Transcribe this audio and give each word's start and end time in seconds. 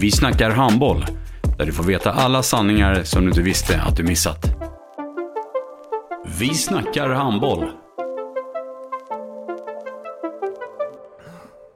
Vi 0.00 0.10
snackar 0.10 0.50
handboll, 0.50 1.06
där 1.58 1.66
du 1.66 1.72
får 1.72 1.84
veta 1.84 2.12
alla 2.12 2.42
sanningar 2.42 3.02
som 3.04 3.22
du 3.22 3.28
inte 3.28 3.42
visste 3.42 3.80
att 3.80 3.96
du 3.96 4.02
missat. 4.02 4.46
Vi 6.38 6.54
snackar 6.54 7.08
handboll. 7.08 7.70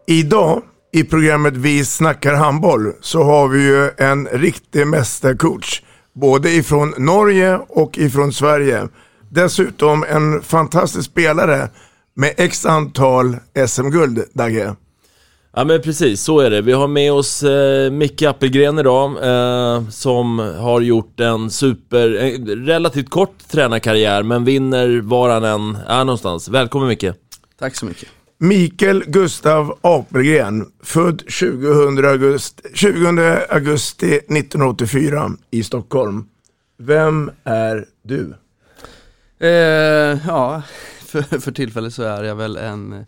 Idag 0.06 0.62
i 0.92 1.04
programmet 1.04 1.56
Vi 1.56 1.84
snackar 1.84 2.34
handboll 2.34 2.92
så 3.00 3.22
har 3.22 3.48
vi 3.48 3.62
ju 3.62 3.90
en 3.98 4.26
riktig 4.26 4.86
mästercoach. 4.86 5.82
Både 6.12 6.50
ifrån 6.50 6.94
Norge 6.98 7.58
och 7.68 7.98
ifrån 7.98 8.32
Sverige. 8.32 8.88
Dessutom 9.30 10.04
en 10.08 10.42
fantastisk 10.42 11.10
spelare 11.10 11.68
med 12.16 12.34
x 12.36 12.66
antal 12.66 13.36
SM-guld, 13.66 14.24
Dagge. 14.32 14.74
Ja 15.56 15.64
men 15.64 15.82
precis, 15.82 16.20
så 16.20 16.40
är 16.40 16.50
det. 16.50 16.60
Vi 16.60 16.72
har 16.72 16.88
med 16.88 17.12
oss 17.12 17.42
eh, 17.42 17.90
Micke 17.90 18.22
Appelgren 18.22 18.78
idag 18.78 19.10
eh, 19.24 19.88
Som 19.88 20.38
har 20.38 20.80
gjort 20.80 21.20
en 21.20 21.50
super, 21.50 22.14
en 22.14 22.66
relativt 22.66 23.10
kort 23.10 23.48
tränarkarriär 23.48 24.22
Men 24.22 24.44
vinner 24.44 25.00
var 25.00 25.30
han 25.30 25.44
än 25.44 25.76
är 25.86 26.04
någonstans. 26.04 26.48
Välkommen 26.48 26.88
Micke! 26.88 27.12
Tack 27.58 27.76
så 27.76 27.86
mycket. 27.86 28.08
Mikael 28.38 29.04
Gustav 29.06 29.78
Apelgren, 29.80 30.66
född 30.82 31.22
20 31.28 32.08
augusti, 32.08 32.62
20 32.74 33.46
augusti 33.48 34.14
1984 34.14 35.30
i 35.50 35.62
Stockholm. 35.62 36.26
Vem 36.78 37.30
är 37.44 37.86
du? 38.02 38.34
Eh, 39.40 40.18
ja, 40.26 40.62
för, 41.06 41.22
för 41.22 41.52
tillfället 41.52 41.94
så 41.94 42.02
är 42.02 42.24
jag 42.24 42.36
väl 42.36 42.56
en 42.56 43.04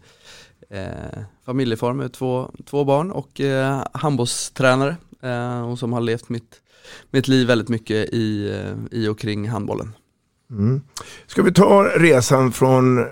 eh, 0.68 1.22
familjefar 1.44 1.92
med 1.92 2.12
två, 2.12 2.50
två 2.64 2.84
barn 2.84 3.10
och 3.10 3.40
eh, 3.40 3.82
handbollstränare 3.92 4.96
eh, 5.22 5.70
och 5.70 5.78
som 5.78 5.92
har 5.92 6.00
levt 6.00 6.28
mitt, 6.28 6.60
mitt 7.10 7.28
liv 7.28 7.46
väldigt 7.46 7.68
mycket 7.68 8.08
i, 8.14 8.50
eh, 8.50 8.98
i 8.98 9.08
och 9.08 9.18
kring 9.18 9.48
handbollen. 9.48 9.92
Mm. 10.50 10.82
Ska 11.26 11.42
vi 11.42 11.52
ta 11.52 11.84
resan 11.84 12.52
från 12.52 13.06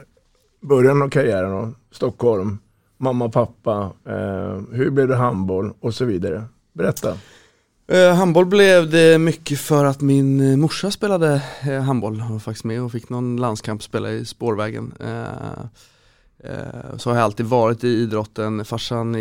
början 0.61 1.03
av 1.03 1.09
karriären 1.09 1.51
då? 1.51 1.73
Stockholm, 1.93 2.59
mamma, 2.99 3.29
pappa, 3.29 3.93
eh, 4.07 4.61
hur 4.73 4.91
blev 4.91 5.09
det 5.09 5.17
handboll 5.17 5.75
och 5.81 5.95
så 5.95 6.05
vidare. 6.05 6.45
Berätta. 6.73 7.17
Eh, 7.87 8.15
handboll 8.15 8.47
blev 8.47 8.91
det 8.91 9.19
mycket 9.19 9.59
för 9.59 9.85
att 9.85 10.01
min 10.01 10.41
eh, 10.41 10.57
morsa 10.57 10.91
spelade 10.91 11.43
eh, 11.63 11.81
handboll 11.81 12.21
och 12.21 12.31
var 12.31 12.39
faktiskt 12.39 12.65
med 12.65 12.83
och 12.83 12.93
fick 12.93 13.09
någon 13.09 13.37
landskamp 13.37 13.83
spela 13.83 14.11
i 14.11 14.25
spårvägen. 14.25 14.93
Eh, 15.01 15.65
Eh, 16.45 16.97
så 16.97 17.11
har 17.11 17.17
jag 17.17 17.25
alltid 17.25 17.47
varit 17.47 17.85
i 17.85 17.89
idrotten. 17.89 18.65
Farsan 18.65 19.13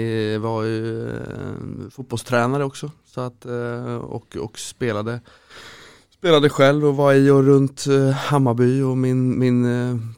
var 0.42 0.64
ju 0.64 1.10
eh, 1.10 1.90
fotbollstränare 1.92 2.64
också 2.64 2.92
så 3.06 3.22
att, 3.22 3.46
eh, 3.46 3.96
och, 3.96 4.38
och 4.38 4.60
spelade 4.60 5.20
Spelade 6.10 6.50
själv 6.50 6.86
och 6.86 6.96
var 6.96 7.14
i 7.14 7.30
och 7.30 7.44
runt 7.44 7.86
Hammarby 8.16 8.82
och 8.82 8.98
min, 8.98 9.40
min 9.40 9.66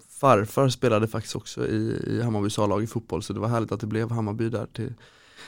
farfar 0.09 0.69
spelade 0.69 1.07
faktiskt 1.07 1.35
också 1.35 1.67
i, 1.67 2.01
i 2.07 2.21
Hammarbys 2.21 2.59
A-lag 2.59 2.83
i 2.83 2.87
fotboll 2.87 3.23
så 3.23 3.33
det 3.33 3.39
var 3.39 3.47
härligt 3.47 3.71
att 3.71 3.79
det 3.79 3.87
blev 3.87 4.11
Hammarby 4.11 4.49
där 4.49 4.67
till, 4.73 4.93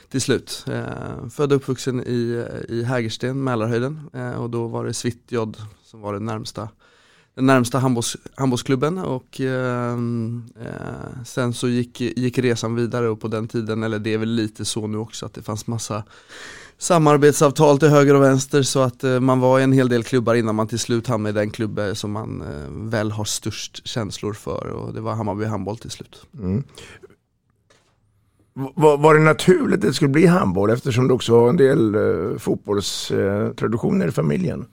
till 0.09 0.21
slut. 0.21 0.65
Eh, 0.67 1.29
född 1.29 1.51
och 1.51 1.55
uppvuxen 1.55 2.03
i, 2.07 2.45
i 2.69 2.83
Hägersten, 2.83 3.43
Mälarhöjden 3.43 4.09
eh, 4.13 4.31
och 4.31 4.49
då 4.49 4.67
var 4.67 4.85
det 4.85 4.93
Svitjod 4.93 5.57
som 5.83 6.01
var 6.01 6.13
det 6.13 6.19
närmsta 6.19 6.69
den 7.37 7.45
närmsta 7.45 7.79
handbolls, 7.79 8.17
handbollsklubben 8.35 8.97
och 8.97 9.41
eh, 9.41 9.93
eh, 9.93 11.23
sen 11.25 11.53
så 11.53 11.67
gick, 11.67 12.01
gick 12.01 12.37
resan 12.37 12.75
vidare 12.75 13.09
och 13.09 13.21
på 13.21 13.27
den 13.27 13.47
tiden, 13.47 13.83
eller 13.83 13.99
det 13.99 14.13
är 14.13 14.17
väl 14.17 14.29
lite 14.29 14.65
så 14.65 14.87
nu 14.87 14.97
också, 14.97 15.25
att 15.25 15.33
det 15.33 15.41
fanns 15.41 15.67
massa 15.67 16.03
samarbetsavtal 16.77 17.79
till 17.79 17.87
höger 17.87 18.13
och 18.13 18.23
vänster 18.23 18.61
så 18.63 18.79
att 18.81 19.03
eh, 19.03 19.19
man 19.19 19.39
var 19.39 19.59
i 19.59 19.63
en 19.63 19.71
hel 19.71 19.89
del 19.89 20.03
klubbar 20.03 20.35
innan 20.35 20.55
man 20.55 20.67
till 20.67 20.79
slut 20.79 21.07
hamnade 21.07 21.39
i 21.39 21.43
den 21.43 21.51
klubb 21.51 21.79
eh, 21.79 21.93
som 21.93 22.11
man 22.11 22.41
eh, 22.41 22.89
väl 22.89 23.11
har 23.11 23.25
störst 23.25 23.87
känslor 23.87 24.33
för 24.33 24.67
och 24.67 24.93
det 24.93 25.01
var 25.01 25.15
Hammarby 25.15 25.45
handboll 25.45 25.77
till 25.77 25.91
slut. 25.91 26.25
Mm. 26.39 26.63
Var, 28.53 28.97
var 28.97 29.13
det 29.13 29.21
naturligt 29.21 29.75
att 29.75 29.81
det 29.81 29.93
skulle 29.93 30.09
bli 30.09 30.25
handboll 30.25 30.69
eftersom 30.69 31.07
det 31.07 31.13
också 31.13 31.39
har 31.39 31.49
en 31.49 31.57
del 31.57 31.95
eh, 31.95 32.37
fotbollstraditioner 32.37 34.07
i 34.07 34.11
familjen? 34.11 34.65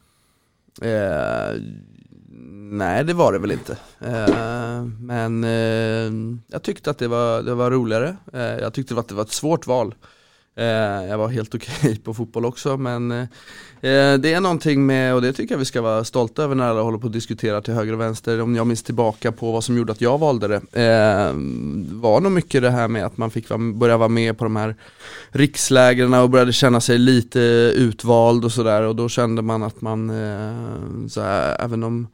Nej 2.74 3.04
det 3.04 3.14
var 3.14 3.32
det 3.32 3.38
väl 3.38 3.52
inte. 3.52 3.76
Eh, 4.00 4.84
men 5.00 5.44
eh, 5.44 6.38
jag 6.46 6.62
tyckte 6.62 6.90
att 6.90 6.98
det 6.98 7.08
var, 7.08 7.42
det 7.42 7.54
var 7.54 7.70
roligare. 7.70 8.16
Eh, 8.32 8.42
jag 8.42 8.72
tyckte 8.74 8.98
att 8.98 9.08
det 9.08 9.14
var 9.14 9.22
ett 9.22 9.32
svårt 9.32 9.66
val. 9.66 9.94
Eh, 10.56 10.64
jag 11.08 11.18
var 11.18 11.28
helt 11.28 11.54
okej 11.54 11.74
okay 11.80 11.98
på 11.98 12.14
fotboll 12.14 12.44
också 12.44 12.76
men 12.76 13.10
eh, 13.10 13.26
det 13.80 14.32
är 14.32 14.40
någonting 14.40 14.86
med, 14.86 15.14
och 15.14 15.22
det 15.22 15.32
tycker 15.32 15.54
jag 15.54 15.58
vi 15.58 15.64
ska 15.64 15.82
vara 15.82 16.04
stolta 16.04 16.42
över 16.42 16.54
när 16.54 16.64
alla 16.64 16.82
håller 16.82 16.98
på 16.98 17.06
att 17.06 17.12
diskutera 17.12 17.60
till 17.60 17.74
höger 17.74 17.92
och 17.92 18.00
vänster. 18.00 18.40
Om 18.40 18.56
jag 18.56 18.66
minns 18.66 18.82
tillbaka 18.82 19.32
på 19.32 19.52
vad 19.52 19.64
som 19.64 19.76
gjorde 19.76 19.92
att 19.92 20.00
jag 20.00 20.18
valde 20.18 20.48
det. 20.48 20.82
Eh, 20.82 21.32
var 22.00 22.20
nog 22.20 22.32
mycket 22.32 22.62
det 22.62 22.70
här 22.70 22.88
med 22.88 23.06
att 23.06 23.16
man 23.16 23.30
fick 23.30 23.48
börja 23.74 23.96
vara 23.96 24.08
med 24.08 24.38
på 24.38 24.44
de 24.44 24.56
här 24.56 24.76
rikslägren 25.28 26.14
och 26.14 26.30
började 26.30 26.52
känna 26.52 26.80
sig 26.80 26.98
lite 26.98 27.40
utvald 27.76 28.44
och 28.44 28.52
sådär 28.52 28.82
och 28.82 28.96
då 28.96 29.08
kände 29.08 29.42
man 29.42 29.62
att 29.62 29.80
man, 29.80 30.10
eh, 30.10 31.08
så 31.08 31.20
här, 31.20 31.56
även 31.64 31.82
om 31.82 32.08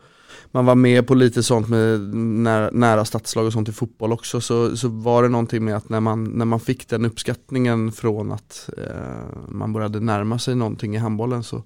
man 0.52 0.66
var 0.66 0.74
med 0.74 1.06
på 1.06 1.14
lite 1.14 1.42
sånt 1.42 1.68
med 1.68 2.00
nära, 2.14 2.70
nära 2.72 3.04
stadslag 3.04 3.46
och 3.46 3.52
sånt 3.52 3.68
i 3.68 3.72
fotboll 3.72 4.12
också 4.12 4.40
så, 4.40 4.76
så 4.76 4.88
var 4.88 5.22
det 5.22 5.28
någonting 5.28 5.64
med 5.64 5.76
att 5.76 5.88
när 5.88 6.00
man, 6.00 6.24
när 6.24 6.44
man 6.44 6.60
fick 6.60 6.88
den 6.88 7.04
uppskattningen 7.04 7.92
från 7.92 8.32
att 8.32 8.70
eh, 8.78 9.48
man 9.48 9.72
började 9.72 10.00
närma 10.00 10.38
sig 10.38 10.54
någonting 10.54 10.94
i 10.94 10.98
handbollen 10.98 11.42
så, 11.42 11.62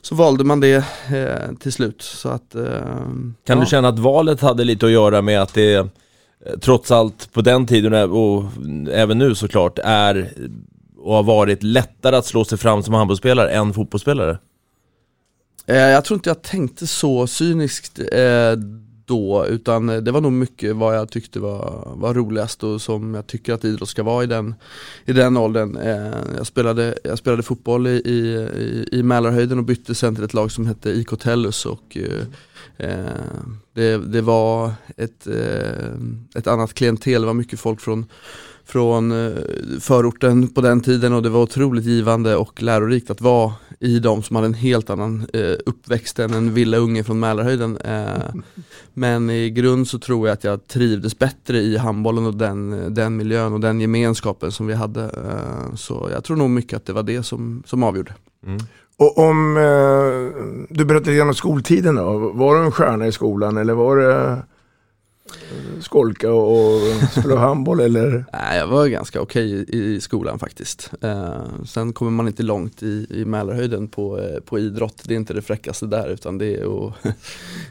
så 0.00 0.14
valde 0.14 0.44
man 0.44 0.60
det 0.60 0.84
eh, 1.10 1.54
till 1.60 1.72
slut. 1.72 2.02
Så 2.02 2.28
att, 2.28 2.54
eh, 2.54 2.64
Kan 2.64 3.36
ja. 3.44 3.54
du 3.54 3.66
känna 3.66 3.88
att 3.88 3.98
valet 3.98 4.40
hade 4.40 4.64
lite 4.64 4.86
att 4.86 4.92
göra 4.92 5.22
med 5.22 5.42
att 5.42 5.54
det 5.54 5.74
eh, 5.74 5.86
trots 6.60 6.90
allt 6.90 7.32
på 7.32 7.40
den 7.40 7.66
tiden 7.66 8.10
och 8.10 8.44
även 8.90 9.18
nu 9.18 9.34
såklart 9.34 9.78
är 9.84 10.32
och 10.98 11.14
har 11.14 11.22
varit 11.22 11.62
lättare 11.62 12.16
att 12.16 12.26
slå 12.26 12.44
sig 12.44 12.58
fram 12.58 12.82
som 12.82 12.94
handbollsspelare 12.94 13.50
än 13.50 13.72
fotbollsspelare? 13.72 14.38
Eh, 15.66 15.76
jag 15.76 16.04
tror 16.04 16.16
inte 16.16 16.30
jag 16.30 16.42
tänkte 16.42 16.86
så 16.86 17.26
cyniskt 17.26 17.98
eh, 17.98 18.56
då, 19.06 19.46
utan 19.46 19.86
det 19.86 20.10
var 20.10 20.20
nog 20.20 20.32
mycket 20.32 20.76
vad 20.76 20.96
jag 20.96 21.10
tyckte 21.10 21.40
var, 21.40 21.92
var 21.96 22.14
roligast 22.14 22.64
och 22.64 22.82
som 22.82 23.14
jag 23.14 23.26
tycker 23.26 23.52
att 23.52 23.64
idrott 23.64 23.88
ska 23.88 24.02
vara 24.02 24.24
i 24.24 24.26
den, 24.26 24.54
i 25.04 25.12
den 25.12 25.36
åldern. 25.36 25.76
Eh, 25.76 26.36
jag, 26.36 26.46
spelade, 26.46 26.98
jag 27.04 27.18
spelade 27.18 27.42
fotboll 27.42 27.86
i, 27.86 27.90
i, 27.90 28.88
i 28.92 29.02
Mälarhöjden 29.02 29.58
och 29.58 29.64
bytte 29.64 29.94
sen 29.94 30.14
till 30.14 30.24
ett 30.24 30.34
lag 30.34 30.52
som 30.52 30.66
hette 30.66 30.90
IK 30.90 31.18
Tellus 31.20 31.66
och 31.66 31.96
eh, 31.96 32.26
eh, 32.76 33.06
det, 33.74 33.96
det 33.96 34.20
var 34.20 34.72
ett, 34.96 35.26
eh, 35.26 35.94
ett 36.34 36.46
annat 36.46 36.74
klientel, 36.74 37.20
det 37.20 37.26
var 37.26 37.34
mycket 37.34 37.60
folk 37.60 37.80
från 37.80 38.06
från 38.64 39.26
eh, 39.26 39.32
förorten 39.80 40.48
på 40.48 40.60
den 40.60 40.80
tiden 40.80 41.12
och 41.12 41.22
det 41.22 41.28
var 41.28 41.42
otroligt 41.42 41.84
givande 41.84 42.36
och 42.36 42.62
lärorikt 42.62 43.10
att 43.10 43.20
vara 43.20 43.52
i 43.80 43.98
de 43.98 44.22
som 44.22 44.36
hade 44.36 44.46
en 44.46 44.54
helt 44.54 44.90
annan 44.90 45.26
eh, 45.32 45.54
uppväxt 45.66 46.18
än 46.18 46.34
en 46.34 46.54
villaunge 46.54 47.04
från 47.04 47.20
Mälarhöjden. 47.20 47.76
Eh, 47.76 48.34
men 48.94 49.30
i 49.30 49.50
grund 49.50 49.88
så 49.88 49.98
tror 49.98 50.28
jag 50.28 50.34
att 50.34 50.44
jag 50.44 50.66
trivdes 50.66 51.18
bättre 51.18 51.58
i 51.58 51.76
handbollen 51.76 52.26
och 52.26 52.34
den, 52.34 52.94
den 52.94 53.16
miljön 53.16 53.52
och 53.52 53.60
den 53.60 53.80
gemenskapen 53.80 54.52
som 54.52 54.66
vi 54.66 54.74
hade. 54.74 55.10
Så 55.74 56.08
jag 56.12 56.24
tror 56.24 56.36
nog 56.36 56.50
mycket 56.50 56.76
att 56.76 56.86
det 56.86 56.92
var 56.92 57.02
det 57.02 57.22
som, 57.22 57.62
som 57.66 57.82
avgjorde. 57.82 58.14
Mm. 58.46 58.58
Och 59.02 59.18
om 59.18 59.56
eh, 59.56 60.42
du 60.68 60.84
berättar 60.84 61.06
lite 61.06 61.16
grann 61.16 61.28
om 61.28 61.34
skoltiden 61.34 61.94
då. 61.94 62.18
Var 62.18 62.54
du 62.54 62.64
en 62.64 62.72
stjärna 62.72 63.06
i 63.06 63.12
skolan 63.12 63.56
eller 63.56 63.74
var 63.74 63.96
det 63.96 64.14
eh, 64.14 64.38
skolka 65.80 66.32
och 66.32 66.80
spela 67.10 67.36
handboll 67.36 67.80
eller? 67.80 68.24
Nej, 68.32 68.58
jag 68.58 68.66
var 68.66 68.86
ganska 68.86 69.20
okej 69.20 69.64
i, 69.68 69.94
i 69.94 70.00
skolan 70.00 70.38
faktiskt. 70.38 70.90
Eh, 71.00 71.42
sen 71.66 71.92
kommer 71.92 72.10
man 72.10 72.26
inte 72.28 72.42
långt 72.42 72.82
i, 72.82 73.06
i 73.10 73.24
Mälarhöjden 73.24 73.88
på, 73.88 74.20
eh, 74.20 74.40
på 74.40 74.58
idrott. 74.58 75.02
Det 75.04 75.14
är 75.14 75.16
inte 75.16 75.34
det 75.34 75.42
fräckaste 75.42 75.86
där 75.86 76.08
utan 76.08 76.38
det 76.38 76.56
är, 76.56 76.64
och 76.64 76.92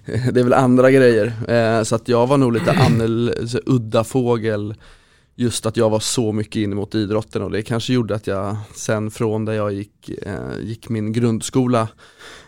det 0.06 0.40
är 0.40 0.44
väl 0.44 0.54
andra 0.54 0.92
grejer. 0.92 1.34
Eh, 1.48 1.84
så 1.84 1.96
att 1.96 2.08
jag 2.08 2.28
var 2.28 2.38
nog 2.38 2.54
lite 2.54 2.72
annel, 2.72 3.34
så 3.48 3.60
udda 3.66 4.04
fågel 4.04 4.76
just 5.36 5.66
att 5.66 5.78
jag 5.78 5.90
var 5.90 6.00
så 6.00 6.32
mycket 6.32 6.56
in 6.56 6.76
mot 6.76 6.96
idrotten 6.96 7.42
och 7.42 7.52
det 7.52 7.62
kanske 7.62 7.94
gjorde 7.94 8.16
att 8.16 8.28
jag 8.28 8.58
sen 8.76 9.12
från 9.12 9.46
där 9.46 9.54
jag 9.54 9.74
gick, 9.74 10.10
eh, 10.10 10.60
gick 10.60 10.90
min 10.90 11.14
grundskola 11.14 11.88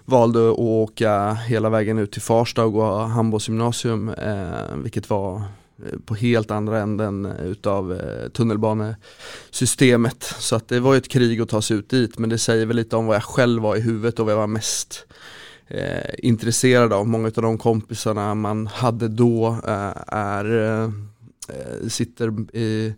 valde 0.05 0.51
att 0.51 0.57
åka 0.57 1.33
hela 1.33 1.69
vägen 1.69 2.00
ut 2.00 2.11
till 2.11 2.21
Farsta 2.21 2.63
och 2.63 2.73
gå 2.73 2.95
handbollsgymnasium 2.95 4.09
eh, 4.09 4.75
vilket 4.75 5.09
var 5.09 5.35
eh, 5.35 6.00
på 6.05 6.15
helt 6.15 6.51
andra 6.51 6.79
änden 6.79 7.25
utav 7.25 7.94
eh, 7.94 8.29
tunnelbanesystemet. 8.29 10.23
Så 10.23 10.55
att 10.55 10.67
det 10.67 10.79
var 10.79 10.94
ju 10.94 10.97
ett 10.97 11.09
krig 11.09 11.41
att 11.41 11.50
ta 11.50 11.61
sig 11.61 11.77
ut 11.77 11.89
dit 11.89 12.19
men 12.19 12.29
det 12.29 12.38
säger 12.38 12.65
väl 12.65 12.75
lite 12.75 12.95
om 12.95 13.05
vad 13.05 13.15
jag 13.15 13.23
själv 13.23 13.61
var 13.61 13.75
i 13.75 13.81
huvudet 13.81 14.19
och 14.19 14.25
vad 14.25 14.33
jag 14.33 14.39
var 14.39 14.47
mest 14.47 15.05
eh, 15.67 16.13
intresserad 16.17 16.94
av. 16.94 17.07
Många 17.07 17.27
av 17.27 17.44
de 17.44 17.57
kompisarna 17.57 18.35
man 18.35 18.67
hade 18.67 19.07
då 19.07 19.47
eh, 19.67 19.94
är 20.07 20.61
eh, 20.61 20.83
eh, 21.49 21.88
sitter 21.88 22.56
i, 22.57 22.94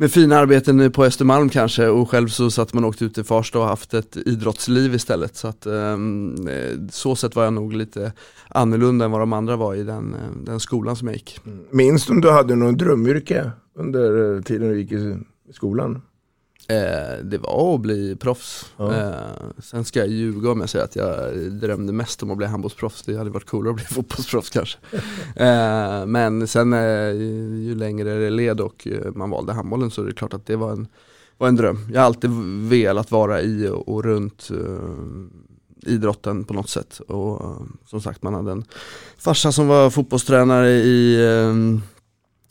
med 0.00 0.10
fina 0.10 0.38
arbeten 0.38 0.92
på 0.92 1.04
Östermalm 1.04 1.48
kanske 1.48 1.88
och 1.88 2.10
själv 2.10 2.28
så 2.28 2.50
satt 2.50 2.74
man 2.74 2.84
och 2.84 2.90
åkte 2.90 3.04
ut 3.04 3.14
till 3.14 3.24
Farsta 3.24 3.58
och 3.58 3.64
haft 3.64 3.94
ett 3.94 4.16
idrottsliv 4.16 4.94
istället. 4.94 5.36
Så 5.36 5.48
att 5.48 5.66
ehm, 5.66 6.48
eh, 6.48 6.78
så 6.90 7.16
sätt 7.16 7.36
var 7.36 7.44
jag 7.44 7.52
nog 7.52 7.72
lite 7.72 8.12
annorlunda 8.48 9.04
än 9.04 9.10
vad 9.10 9.20
de 9.20 9.32
andra 9.32 9.56
var 9.56 9.74
i 9.74 9.82
den, 9.82 10.14
eh, 10.14 10.20
den 10.44 10.60
skolan 10.60 10.96
som 10.96 11.08
jag 11.08 11.14
gick. 11.14 11.40
Mm. 11.46 11.58
Minns 11.70 12.06
du 12.06 12.12
om 12.12 12.20
du 12.20 12.30
hade 12.30 12.56
någon 12.56 12.76
drömyrke 12.76 13.50
under 13.74 14.36
eh, 14.36 14.42
tiden 14.42 14.68
du 14.68 14.80
gick 14.80 14.92
i 14.92 15.16
skolan? 15.52 16.02
Eh, 16.70 17.24
det 17.24 17.38
var 17.38 17.74
att 17.74 17.80
bli 17.80 18.16
proffs. 18.16 18.72
Ja. 18.76 18.94
Eh, 18.94 19.12
sen 19.58 19.84
ska 19.84 19.98
jag 19.98 20.08
ljuga 20.08 20.50
om 20.50 20.60
jag 20.60 20.68
säger 20.68 20.84
att 20.84 20.96
jag 20.96 21.34
drömde 21.52 21.92
mest 21.92 22.22
om 22.22 22.30
att 22.30 22.36
bli 22.36 22.46
handbollsproffs. 22.46 23.02
Det 23.02 23.16
hade 23.16 23.30
varit 23.30 23.46
coolare 23.46 23.70
att 23.70 23.76
bli 23.76 23.84
fotbollsproffs 23.90 24.50
kanske. 24.50 24.78
Eh, 25.36 26.06
men 26.06 26.46
sen 26.48 26.72
eh, 26.72 27.12
ju 27.66 27.74
längre 27.74 28.14
det 28.14 28.30
led 28.30 28.60
och 28.60 28.86
eh, 28.86 29.12
man 29.14 29.30
valde 29.30 29.52
handbollen 29.52 29.90
så 29.90 30.02
är 30.02 30.06
det 30.06 30.12
klart 30.12 30.34
att 30.34 30.46
det 30.46 30.56
var 30.56 30.72
en, 30.72 30.88
var 31.38 31.48
en 31.48 31.56
dröm. 31.56 31.88
Jag 31.92 32.00
har 32.00 32.06
alltid 32.06 32.30
velat 32.68 33.10
vara 33.10 33.42
i 33.42 33.68
och, 33.68 33.88
och 33.88 34.04
runt 34.04 34.50
eh, 34.50 35.92
idrotten 35.92 36.44
på 36.44 36.54
något 36.54 36.68
sätt. 36.68 37.00
Och 37.00 37.56
som 37.86 38.00
sagt 38.00 38.22
man 38.22 38.34
hade 38.34 38.52
en 38.52 38.64
farsa 39.18 39.52
som 39.52 39.68
var 39.68 39.90
fotbollstränare 39.90 40.70
i 40.70 41.16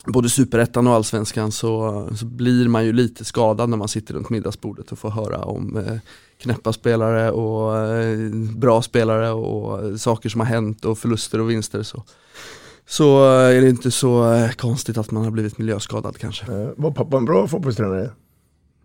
både 0.06 0.28
superettan 0.28 0.86
och 0.86 0.94
allsvenskan 0.94 1.52
så, 1.52 2.08
så 2.16 2.26
blir 2.26 2.68
man 2.68 2.84
ju 2.84 2.92
lite 2.92 3.24
skadad 3.24 3.68
när 3.68 3.76
man 3.76 3.88
sitter 3.88 4.14
runt 4.14 4.30
middagsbordet 4.30 4.92
och 4.92 4.98
får 4.98 5.10
höra 5.10 5.38
om 5.38 5.76
eh, 5.76 5.96
knäppa 6.38 6.72
spelare 6.72 7.30
och 7.30 7.76
eh, 7.76 8.30
bra 8.56 8.82
spelare 8.82 9.30
och 9.30 10.00
saker 10.00 10.28
som 10.28 10.40
har 10.40 10.46
hänt 10.46 10.84
och 10.84 10.98
förluster 10.98 11.40
och 11.40 11.50
vinster. 11.50 11.82
Så, 11.82 12.02
så 12.86 13.24
eh, 13.24 13.56
är 13.56 13.60
det 13.60 13.68
inte 13.68 13.90
så 13.90 14.32
eh, 14.32 14.50
konstigt 14.50 14.98
att 14.98 15.10
man 15.10 15.24
har 15.24 15.30
blivit 15.30 15.58
miljöskadad 15.58 16.18
kanske. 16.18 16.52
Eh, 16.52 16.68
var 16.76 16.90
pappa 16.90 17.16
en 17.16 17.24
bra 17.24 17.48
fotbollstränare? 17.48 18.10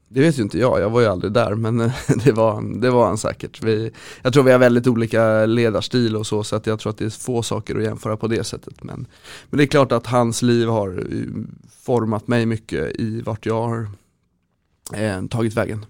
Det 0.10 0.20
vet 0.22 0.40
ju 0.40 0.44
inte 0.44 0.60
jag, 0.60 0.82
jag 0.82 0.90
var 0.90 1.02
ju 1.02 1.08
aldrig 1.08 1.32
där 1.34 1.56
men 1.56 1.78
det 2.26 2.32
var 2.32 2.54
han, 2.54 2.80
det 2.82 2.90
var 2.90 3.06
han 3.08 3.18
säkert. 3.18 3.64
Vi, 3.64 3.92
jag 4.22 4.34
tror 4.34 4.44
vi 4.44 4.52
har 4.52 4.60
väldigt 4.60 4.88
olika 4.88 5.46
ledarstil 5.46 6.16
och 6.16 6.28
så 6.28 6.44
så 6.44 6.56
att 6.56 6.68
jag 6.68 6.80
tror 6.80 6.90
att 6.92 6.98
det 6.98 7.06
är 7.06 7.10
få 7.10 7.44
saker 7.44 7.76
att 7.78 7.84
jämföra 7.84 8.18
på 8.18 8.28
det 8.28 8.44
sättet. 8.44 8.84
Men, 8.84 9.06
men 9.50 9.58
det 9.58 9.64
är 9.64 9.68
klart 9.68 9.92
att 9.92 10.08
hans 10.08 10.42
liv 10.42 10.68
har 10.68 10.90
eh, 10.90 11.28
format 11.86 12.28
mig 12.28 12.46
mycket 12.46 13.00
i 13.00 13.22
vart 13.22 13.46
jag 13.46 13.62
har 13.68 13.88
eh, 14.94 15.26
tagit 15.30 15.54
vägen. 15.54 15.86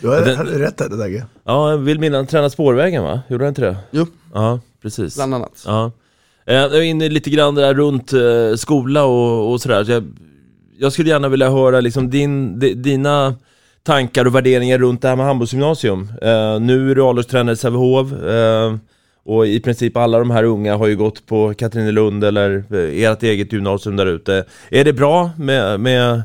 Du 0.00 0.08
hade, 0.10 0.24
Den- 0.24 0.46
rätt 0.46 0.76
där 0.78 0.88
Dagge. 0.88 1.26
Ja, 1.44 1.70
jag 1.70 1.78
vill 1.78 1.98
minnas 1.98 2.16
han 2.18 2.26
tränade 2.26 2.50
spårvägen 2.50 3.02
va? 3.02 3.20
Gjorde 3.28 3.44
han 3.44 3.48
inte 3.50 3.62
det? 3.62 3.76
Jo. 3.90 4.06
Ja, 4.34 4.60
precis. 4.82 5.14
Bland 5.14 5.34
annat. 5.34 5.62
Ja. 5.66 5.92
Eh, 6.46 6.54
Jag 6.54 6.76
är 6.76 6.82
inne 6.82 7.08
lite 7.08 7.30
grann 7.30 7.54
där 7.54 7.74
runt 7.74 8.12
eh, 8.12 8.54
skola 8.56 9.04
och, 9.04 9.52
och 9.52 9.60
sådär. 9.60 9.84
Så 9.84 9.90
jag, 9.92 10.04
jag 10.82 10.92
skulle 10.92 11.10
gärna 11.10 11.28
vilja 11.28 11.50
höra 11.50 11.80
liksom 11.80 12.10
din, 12.10 12.58
dina 12.82 13.34
tankar 13.82 14.24
och 14.24 14.34
värderingar 14.34 14.78
runt 14.78 15.02
det 15.02 15.08
här 15.08 15.16
med 15.16 15.26
handbollsgymnasium. 15.26 16.00
Uh, 16.00 16.60
nu 16.60 16.90
är 16.90 16.94
du 16.94 17.02
A-lagstränare 17.02 17.52
i 17.52 17.56
Sävehof 17.56 18.12
uh, 18.12 18.76
och 19.24 19.46
i 19.46 19.60
princip 19.60 19.96
alla 19.96 20.18
de 20.18 20.30
här 20.30 20.44
unga 20.44 20.76
har 20.76 20.86
ju 20.86 20.96
gått 20.96 21.26
på 21.26 21.54
Katrinelund 21.54 22.24
eller 22.24 22.64
eh, 22.70 23.02
ert 23.02 23.22
eget 23.22 23.52
gymnasium 23.52 23.96
där 23.96 24.06
ute. 24.06 24.44
Är 24.70 24.84
det 24.84 24.92
bra 24.92 25.30
med, 25.38 25.80
med, 25.80 26.14
uh, 26.14 26.22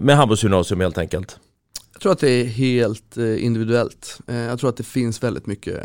med 0.00 0.16
handbollsgymnasium 0.16 0.80
helt 0.80 0.98
enkelt? 0.98 1.38
Jag 1.92 2.02
tror 2.02 2.12
att 2.12 2.18
det 2.18 2.30
är 2.30 2.44
helt 2.44 3.16
individuellt. 3.16 4.18
Jag 4.26 4.58
tror 4.60 4.70
att 4.70 4.76
det 4.76 4.82
finns 4.82 5.22
väldigt 5.22 5.46
mycket 5.46 5.78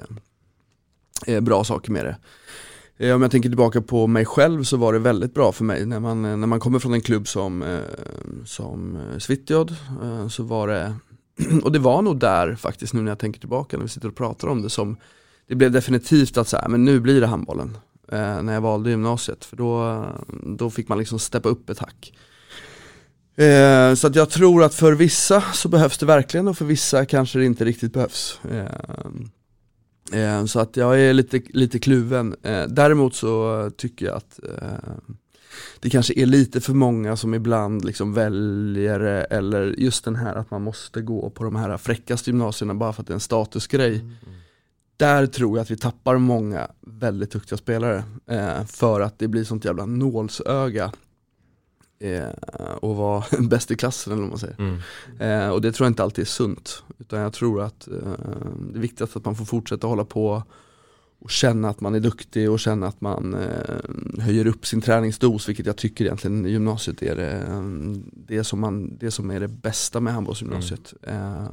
bra 1.41 1.63
saker 1.63 1.91
med 1.91 2.05
det. 2.05 2.15
Eh, 2.97 3.15
om 3.15 3.21
jag 3.21 3.31
tänker 3.31 3.49
tillbaka 3.49 3.81
på 3.81 4.07
mig 4.07 4.25
själv 4.25 4.63
så 4.63 4.77
var 4.77 4.93
det 4.93 4.99
väldigt 4.99 5.33
bra 5.33 5.51
för 5.51 5.63
mig 5.63 5.85
när 5.85 5.99
man, 5.99 6.21
när 6.21 6.47
man 6.47 6.59
kommer 6.59 6.79
från 6.79 6.93
en 6.93 7.01
klubb 7.01 7.27
som, 7.27 7.63
eh, 7.63 7.79
som 8.45 8.95
eh, 8.95 9.17
Svitjod 9.17 9.75
så 10.29 10.43
var 10.43 10.67
det, 10.67 10.95
och 11.63 11.71
det 11.71 11.79
var 11.79 12.01
nog 12.01 12.19
där 12.19 12.55
faktiskt 12.55 12.93
nu 12.93 13.01
när 13.01 13.11
jag 13.11 13.19
tänker 13.19 13.39
tillbaka 13.39 13.77
när 13.77 13.83
vi 13.83 13.89
sitter 13.89 14.07
och 14.07 14.15
pratar 14.15 14.47
om 14.47 14.61
det 14.61 14.69
som 14.69 14.97
det 15.47 15.55
blev 15.55 15.71
definitivt 15.71 16.37
att 16.37 16.47
så 16.47 16.57
här, 16.57 16.67
men 16.67 16.85
nu 16.85 16.99
blir 16.99 17.21
det 17.21 17.27
handbollen 17.27 17.77
när 18.11 18.53
jag 18.53 18.61
valde 18.61 18.89
gymnasiet 18.89 19.45
för 19.45 19.57
då, 19.57 20.05
då 20.57 20.69
fick 20.69 20.87
man 20.87 20.97
liksom 20.97 21.19
steppa 21.19 21.49
upp 21.49 21.69
ett 21.69 21.79
hack. 21.79 22.13
Eh, 23.35 23.93
så 23.93 24.07
att 24.07 24.15
jag 24.15 24.29
tror 24.29 24.63
att 24.63 24.75
för 24.75 24.93
vissa 24.93 25.41
så 25.41 25.69
behövs 25.69 25.97
det 25.97 26.05
verkligen 26.05 26.47
och 26.47 26.57
för 26.57 26.65
vissa 26.65 27.05
kanske 27.05 27.39
det 27.39 27.45
inte 27.45 27.65
riktigt 27.65 27.93
behövs. 27.93 28.39
Eh, 28.51 28.65
eh, 30.13 30.45
så 30.45 30.59
att 30.59 30.77
jag 30.77 31.01
är 31.01 31.13
lite, 31.13 31.41
lite 31.49 31.79
kluven. 31.79 32.35
Eh, 32.43 32.63
däremot 32.67 33.15
så 33.15 33.71
tycker 33.77 34.05
jag 34.05 34.15
att 34.15 34.39
eh, 34.43 35.13
det 35.79 35.89
kanske 35.89 36.13
är 36.19 36.25
lite 36.25 36.61
för 36.61 36.73
många 36.73 37.15
som 37.15 37.33
ibland 37.33 37.85
liksom 37.85 38.13
väljer 38.13 38.99
det, 38.99 39.23
eller 39.23 39.75
just 39.77 40.05
den 40.05 40.15
här 40.15 40.35
att 40.35 40.51
man 40.51 40.61
måste 40.61 41.01
gå 41.01 41.29
på 41.29 41.43
de 41.43 41.55
här 41.55 41.77
fräckaste 41.77 42.29
gymnasierna 42.29 42.73
bara 42.73 42.93
för 42.93 43.01
att 43.01 43.07
det 43.07 43.11
är 43.11 43.15
en 43.15 43.19
statusgrej. 43.19 44.05
Där 44.97 45.27
tror 45.27 45.57
jag 45.57 45.63
att 45.63 45.71
vi 45.71 45.77
tappar 45.77 46.17
många 46.17 46.67
väldigt 46.81 47.31
duktiga 47.31 47.57
spelare 47.57 48.03
eh, 48.29 48.65
för 48.65 49.01
att 49.01 49.19
det 49.19 49.27
blir 49.27 49.43
sånt 49.43 49.65
jävla 49.65 49.85
nålsöga 49.85 50.83
eh, 50.83 50.91
och 52.81 52.95
vara 52.95 53.23
bäst 53.39 53.71
i 53.71 53.75
klassen 53.75 54.13
eller 54.13 54.21
vad 54.21 54.29
man 54.29 54.39
säger. 54.39 54.55
Mm. 54.59 54.77
Eh, 55.19 55.49
och 55.49 55.61
det 55.61 55.71
tror 55.71 55.85
jag 55.85 55.91
inte 55.91 56.03
alltid 56.03 56.21
är 56.21 56.25
sunt. 56.27 56.83
Utan 56.99 57.19
jag 57.19 57.33
tror 57.33 57.61
att 57.61 57.87
eh, 57.87 57.93
det 58.71 58.77
är 58.77 58.81
viktigt 58.81 59.15
att 59.15 59.25
man 59.25 59.35
får 59.35 59.45
fortsätta 59.45 59.87
hålla 59.87 60.05
på 60.05 60.43
och 61.19 61.31
känna 61.31 61.69
att 61.69 61.81
man 61.81 61.95
är 61.95 61.99
duktig 61.99 62.51
och 62.51 62.59
känna 62.59 62.87
att 62.87 63.01
man 63.01 63.33
eh, 63.33 64.21
höjer 64.23 64.47
upp 64.47 64.65
sin 64.65 64.81
träningsdos, 64.81 65.49
vilket 65.49 65.65
jag 65.65 65.75
tycker 65.77 66.05
egentligen 66.05 66.45
i 66.45 66.49
gymnasiet 66.51 67.01
är 67.01 67.15
det, 67.15 67.31
eh, 67.31 67.61
det, 68.27 68.43
som, 68.43 68.59
man, 68.59 68.97
det 68.97 69.11
som 69.11 69.31
är 69.31 69.39
det 69.39 69.47
bästa 69.47 69.99
med 69.99 70.13
handbollsgymnasiet. 70.13 70.93
Eh, 71.03 71.43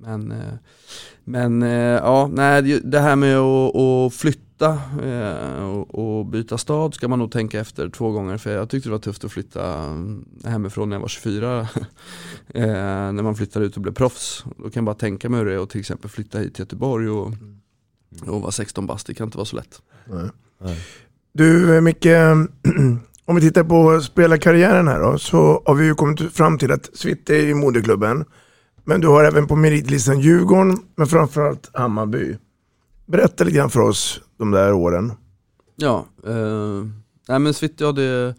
men 0.00 0.32
eh, 0.32 0.38
men 1.24 1.62
eh, 1.62 1.70
ja, 1.78 2.30
nej, 2.32 2.62
det- 2.62 2.80
det 2.90 3.00
här 3.00 3.16
med 3.16 3.36
att, 3.38 3.76
att 3.76 4.14
flytta 4.14 4.42
eh, 5.02 5.64
och, 5.64 6.18
och 6.18 6.26
byta 6.26 6.58
stad 6.58 6.94
ska 6.94 7.08
man 7.08 7.18
nog 7.18 7.32
tänka 7.32 7.60
efter 7.60 7.88
två 7.88 8.10
gånger 8.10 8.38
för 8.38 8.50
jag 8.50 8.68
tyckte 8.70 8.88
det 8.88 8.92
var 8.92 8.98
tufft 8.98 9.24
att 9.24 9.32
flytta 9.32 9.78
mm, 9.78 10.24
hemifrån 10.44 10.88
när 10.88 10.96
jag 10.96 11.00
var 11.00 11.08
24 11.08 11.60
eh, 12.48 12.66
när 13.12 13.22
man 13.22 13.34
flyttade 13.34 13.66
ut 13.66 13.76
och 13.76 13.82
blev 13.82 13.92
proffs. 13.92 14.44
Då 14.56 14.62
kan 14.62 14.70
jag 14.74 14.84
bara 14.84 14.94
tänka 14.94 15.28
mig 15.28 15.38
hur 15.38 15.46
det 15.46 15.54
är 15.54 15.62
att 15.62 15.70
till 15.70 15.80
exempel 15.80 16.10
flytta 16.10 16.38
hit 16.38 16.54
till 16.54 16.62
Göteborg 16.62 17.08
och, 17.08 17.32
och 18.26 18.40
vara 18.40 18.52
16 18.52 18.86
bast, 18.86 19.06
det 19.06 19.14
kan 19.14 19.26
inte 19.26 19.38
vara 19.38 19.46
så 19.46 19.56
lätt. 19.56 19.82
Du 21.32 21.76
eh, 21.76 21.80
Micke, 21.80 22.06
om 23.24 23.34
vi 23.34 23.40
tittar 23.40 23.64
på 23.64 24.00
spelarkarriären 24.00 24.88
här 24.88 25.00
då, 25.00 25.18
så 25.18 25.62
har 25.66 25.74
vi 25.74 25.84
ju 25.84 25.94
kommit 25.94 26.32
fram 26.32 26.58
till 26.58 26.72
att 26.72 26.90
Svitt 26.96 27.30
är 27.30 27.48
i 27.48 27.54
moderklubben. 27.54 28.24
Men 28.84 29.00
du 29.00 29.08
har 29.08 29.24
även 29.24 29.46
på 29.46 29.56
meritlistan 29.56 30.20
Djurgården, 30.20 30.78
men 30.96 31.06
framförallt 31.06 31.70
Hammarby. 31.72 32.36
Berätta 33.06 33.44
lite 33.44 33.56
grann 33.56 33.70
för 33.70 33.80
oss 33.80 34.20
de 34.36 34.50
där 34.50 34.72
åren. 34.72 35.12
Ja, 35.76 36.06
eh, 36.26 36.86
nej 37.28 37.38
men 37.38 37.54
Svitja 37.54 37.92
det 37.92 38.34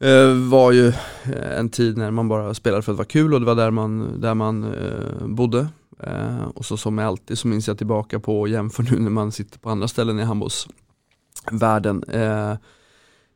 eh, 0.00 0.48
var 0.48 0.72
ju 0.72 0.88
eh, 1.24 1.58
en 1.58 1.68
tid 1.68 1.96
när 1.96 2.10
man 2.10 2.28
bara 2.28 2.54
spelade 2.54 2.82
för 2.82 2.92
att 2.92 2.96
det 2.96 3.02
var 3.02 3.04
kul 3.04 3.34
och 3.34 3.40
det 3.40 3.46
var 3.46 3.54
där 3.54 3.70
man, 3.70 4.20
där 4.20 4.34
man 4.34 4.74
eh, 4.74 5.26
bodde. 5.26 5.68
Eh, 6.02 6.44
och 6.44 6.64
så 6.64 6.76
som 6.76 6.98
alltid 6.98 7.38
så 7.38 7.48
minns 7.48 7.68
jag 7.68 7.78
tillbaka 7.78 8.20
på 8.20 8.40
och 8.40 8.48
jämför 8.48 8.82
nu 8.82 8.98
när 8.98 9.10
man 9.10 9.32
sitter 9.32 9.58
på 9.58 9.70
andra 9.70 9.88
ställen 9.88 10.18
i 10.18 10.22
handbollsvärlden. 10.22 12.04
Eh, 12.04 12.54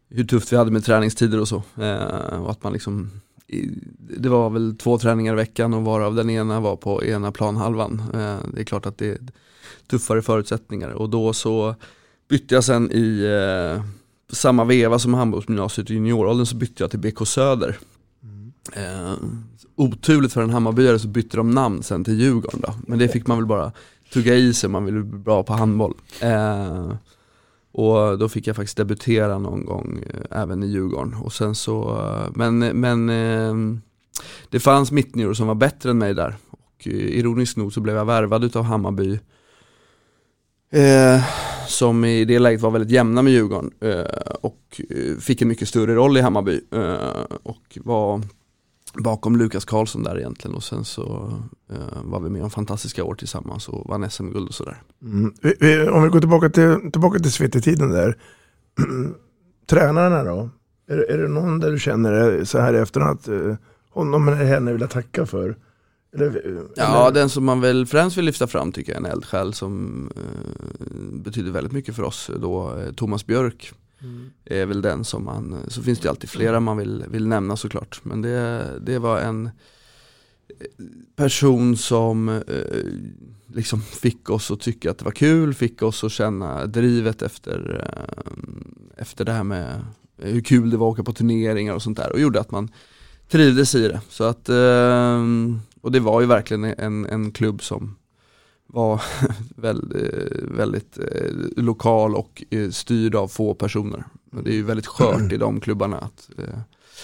hur 0.09 0.25
tufft 0.25 0.53
vi 0.53 0.57
hade 0.57 0.71
med 0.71 0.85
träningstider 0.85 1.41
och 1.41 1.49
så. 1.49 1.63
Eh, 1.77 2.43
och 2.43 2.51
att 2.51 2.63
man 2.63 2.73
liksom 2.73 3.11
det 3.99 4.29
var 4.29 4.51
väl 4.51 4.77
två 4.77 4.99
träningar 4.99 5.33
i 5.33 5.37
veckan 5.37 5.75
och 5.75 5.85
varav 5.85 6.15
den 6.15 6.31
ena 6.31 6.61
var 6.61 6.77
på 6.77 7.05
ena 7.05 7.33
planhalvan. 7.33 8.03
Eh, 8.15 8.37
det 8.55 8.61
är 8.61 8.65
klart 8.65 8.87
att 8.87 8.99
det 8.99 9.19
tuffare 9.89 10.23
förutsättningar 10.23 10.91
och 10.91 11.11
då 11.11 11.33
så 11.33 11.75
bytte 12.29 12.55
jag 12.55 12.65
sen 12.65 12.93
i 12.93 13.23
eh, 13.25 13.83
samma 14.33 14.65
veva 14.65 14.99
som 14.99 15.15
handbollsgymnasiet 15.15 15.91
i 15.91 15.95
junioråldern 15.95 16.47
så 16.47 16.57
bytte 16.57 16.83
jag 16.83 16.91
till 16.91 17.01
BK 17.01 17.27
Söder. 17.27 17.79
Eh, 18.73 19.15
oturligt 19.77 20.33
för 20.33 20.43
en 20.43 20.51
Hammarbyare 20.51 20.99
så 20.99 21.09
bytte 21.09 21.37
de 21.37 21.51
namn 21.51 21.83
sen 21.83 22.05
till 22.05 22.21
Djurgården 22.21 22.61
då. 22.61 22.75
Men 22.87 22.99
det 22.99 23.09
fick 23.09 23.27
man 23.27 23.39
väl 23.39 23.47
bara 23.47 23.73
tugga 24.13 24.35
i 24.35 24.55
sig, 24.55 24.71
man 24.71 24.85
ville 24.85 25.01
bli 25.01 25.19
bra 25.19 25.43
på 25.43 25.53
handboll. 25.53 25.95
Eh, 26.21 26.93
och 27.73 28.19
då 28.19 28.29
fick 28.29 28.47
jag 28.47 28.57
faktiskt 28.57 28.77
debutera 28.77 29.39
någon 29.39 29.65
gång 29.65 30.05
eh, 30.11 30.41
även 30.43 30.63
i 30.63 30.67
Djurgården. 30.67 31.15
Och 31.15 31.33
sen 31.33 31.55
så, 31.55 31.99
eh, 31.99 32.31
men, 32.35 32.59
men 32.59 33.11
eh, 33.11 33.81
det 34.51 34.61
fanns 34.61 34.93
mittnior 34.93 35.35
som 35.35 35.47
var 35.47 35.55
bättre 35.55 35.91
än 35.91 35.99
mig 35.99 36.15
där. 36.15 36.37
Och 36.51 36.87
eh, 36.87 36.93
ironiskt 36.93 37.57
nog 37.57 37.73
så 37.73 37.81
blev 37.81 37.97
jag 37.97 38.05
värvad 38.05 38.45
utav 38.45 38.65
Hammarby. 38.65 39.19
Eh, 40.77 41.23
som 41.67 42.05
i 42.05 42.25
det 42.25 42.39
läget 42.39 42.61
var 42.61 42.71
väldigt 42.71 42.91
jämna 42.91 43.23
med 43.23 43.33
Djurgården. 43.33 43.71
Eh, 43.81 44.01
och 44.41 44.81
eh, 44.91 45.17
fick 45.19 45.43
en 45.43 45.49
mycket 45.49 45.69
större 45.69 45.95
roll 45.95 46.17
i 46.17 46.21
Hammarby. 46.21 46.61
Eh, 46.73 47.37
och 47.43 47.79
var 47.85 48.23
bakom 48.95 49.37
Lukas 49.37 49.65
Karlsson 49.65 50.03
där 50.03 50.19
egentligen 50.19 50.55
och 50.55 50.63
sen 50.63 50.85
så 50.85 51.33
eh, 51.73 52.03
var 52.05 52.21
vi 52.21 52.31
med 52.31 52.43
om 52.43 52.51
fantastiska 52.51 53.05
år 53.05 53.15
tillsammans 53.15 53.69
och 53.69 53.89
vann 53.89 54.11
SM-guld 54.11 54.49
och 54.49 54.55
sådär. 54.55 54.83
Mm. 55.03 55.33
Om 55.93 56.03
vi 56.03 56.09
går 56.09 56.21
tillbaka 56.21 56.49
till, 56.49 56.91
tillbaka 56.93 57.19
till 57.19 57.33
Svete-tiden 57.33 57.91
där. 57.91 58.17
Tränarna 59.67 60.25
då? 60.25 60.51
Är, 60.89 61.11
är 61.11 61.19
det 61.19 61.29
någon 61.29 61.61
där 61.61 61.71
du 61.71 61.79
känner 61.79 62.45
så 62.45 62.59
här 62.59 62.75
i 62.75 62.79
efterhand 62.79 63.19
att 63.19 63.29
eh, 63.29 63.55
honom 63.91 64.29
eller 64.29 64.45
henne 64.45 64.73
vill 64.73 64.81
jag 64.81 64.91
tacka 64.91 65.27
för? 65.27 65.57
Eller, 66.17 66.63
Ja, 66.77 67.11
den 67.11 67.29
som 67.29 67.45
man 67.45 67.61
väl 67.61 67.87
främst 67.87 68.17
vill 68.17 68.25
lyfta 68.25 68.47
fram 68.47 68.73
tycker 68.73 68.93
jag 68.93 69.03
är 69.03 69.07
en 69.07 69.13
eldsjäl 69.13 69.55
som 69.55 70.09
eh, 70.17 71.23
betyder 71.23 71.51
väldigt 71.51 71.73
mycket 71.73 71.97
för 71.97 72.03
oss 72.03 72.31
då, 72.41 72.79
eh, 72.79 72.93
Thomas 72.93 73.27
Björk. 73.27 73.73
Mm. 74.01 74.31
är 74.45 74.67
väl 74.67 74.83
den 74.83 75.05
som 75.05 75.25
man, 75.25 75.57
så 75.69 75.83
finns 75.83 75.99
det 75.99 76.11
alltid 76.11 76.31
flera 76.31 76.61
man 76.61 76.77
vill, 76.77 77.05
vill 77.09 77.27
nämna 77.27 77.57
såklart. 77.57 78.01
Men 78.03 78.23
det, 78.23 78.65
det 78.81 78.99
var 78.99 79.21
en 79.21 79.51
person 81.17 81.77
som 81.77 82.29
eh, 82.29 82.43
liksom 83.55 83.81
fick 83.81 84.31
oss 84.31 84.51
att 84.51 84.61
tycka 84.61 84.91
att 84.91 84.99
det 84.99 85.05
var 85.05 85.13
kul, 85.13 85.55
fick 85.55 85.83
oss 85.83 86.05
att 86.05 86.13
känna 86.13 86.67
drivet 86.67 87.23
efter, 87.23 87.81
eh, 87.83 89.03
efter 89.03 89.25
det 89.25 89.33
här 89.33 89.45
med 89.45 89.85
hur 90.17 90.41
kul 90.41 90.71
det 90.71 90.77
var 90.77 90.89
att 90.89 90.93
åka 90.93 91.05
på 91.05 91.13
turneringar 91.13 91.75
och 91.75 91.83
sånt 91.83 91.97
där 91.97 92.13
och 92.13 92.21
gjorde 92.21 92.41
att 92.41 92.51
man 92.51 92.69
trivdes 93.29 93.75
i 93.75 93.89
det. 93.89 94.01
Så 94.09 94.25
att, 94.25 94.49
eh, 94.49 95.25
och 95.87 95.93
det 95.93 96.01
var 96.01 96.21
ju 96.21 96.27
verkligen 96.27 96.65
en, 96.65 97.07
en 97.07 97.31
klubb 97.31 97.63
som 97.63 97.97
var 98.67 99.03
väldigt, 99.57 100.05
väldigt 100.43 100.99
eh, 100.99 101.31
lokal 101.57 102.15
och 102.15 102.45
eh, 102.51 102.71
styrd 102.71 103.15
av 103.15 103.29
få 103.29 103.55
personer. 103.55 104.05
Men 104.31 104.45
det 104.45 104.51
är 104.51 104.55
ju 104.55 104.63
väldigt 104.63 104.87
skört 104.87 105.33
i 105.33 105.37
de 105.37 105.61
klubbarna 105.61 105.99
att, 105.99 106.29
eh, 106.39 106.45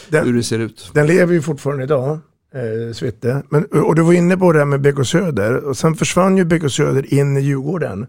Den- 0.09 0.25
hur 0.27 0.35
det 0.35 0.43
ser 0.43 0.59
ut. 0.59 0.91
Den 0.95 1.07
lever 1.07 1.33
ju 1.35 1.43
fortfarande 1.43 1.85
idag, 1.85 2.19
eh, 2.55 2.93
Svitte. 2.95 3.43
Men, 3.49 3.65
och 3.65 3.95
du 3.95 4.03
var 4.03 4.12
inne 4.12 4.37
på 4.37 4.53
det 4.53 4.59
här 4.59 4.67
med 4.67 4.81
BK 4.81 5.05
Söder. 5.05 5.55
Och 5.65 5.77
sen 5.77 5.95
försvann 5.95 6.37
ju 6.37 6.45
BK 6.45 6.69
Söder 6.71 7.15
in 7.15 7.37
i 7.37 7.41
Djurgården. 7.41 8.07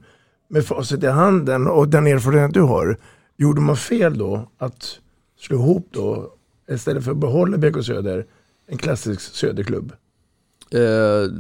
Med 0.49 0.65
facit 0.65 1.03
i 1.03 1.07
handen 1.07 1.67
och 1.67 1.87
den 1.87 2.07
erfarenhet 2.07 2.53
du 2.53 2.61
har. 2.61 2.97
Gjorde 3.37 3.61
man 3.61 3.77
fel 3.77 4.17
då 4.17 4.49
att 4.57 4.99
slå 5.39 5.55
ihop 5.57 5.87
då, 5.91 6.33
istället 6.71 7.03
för 7.03 7.11
att 7.11 7.17
behålla 7.17 7.57
BK 7.57 7.83
Söder, 7.85 8.25
en 8.67 8.77
klassisk 8.77 9.21
söderklubb? 9.21 9.93
Eh, 10.71 11.31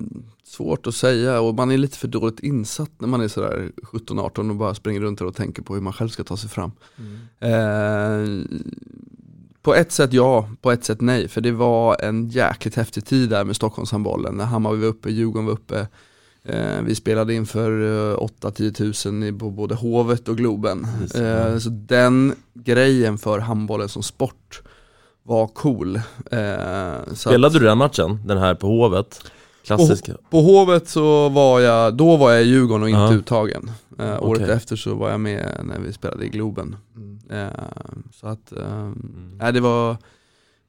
svårt 0.43 0.87
att 0.87 0.95
säga 0.95 1.41
och 1.41 1.55
man 1.55 1.71
är 1.71 1.77
lite 1.77 1.97
för 1.97 2.07
dåligt 2.07 2.39
insatt 2.39 2.91
när 2.97 3.07
man 3.07 3.21
är 3.21 3.27
sådär 3.27 3.71
17-18 3.83 4.49
och 4.49 4.55
bara 4.55 4.75
springer 4.75 5.01
runt 5.01 5.21
och 5.21 5.35
tänker 5.35 5.61
på 5.61 5.73
hur 5.73 5.81
man 5.81 5.93
själv 5.93 6.09
ska 6.09 6.23
ta 6.23 6.37
sig 6.37 6.49
fram. 6.49 6.71
Eh, 7.39 8.45
på 9.61 9.75
ett 9.75 9.91
sätt 9.91 10.13
ja, 10.13 10.49
på 10.61 10.71
ett 10.71 10.83
sätt 10.83 11.01
nej. 11.01 11.27
För 11.27 11.41
det 11.41 11.51
var 11.51 12.01
en 12.01 12.29
jäkligt 12.29 12.75
häftig 12.75 13.05
tid 13.05 13.29
där 13.29 13.43
med 13.43 13.55
Stockholmshandbollen. 13.55 14.35
När 14.35 14.45
Hammarby 14.45 14.77
var 14.81 14.87
uppe, 14.87 15.11
Djurgården 15.11 15.45
var 15.45 15.53
uppe. 15.53 15.87
Eh, 16.43 16.81
vi 16.85 16.95
spelade 16.95 17.33
inför 17.33 17.71
eh, 18.11 18.17
8-10 18.17 18.71
tusen 18.73 19.23
i- 19.23 19.33
på 19.33 19.49
både 19.49 19.75
Hovet 19.75 20.27
och 20.27 20.37
Globen. 20.37 20.87
Eh, 21.15 21.57
så 21.57 21.69
den 21.69 22.33
grejen 22.53 23.17
för 23.17 23.39
handbollen 23.39 23.89
som 23.89 24.03
sport 24.03 24.61
var 25.23 25.47
cool. 25.47 25.95
Eh, 25.95 26.01
så 27.07 27.15
Spelade 27.15 27.47
att- 27.47 27.53
du 27.53 27.59
den 27.59 27.77
matchen? 27.77 28.19
Den 28.25 28.37
här 28.37 28.55
på 28.55 28.67
Hovet? 28.67 29.21
Klassiska? 29.65 30.13
på, 30.13 30.19
på 30.29 30.41
Hovet 30.41 30.87
så 30.89 31.29
var 31.29 31.59
jag, 31.59 31.93
då 31.97 32.17
var 32.17 32.31
jag 32.31 32.41
i 32.43 32.45
Djurgården 32.45 32.83
och 32.83 32.89
inte 32.89 32.99
Ja. 33.01 33.13
uttagen. 33.13 33.71
Eh, 33.99 34.23
året 34.23 34.41
Okej. 34.41 34.55
efter 34.55 34.75
så 34.75 34.95
var 34.95 35.09
jag 35.09 35.19
med 35.19 35.57
när 35.63 35.79
vi 35.79 35.93
spelade 35.93 36.25
i 36.25 36.29
Globen. 36.29 36.75
Mm. 36.95 37.19
Eh, 37.29 37.53
så 38.13 38.27
att, 38.27 38.51
eh, 38.51 38.91
nej, 39.37 39.53
det 39.53 39.59
var 39.59 39.97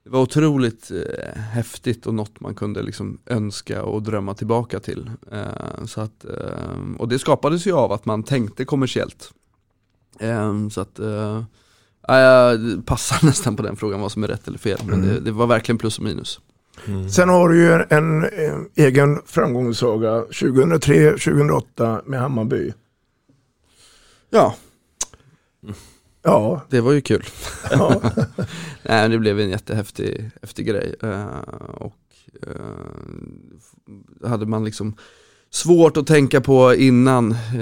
det 0.04 0.10
var 0.10 0.20
otroligt 0.20 0.90
eh, 0.90 1.40
häftigt 1.40 2.06
och 2.06 2.14
något 2.14 2.40
man 2.40 2.54
kunde 2.54 2.82
liksom 2.82 3.18
önska 3.26 3.82
och 3.82 4.02
drömma 4.02 4.34
tillbaka 4.34 4.80
till. 4.80 5.10
Eh, 5.32 5.84
så 5.86 6.00
att, 6.00 6.24
eh, 6.24 6.98
och 6.98 7.08
det 7.08 7.18
skapades 7.18 7.66
ju 7.66 7.72
av 7.72 7.92
att 7.92 8.04
man 8.04 8.22
tänkte 8.22 8.64
kommersiellt. 8.64 9.32
Eh, 10.20 10.68
så 10.68 10.80
att, 10.80 10.98
eh, 10.98 11.42
jag 12.08 12.60
passar 12.86 13.26
nästan 13.26 13.56
på 13.56 13.62
den 13.62 13.76
frågan 13.76 14.00
vad 14.00 14.12
som 14.12 14.24
är 14.24 14.28
rätt 14.28 14.48
eller 14.48 14.58
fel. 14.58 14.78
Men 14.86 14.94
Mm. 14.94 15.08
det, 15.14 15.20
det 15.20 15.32
var 15.32 15.46
verkligen 15.46 15.78
plus 15.78 15.98
och 15.98 16.04
minus. 16.04 16.40
Sen 17.10 17.28
har 17.28 17.48
du 17.48 17.58
ju 17.58 17.72
en, 17.72 17.84
en, 17.90 18.24
en 18.24 18.68
egen 18.74 19.18
framgångssaga 19.26 20.24
2003-2008 20.24 22.00
med 22.06 22.20
Hammarby. 22.20 22.72
Ja, 24.30 24.54
Ja, 26.22 26.62
det 26.70 26.80
var 26.80 26.92
ju 26.92 27.00
kul. 27.00 27.24
ja. 27.70 28.02
Nej, 28.82 29.08
det 29.08 29.18
blev 29.18 29.40
en 29.40 29.50
jättehäftig 29.50 30.30
häftig 30.42 30.66
grej. 30.66 30.94
Eh, 31.02 31.24
och 31.74 31.96
eh, 32.46 34.28
hade 34.28 34.46
man 34.46 34.64
liksom 34.64 34.96
svårt 35.54 35.96
att 35.96 36.06
tänka 36.06 36.40
på 36.40 36.74
innan. 36.74 37.32
Eh, 37.32 37.60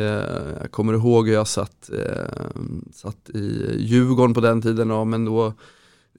jag 0.60 0.70
kommer 0.70 0.92
ihåg 0.92 1.26
hur 1.28 1.34
jag 1.34 1.48
satt, 1.48 1.90
eh, 1.92 2.52
satt 2.94 3.30
i 3.34 3.74
Djurgården 3.78 4.34
på 4.34 4.40
den 4.40 4.62
tiden. 4.62 4.90
Ja, 4.90 5.04
men 5.04 5.24
då, 5.24 5.52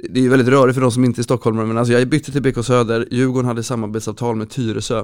det 0.09 0.25
är 0.25 0.29
väldigt 0.29 0.47
rörigt 0.47 0.73
för 0.75 0.81
de 0.81 0.91
som 0.91 1.05
inte 1.05 1.21
är 1.21 1.23
stockholmare. 1.23 1.65
Men 1.65 1.77
alltså 1.77 1.93
jag 1.93 2.07
bytte 2.07 2.31
till 2.31 2.41
BK 2.41 2.63
Söder. 2.65 3.07
Djurgården 3.11 3.45
hade 3.47 3.63
samarbetsavtal 3.63 4.35
med 4.35 4.49
Tyresö. 4.49 5.03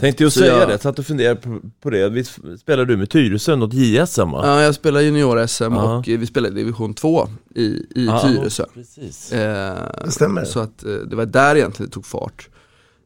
Tänkte 0.00 0.24
ju 0.24 0.30
Så 0.30 0.38
säga 0.40 0.58
jag- 0.58 0.68
det, 0.68 0.78
satt 0.78 0.98
och 0.98 1.06
funderade 1.06 1.40
på, 1.40 1.60
på 1.82 1.90
det. 1.90 2.08
Visst 2.08 2.38
spelade 2.60 2.84
du 2.92 2.96
med 2.96 3.10
Tyresö, 3.10 3.56
något 3.56 3.72
JSM 3.74 4.30
va? 4.30 4.40
Ja, 4.46 4.62
jag 4.62 4.74
spelade 4.74 5.04
junior-SM 5.04 5.62
Ja. 5.74 5.96
och 5.98 6.08
eh, 6.08 6.18
vi 6.18 6.26
spelade 6.26 6.54
division 6.54 6.94
2 6.94 7.28
i, 7.54 7.62
i 7.64 7.86
Ja, 8.06 8.22
Tyresö. 8.28 8.64
Precis. 8.74 9.32
Eh, 9.32 9.76
Det 10.04 10.10
stämmer. 10.10 10.44
Så 10.44 10.60
att 10.60 10.84
eh, 10.84 10.92
det 10.94 11.16
var 11.16 11.26
där 11.26 11.56
egentligen 11.56 11.88
det 11.90 11.94
tog 11.94 12.06
fart 12.06 12.48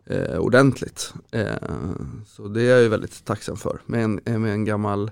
eh, 0.06 0.38
ordentligt. 0.38 1.14
Eh, 1.30 1.46
så 2.26 2.48
det 2.48 2.62
är 2.62 2.70
jag 2.70 2.82
ju 2.82 2.88
väldigt 2.88 3.24
tacksam 3.24 3.56
för. 3.56 3.80
Med 3.86 4.04
en, 4.04 4.20
eh, 4.24 4.38
med 4.38 4.52
en 4.52 4.64
gammal 4.64 5.10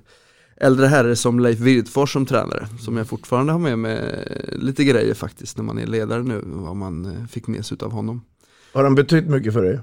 äldre 0.56 0.86
herre 0.86 1.16
som 1.16 1.40
Leif 1.40 1.58
Widfors 1.58 2.12
som 2.12 2.26
tränare. 2.26 2.68
Som 2.80 2.96
jag 2.96 3.06
fortfarande 3.06 3.52
har 3.52 3.58
med 3.58 3.78
mig 3.78 4.28
lite 4.52 4.84
grejer 4.84 5.14
faktiskt 5.14 5.56
när 5.56 5.64
man 5.64 5.78
är 5.78 5.86
ledare 5.86 6.22
nu. 6.22 6.42
Vad 6.46 6.76
man 6.76 7.04
eh, 7.04 7.26
fick 7.26 7.46
med 7.46 7.66
sig 7.66 7.78
av 7.80 7.92
honom. 7.92 8.24
Har 8.72 8.84
han 8.84 8.94
betytt 8.94 9.26
mycket 9.26 9.52
för 9.52 9.62
dig? 9.62 9.80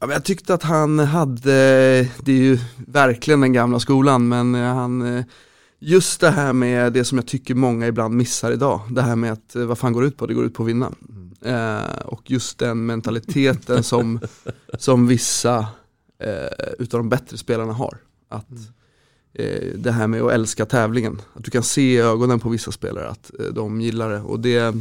Ja, 0.00 0.12
jag 0.12 0.24
tyckte 0.24 0.54
att 0.54 0.62
han 0.62 0.98
hade, 0.98 1.52
det 2.18 2.32
är 2.32 2.42
ju 2.42 2.58
verkligen 2.86 3.40
den 3.40 3.52
gamla 3.52 3.80
skolan, 3.80 4.28
men 4.28 4.54
eh, 4.54 4.74
han 4.74 5.16
eh, 5.16 5.24
Just 5.80 6.20
det 6.20 6.30
här 6.30 6.52
med 6.52 6.92
det 6.92 7.04
som 7.04 7.18
jag 7.18 7.26
tycker 7.26 7.54
många 7.54 7.86
ibland 7.86 8.14
missar 8.14 8.52
idag, 8.52 8.80
det 8.90 9.02
här 9.02 9.16
med 9.16 9.32
att 9.32 9.56
eh, 9.56 9.64
vad 9.64 9.78
fan 9.78 9.92
går 9.92 10.00
det 10.00 10.08
ut 10.08 10.16
på? 10.16 10.26
Det 10.26 10.34
går 10.34 10.44
ut 10.44 10.54
på 10.54 10.62
att 10.62 10.68
vinna. 10.68 10.92
Eh, 11.42 11.98
och 12.04 12.30
just 12.30 12.58
den 12.58 12.86
mentaliteten 12.86 13.82
som, 13.82 14.20
som 14.78 15.06
vissa 15.06 15.58
eh, 16.18 16.72
utav 16.78 17.00
de 17.00 17.08
bättre 17.08 17.36
spelarna 17.36 17.72
har. 17.72 17.98
Att 18.28 18.50
eh, 19.32 19.68
Det 19.76 19.90
här 19.92 20.06
med 20.06 20.22
att 20.22 20.32
älska 20.32 20.66
tävlingen, 20.66 21.22
att 21.34 21.44
du 21.44 21.50
kan 21.50 21.62
se 21.62 21.94
i 21.94 21.98
ögonen 21.98 22.40
på 22.40 22.48
vissa 22.48 22.72
spelare 22.72 23.08
att 23.08 23.30
eh, 23.40 23.46
de 23.46 23.80
gillar 23.80 24.10
det. 24.10 24.20
Och 24.20 24.40
det, 24.40 24.74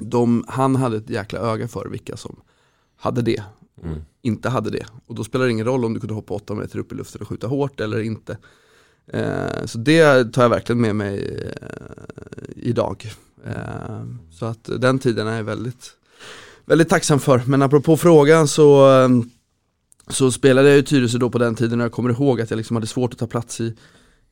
de, 0.00 0.44
han 0.48 0.76
hade 0.76 0.96
ett 0.96 1.10
jäkla 1.10 1.40
öga 1.40 1.68
för 1.68 1.88
vilka 1.88 2.16
som 2.16 2.40
hade 2.96 3.22
det 3.22 3.42
Mm. 3.84 4.00
inte 4.22 4.48
hade 4.48 4.70
det. 4.70 4.86
Och 5.06 5.14
då 5.14 5.24
spelar 5.24 5.44
det 5.44 5.50
ingen 5.50 5.66
roll 5.66 5.84
om 5.84 5.94
du 5.94 6.00
kunde 6.00 6.14
hoppa 6.14 6.34
8 6.34 6.54
meter 6.54 6.78
upp 6.78 6.92
i 6.92 6.94
luften 6.94 7.20
och 7.22 7.28
skjuta 7.28 7.46
hårt 7.46 7.80
eller 7.80 8.00
inte. 8.00 8.38
Eh, 9.06 9.64
så 9.64 9.78
det 9.78 10.24
tar 10.32 10.42
jag 10.42 10.50
verkligen 10.50 10.80
med 10.80 10.96
mig 10.96 11.44
eh, 11.62 11.68
idag. 12.56 13.12
Ehm, 13.46 14.18
så 14.30 14.46
att 14.46 14.70
den 14.78 14.98
tiden 14.98 15.26
är 15.26 15.36
jag 15.36 15.44
väldigt, 15.44 15.90
väldigt 16.64 16.88
tacksam 16.88 17.20
för. 17.20 17.42
Men 17.46 17.62
apropå 17.62 17.96
frågan 17.96 18.48
så, 18.48 18.86
ehm, 18.86 19.30
så 20.08 20.32
spelade 20.32 20.68
jag 20.68 20.78
i 20.78 20.82
Tyresö 20.82 21.18
då 21.18 21.30
på 21.30 21.38
den 21.38 21.54
tiden 21.54 21.80
och 21.80 21.84
jag 21.84 21.92
kommer 21.92 22.10
ihåg 22.10 22.40
att 22.40 22.50
jag 22.50 22.56
liksom 22.56 22.76
hade 22.76 22.86
svårt 22.86 23.12
att 23.12 23.18
ta 23.18 23.26
plats 23.26 23.60
i, 23.60 23.74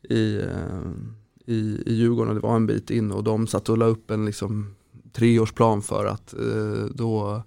i, 0.02 0.40
ehm, 0.40 1.14
i, 1.46 1.82
i 1.86 1.94
Djurgården 1.94 2.28
och 2.28 2.34
det 2.34 2.48
var 2.48 2.56
en 2.56 2.66
bit 2.66 2.90
in 2.90 3.12
och 3.12 3.24
de 3.24 3.46
satt 3.46 3.68
och 3.68 3.78
la 3.78 3.84
upp 3.84 4.10
en 4.10 4.26
liksom 4.26 4.74
treårsplan 5.12 5.82
för 5.82 6.06
att 6.06 6.34
eh, 6.34 6.84
då 6.94 7.42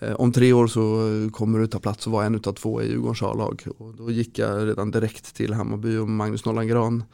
eh, 0.00 0.14
om 0.14 0.32
tre 0.32 0.52
år 0.52 0.66
så 0.66 1.08
kommer 1.32 1.58
du 1.58 1.66
ta 1.66 1.78
plats 1.78 2.06
och 2.06 2.12
vara 2.12 2.26
en 2.26 2.34
utav 2.34 2.52
två 2.52 2.82
i 2.82 2.88
Djurgårdens 2.88 3.22
A-lag. 3.22 3.64
Och 3.78 3.94
då 3.94 4.10
gick 4.10 4.38
jag 4.38 4.68
redan 4.68 4.90
direkt 4.90 5.34
till 5.34 5.54
Hammarby 5.54 5.96
och 5.96 6.08
Magnus 6.08 6.44
Nollan 6.44 6.68
Gran 6.68 7.04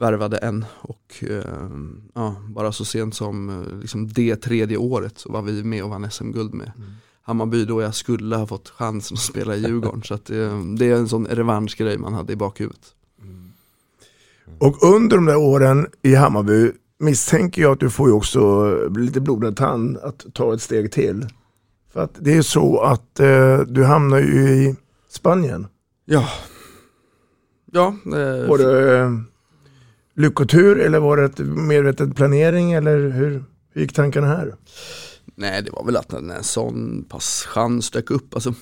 värvade 0.00 0.36
en 0.36 0.64
och 0.80 1.24
eh, 1.30 1.70
ja, 2.14 2.36
bara 2.48 2.72
så 2.72 2.84
sent 2.84 3.14
som 3.14 3.50
eh, 3.50 3.78
liksom 3.80 4.08
det 4.08 4.36
tredje 4.36 4.76
året 4.76 5.18
så 5.18 5.32
var 5.32 5.42
vi 5.42 5.64
med 5.64 5.84
och 5.84 5.90
vann 5.90 6.10
SM-guld 6.10 6.54
med 6.54 6.72
mm. 6.76 6.90
Hammarby 7.22 7.64
då 7.64 7.82
jag 7.82 7.94
skulle 7.94 8.36
ha 8.36 8.46
fått 8.46 8.68
chansen 8.68 9.14
att 9.14 9.20
spela 9.20 9.56
i 9.56 9.60
Djurgården. 9.60 10.02
så 10.02 10.14
att, 10.14 10.30
eh, 10.30 10.60
det 10.78 10.90
är 10.90 10.94
en 10.94 11.08
sån 11.08 11.26
revanschgrej 11.26 11.98
man 11.98 12.14
hade 12.14 12.32
i 12.32 12.36
bakhuvudet. 12.36 12.94
Mm. 13.22 13.52
Och 14.58 14.82
under 14.82 15.16
de 15.16 15.26
där 15.26 15.36
åren 15.36 15.86
i 16.02 16.14
Hammarby 16.14 16.72
misstänker 16.98 17.62
jag 17.62 17.72
att 17.72 17.80
du 17.80 17.90
får 17.90 18.08
ju 18.08 18.14
också 18.14 18.72
lite 18.88 19.20
blodad 19.20 19.56
tand 19.56 19.98
att 19.98 20.26
ta 20.32 20.54
ett 20.54 20.62
steg 20.62 20.92
till. 20.92 21.26
För 21.92 22.00
att 22.00 22.14
det 22.18 22.36
är 22.36 22.42
så 22.42 22.80
att 22.80 23.20
eh, 23.20 23.58
du 23.58 23.84
hamnar 23.84 24.18
ju 24.18 24.50
i 24.50 24.76
Spanien. 25.08 25.66
Ja. 26.04 26.28
Ja. 27.72 27.94
Eh, 28.14 28.50
eh, 28.66 29.10
lyckotur 30.20 30.78
eller 30.80 30.98
var 30.98 31.16
det 31.16 31.24
ett 31.24 31.38
medvetet 31.38 32.16
planering 32.16 32.72
eller 32.72 33.08
hur, 33.10 33.44
hur 33.72 33.82
gick 33.82 33.92
tankarna 33.92 34.26
här? 34.26 34.54
Nej 35.34 35.62
det 35.62 35.70
var 35.70 35.84
väl 35.84 35.96
att 35.96 36.12
en 36.12 36.32
sån 36.42 37.04
pass 37.08 37.46
chans 37.48 37.90
dök 37.90 38.10
upp. 38.10 38.34
Alltså, 38.34 38.54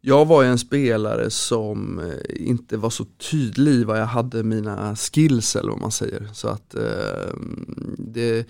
jag 0.00 0.26
var 0.26 0.42
ju 0.42 0.48
en 0.48 0.58
spelare 0.58 1.30
som 1.30 1.98
eh, 1.98 2.48
inte 2.48 2.76
var 2.76 2.90
så 2.90 3.04
tydlig 3.30 3.72
i 3.72 3.84
vad 3.84 4.00
jag 4.00 4.06
hade 4.06 4.42
mina 4.42 4.96
skills 4.96 5.56
eller 5.56 5.70
vad 5.70 5.80
man 5.80 5.92
säger. 5.92 6.28
Så 6.32 6.48
att 6.48 6.74
eh, 6.74 7.34
det, 7.98 8.46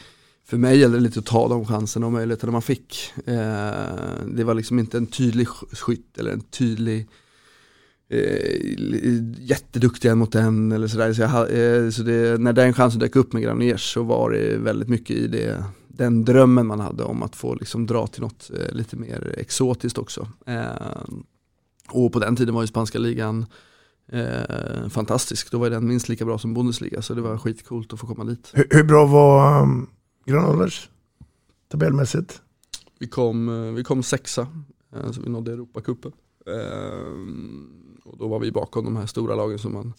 för 0.47 0.57
mig 0.57 0.78
gällde 0.78 0.99
det 0.99 1.02
lite 1.02 1.19
att 1.19 1.26
ta 1.26 1.49
de 1.49 1.66
chanserna 1.66 2.07
och 2.07 2.12
möjligheterna 2.12 2.52
man 2.52 2.62
fick. 2.62 3.12
Eh, 3.16 3.35
det 4.26 4.45
var 4.45 4.55
liksom 4.55 4.78
inte 4.78 4.97
en 4.97 5.07
tydlig 5.07 5.49
skytt 5.49 6.19
eller 6.19 6.33
en 6.33 6.40
tydlig 6.40 7.09
eh, 8.09 8.85
jätteduktig 9.39 10.17
mot 10.17 10.33
den 10.33 10.73
eller 10.73 10.89
sådär. 10.89 11.13
Så, 11.13 11.23
jag, 11.23 11.33
eh, 11.33 11.91
så 11.91 12.03
det, 12.03 12.41
när 12.41 12.53
den 12.53 12.75
chansen 12.75 13.01
dök 13.01 13.17
upp 13.17 13.33
med 13.33 13.43
Graniers 13.43 13.93
så 13.95 14.03
var 14.03 14.31
det 14.31 14.57
väldigt 14.59 14.89
mycket 14.89 15.17
i 15.17 15.27
det 15.27 15.65
den 15.97 16.25
drömmen 16.25 16.67
man 16.67 16.81
hade 16.81 17.05
om 17.05 17.23
att 17.23 17.37
få 17.37 17.55
liksom 17.55 17.87
dra 17.87 18.07
till 18.07 18.23
något 18.23 18.51
eh, 18.55 18.75
lite 18.75 18.97
mer 18.97 19.35
exotiskt 19.39 19.99
också. 19.99 20.29
Eh, 20.47 21.03
och 21.91 22.13
på 22.13 22.19
den 22.19 22.37
tiden 22.37 22.55
var 22.55 22.63
ju 22.63 22.67
spanska 22.67 22.99
ligan 22.99 23.47
eh, 24.13 24.89
fantastisk. 24.89 25.51
Då 25.51 25.59
var 25.59 25.71
den 25.71 25.87
minst 25.87 26.09
lika 26.09 26.25
bra 26.25 26.39
som 26.39 26.55
Bundesliga 26.55 27.03
så 27.03 27.15
det 27.15 27.21
var 27.21 27.39
skitcoolt 27.39 27.93
att 27.93 28.01
få 28.01 28.07
komma 28.07 28.25
dit. 28.25 28.51
Hur, 28.53 28.67
hur 28.71 28.85
bra 28.85 29.07
var 29.07 29.63
um, 29.63 29.91
Granollers 30.25 30.89
tabellmässigt? 31.69 32.43
Vi 32.99 33.07
kom, 33.07 33.49
eh, 33.49 33.73
vi 33.73 33.85
kom 33.85 34.03
sexa, 34.03 34.47
eh, 34.97 35.11
så 35.11 35.21
vi 35.21 35.31
nådde 35.31 35.53
Europacupen. 35.53 36.13
Eh, 36.47 37.13
och 38.18 38.25
då 38.25 38.28
var 38.28 38.40
vi 38.40 38.52
bakom 38.52 38.85
de 38.85 38.96
här 38.96 39.06
stora 39.06 39.35
lagen 39.35 39.58
som 39.58 39.73
man 39.73 39.92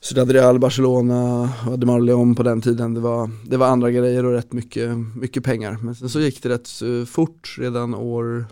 Ciudad 0.00 0.30
Real, 0.30 0.58
Barcelona, 0.58 1.52
Ademar 1.66 2.00
Leon 2.00 2.34
på 2.34 2.42
den 2.42 2.60
tiden. 2.60 2.94
Det 2.94 3.00
var, 3.00 3.30
det 3.46 3.56
var 3.56 3.66
andra 3.66 3.90
grejer 3.90 4.24
och 4.24 4.32
rätt 4.32 4.52
mycket, 4.52 4.96
mycket 5.16 5.44
pengar. 5.44 5.78
Men 5.82 5.94
sen 5.94 6.08
så 6.08 6.20
gick 6.20 6.42
det 6.42 6.48
rätt 6.48 6.68
fort 7.08 7.56
redan 7.58 7.94
år 7.94 8.46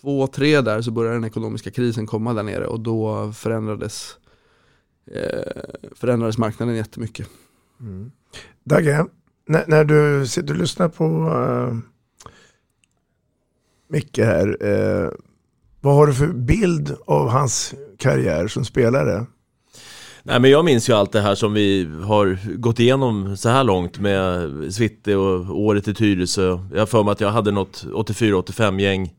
två, 0.00 0.26
tre 0.26 0.60
där 0.60 0.82
så 0.82 0.90
började 0.90 1.16
den 1.16 1.24
ekonomiska 1.24 1.70
krisen 1.70 2.06
komma 2.06 2.34
där 2.34 2.42
nere 2.42 2.66
och 2.66 2.80
då 2.80 3.32
förändrades, 3.32 4.16
eh, 5.06 5.62
förändrades 5.94 6.38
marknaden 6.38 6.76
jättemycket. 6.76 7.28
Mm. 7.80 8.12
Dagge, 8.64 9.06
när, 9.46 9.64
när 9.66 9.84
du 9.84 10.26
sitter 10.26 10.54
och 10.54 10.60
lyssnar 10.60 10.88
på 10.88 11.04
uh, 11.04 11.78
Micke 13.88 14.18
här, 14.18 14.64
uh, 14.64 15.10
vad 15.84 15.94
har 15.94 16.06
du 16.06 16.14
för 16.14 16.26
bild 16.26 16.96
av 17.06 17.28
hans 17.28 17.74
karriär 17.98 18.48
som 18.48 18.64
spelare? 18.64 19.26
Nej 20.22 20.40
men 20.40 20.50
jag 20.50 20.64
minns 20.64 20.88
ju 20.88 20.92
allt 20.92 21.12
det 21.12 21.20
här 21.20 21.34
som 21.34 21.52
vi 21.52 21.88
har 22.04 22.38
gått 22.56 22.80
igenom 22.80 23.36
så 23.36 23.48
här 23.48 23.64
långt 23.64 23.98
med 23.98 24.50
Svitte 24.74 25.16
och 25.16 25.60
året 25.60 25.88
i 25.88 25.94
Tyresö. 25.94 26.58
Jag 26.72 26.78
har 26.78 26.86
för 26.86 27.02
mig 27.02 27.12
att 27.12 27.20
jag 27.20 27.30
hade 27.30 27.50
något 27.50 27.84
84-85 27.84 28.80
gäng 28.80 29.12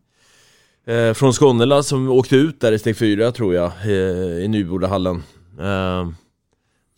eh, 0.87 1.13
från 1.13 1.33
Skånela 1.33 1.83
som 1.83 2.09
åkte 2.09 2.35
ut 2.35 2.61
där 2.61 2.71
i 2.71 2.79
steg 2.79 2.97
4 2.97 3.31
tror 3.31 3.55
jag, 3.55 3.71
eh, 3.83 4.43
i 4.43 4.47
Nybodahallen. 4.47 5.23
Eh, 5.59 6.09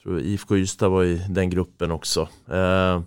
tror 0.03 0.19
IFK 0.19 0.57
Ystad 0.57 0.89
var 0.89 1.03
i 1.03 1.21
den 1.29 1.49
gruppen 1.49 1.91
också. 1.91 2.27
Eh, 2.51 3.01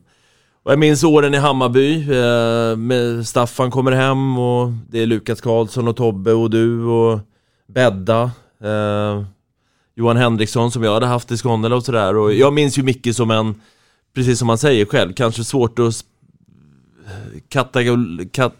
och 0.62 0.72
jag 0.72 0.78
minns 0.78 1.04
åren 1.04 1.34
i 1.34 1.38
Hammarby, 1.38 1.94
eh, 1.94 2.76
med 2.76 3.26
Staffan 3.26 3.70
kommer 3.70 3.92
hem 3.92 4.38
och 4.38 4.72
det 4.90 4.98
är 5.02 5.06
Lukas 5.06 5.40
Karlsson 5.40 5.88
och 5.88 5.96
Tobbe 5.96 6.32
och 6.32 6.50
du 6.50 6.84
och 6.84 7.20
Bedda. 7.68 8.30
Eh, 8.64 9.22
Johan 9.94 10.16
Henriksson 10.16 10.70
som 10.70 10.82
jag 10.82 10.94
hade 10.94 11.06
haft 11.06 11.30
i 11.30 11.36
Skånela 11.36 11.76
och 11.76 11.84
sådär. 11.84 12.16
Och 12.16 12.34
jag 12.34 12.52
minns 12.52 12.78
ju 12.78 12.82
Micke 12.82 13.14
som 13.14 13.30
en, 13.30 13.54
precis 14.14 14.38
som 14.38 14.48
han 14.48 14.58
säger 14.58 14.84
själv, 14.84 15.12
kanske 15.12 15.44
svårt 15.44 15.78
att 15.78 16.04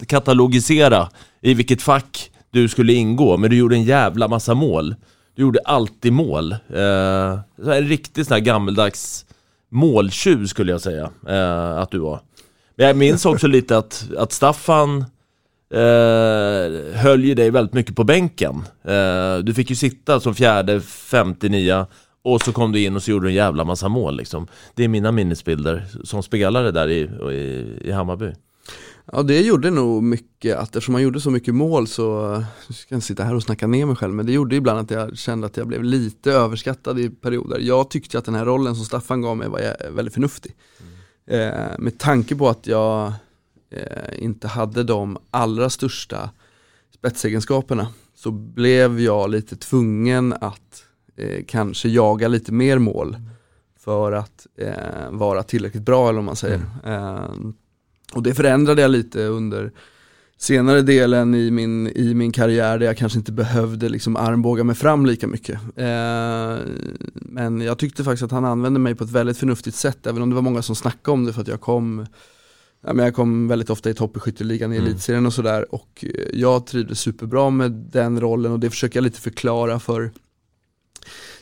katalogisera 0.07 1.09
i 1.41 1.55
vilket 1.55 1.83
fack 1.83 2.31
du 2.51 2.69
skulle 2.69 2.93
ingå, 2.93 3.37
men 3.37 3.51
du 3.51 3.57
gjorde 3.57 3.77
en 3.77 3.85
jävla 3.85 4.29
massa 4.29 4.55
mål. 4.55 4.95
Du 5.35 5.43
gjorde 5.43 5.61
alltid 5.65 6.13
mål. 6.13 6.53
Eh, 6.53 7.39
en 7.57 7.89
riktig 7.89 8.27
sån 8.27 8.35
här 8.35 8.41
gammeldags 8.41 9.27
måltjuv 9.71 10.47
skulle 10.47 10.73
jag 10.73 10.81
säga 10.81 11.11
eh, 11.29 11.79
att 11.79 11.91
du 11.91 11.99
var. 11.99 12.21
Men 12.77 12.87
jag 12.87 12.97
minns 12.97 13.27
också 13.27 13.47
lite 13.47 13.79
att, 13.79 14.09
att 14.17 14.33
Staffan 14.33 15.05
eh, 15.75 16.95
höll 16.95 17.25
ju 17.25 17.35
dig 17.35 17.51
väldigt 17.51 17.75
mycket 17.75 17.97
på 17.97 18.05
bänken. 18.05 18.63
Eh, 18.85 19.39
du 19.39 19.55
fick 19.55 19.71
ju 19.71 19.77
sitta 19.77 20.21
som 20.21 20.35
fjärde, 20.35 20.81
femte, 20.81 21.49
nia 21.49 21.87
och 22.23 22.43
så 22.43 22.53
kom 22.53 22.73
du 22.73 22.85
in 22.85 22.97
och 22.97 23.03
så 23.03 23.11
gjorde 23.11 23.27
du 23.27 23.31
en 23.31 23.35
jävla 23.35 23.65
massa 23.65 23.89
mål 23.89 24.17
liksom. 24.17 24.47
Det 24.75 24.85
är 24.85 24.89
mina 24.89 25.13
minnesbilder 25.13 25.85
som 26.05 26.23
spelare 26.23 26.71
där 26.71 26.89
i, 26.89 27.01
i, 27.33 27.79
i 27.85 27.91
Hammarby. 27.91 28.33
Ja 29.13 29.23
det 29.23 29.41
gjorde 29.41 29.71
nog 29.71 30.03
mycket, 30.03 30.57
att 30.57 30.69
eftersom 30.69 30.93
man 30.93 31.03
gjorde 31.03 31.21
så 31.21 31.31
mycket 31.31 31.55
mål 31.55 31.87
så, 31.87 32.37
nu 32.69 32.75
ska 32.75 32.95
jag 32.95 33.03
sitta 33.03 33.25
här 33.25 33.35
och 33.35 33.43
snacka 33.43 33.67
ner 33.67 33.87
mig 33.87 33.97
själv, 33.97 34.15
men 34.15 34.27
det 34.27 34.33
gjorde 34.33 34.57
ibland 34.57 34.79
att 34.79 34.91
jag 34.91 35.19
kände 35.19 35.47
att 35.47 35.57
jag 35.57 35.67
blev 35.67 35.85
lite 35.85 36.33
överskattad 36.33 36.99
i 36.99 37.11
perioder. 37.11 37.59
Jag 37.59 37.91
tyckte 37.91 38.19
att 38.19 38.25
den 38.25 38.35
här 38.35 38.45
rollen 38.45 38.77
som 38.77 38.85
Staffan 38.85 39.21
gav 39.21 39.37
mig 39.37 39.49
var 39.49 39.91
väldigt 39.91 40.15
förnuftig. 40.15 40.57
Mm. 41.29 41.53
Eh, 41.53 41.79
med 41.79 41.99
tanke 41.99 42.37
på 42.37 42.49
att 42.49 42.67
jag 42.67 43.13
eh, 43.71 44.25
inte 44.25 44.49
hade 44.49 44.83
de 44.83 45.19
allra 45.31 45.71
största 45.71 46.31
spetsegenskaperna 46.95 47.89
så 48.15 48.31
blev 48.31 49.01
jag 49.01 49.31
lite 49.31 49.57
tvungen 49.57 50.33
att 50.33 50.85
eh, 51.17 51.45
kanske 51.47 51.89
jaga 51.89 52.29
lite 52.29 52.53
mer 52.53 52.79
mål 52.79 53.17
för 53.79 54.13
att 54.13 54.47
eh, 54.57 55.11
vara 55.11 55.43
tillräckligt 55.43 55.83
bra 55.83 56.09
eller 56.09 56.19
om 56.19 56.25
man 56.25 56.37
säger. 56.37 56.61
Mm. 56.85 57.15
Eh, 57.17 57.53
och 58.13 58.23
det 58.23 58.35
förändrade 58.35 58.83
jag 58.83 58.91
lite 58.91 59.25
under 59.25 59.73
senare 60.39 60.83
delen 60.83 61.35
i 61.35 61.51
min, 61.51 61.87
i 61.87 62.15
min 62.15 62.33
karriär 62.33 62.79
där 62.79 62.87
jag 62.87 62.97
kanske 62.97 63.19
inte 63.19 63.33
behövde 63.33 63.89
liksom 63.89 64.17
armbåga 64.17 64.65
mig 64.65 64.75
fram 64.75 65.07
lika 65.07 65.27
mycket. 65.27 65.59
Eh, 65.77 66.59
men 67.15 67.61
jag 67.61 67.79
tyckte 67.79 68.05
faktiskt 68.05 68.23
att 68.23 68.31
han 68.31 68.45
använde 68.45 68.81
mig 68.81 68.95
på 68.95 69.05
ett 69.05 69.11
väldigt 69.11 69.39
förnuftigt 69.39 69.77
sätt, 69.77 70.07
även 70.07 70.23
om 70.23 70.29
det 70.31 70.35
var 70.35 70.43
många 70.43 70.63
som 70.63 70.77
snackade 70.77 71.13
om 71.13 71.25
det 71.25 71.33
för 71.33 71.41
att 71.41 71.49
jag 71.49 71.61
kom 71.61 72.07
Ja, 72.83 72.93
men 72.93 73.05
jag 73.05 73.15
kom 73.15 73.49
väldigt 73.49 73.71
ofta 73.71 73.91
i 73.91 73.95
topp 73.95 74.17
i 74.17 74.21
skytteligan 74.21 74.73
i 74.73 74.77
mm. 74.77 74.89
elitserien 74.89 75.27
och 75.27 75.33
sådär 75.33 75.75
och 75.75 76.05
jag 76.33 76.67
trivdes 76.67 77.01
superbra 77.01 77.51
med 77.51 77.73
den 77.73 78.21
rollen 78.21 78.53
och 78.53 78.61
det 78.61 78.71
försöker 78.71 78.97
jag 78.97 79.05
lite 79.05 79.21
förklara 79.21 79.81
för 79.81 80.13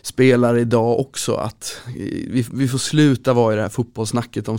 spelare 0.02 0.60
idag 0.60 1.00
också 1.00 1.34
att 1.34 1.80
vi, 2.28 2.46
vi 2.52 2.68
får 2.68 2.78
sluta 2.78 3.32
vara 3.32 3.52
i 3.52 3.56
det 3.56 3.62
här 3.62 3.68
fotbollssnacket 3.68 4.48
om 4.48 4.58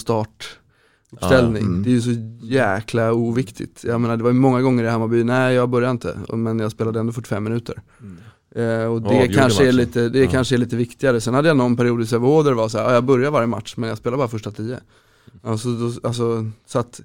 startuppställning. 1.18 1.64
Mm. 1.64 1.84
Det 1.84 1.90
är 1.90 1.92
ju 1.92 2.02
så 2.02 2.12
jäkla 2.42 3.14
oviktigt. 3.14 3.84
Jag 3.84 4.02
menar 4.02 4.18
det 4.18 4.24
var 4.24 4.32
ju 4.32 4.40
många 4.40 4.62
gånger 4.62 4.84
i 4.84 4.88
Hammarby, 4.88 5.24
nej 5.24 5.56
jag 5.56 5.70
började 5.70 5.92
inte, 5.92 6.20
men 6.34 6.60
jag 6.60 6.72
spelade 6.72 7.00
ändå 7.00 7.14
45 7.14 7.44
minuter. 7.44 7.82
Mm. 8.02 8.18
Eh, 8.56 8.86
och 8.86 9.02
det, 9.02 9.16
ja, 9.16 9.28
kanske, 9.34 9.68
är 9.68 9.72
lite, 9.72 10.10
det 10.10 10.20
ja. 10.20 10.30
kanske 10.32 10.56
är 10.56 10.58
lite 10.58 10.76
viktigare. 10.76 11.22
Sen 11.22 11.34
hade 11.34 11.48
jag 11.48 11.58
någon 11.58 11.78
period 11.78 12.02
i 12.02 12.06
Sävehof 12.06 12.44
där 12.44 12.52
det 12.52 12.58
var 12.58 12.70
så 12.70 12.78
här, 12.78 12.86
ja, 12.86 12.94
jag 12.94 13.04
börjar 13.04 13.32
varje 13.32 13.48
match 13.48 13.74
men 13.78 13.90
jag 13.90 13.98
spelar 13.98 14.18
bara 14.18 14.28
första 14.28 14.52
tio. 14.52 14.80
Alltså, 15.44 15.70
då, 15.70 16.08
alltså, 16.08 16.52
så 16.66 16.80
att 16.80 17.02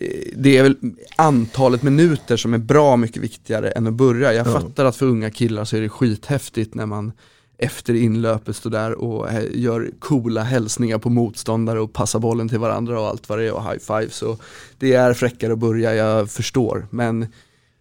eh, 0.00 0.08
det 0.36 0.56
är 0.58 0.62
väl 0.62 0.76
antalet 1.16 1.82
minuter 1.82 2.36
som 2.36 2.54
är 2.54 2.58
bra 2.58 2.96
mycket 2.96 3.22
viktigare 3.22 3.70
än 3.70 3.86
att 3.86 3.94
börja. 3.94 4.32
Jag 4.32 4.46
ja. 4.46 4.52
fattar 4.52 4.84
att 4.84 4.96
för 4.96 5.06
unga 5.06 5.30
killar 5.30 5.64
så 5.64 5.76
är 5.76 5.80
det 5.80 5.88
skithäftigt 5.88 6.74
när 6.74 6.86
man 6.86 7.12
efter 7.64 7.94
inlöpet 7.94 8.56
står 8.56 8.70
där 8.70 8.94
och 8.94 9.28
gör 9.52 9.90
coola 9.98 10.42
hälsningar 10.42 10.98
på 10.98 11.10
motståndare 11.10 11.80
och 11.80 11.92
passar 11.92 12.18
bollen 12.18 12.48
till 12.48 12.58
varandra 12.58 13.00
och 13.00 13.06
allt 13.06 13.28
vad 13.28 13.38
det 13.38 13.44
är 13.44 13.52
och 13.52 13.62
high 13.62 13.78
five. 13.78 14.10
Så 14.10 14.36
det 14.78 14.92
är 14.92 15.14
fräckare 15.14 15.52
att 15.52 15.58
börja, 15.58 15.94
jag 15.94 16.30
förstår. 16.30 16.86
Men 16.90 17.26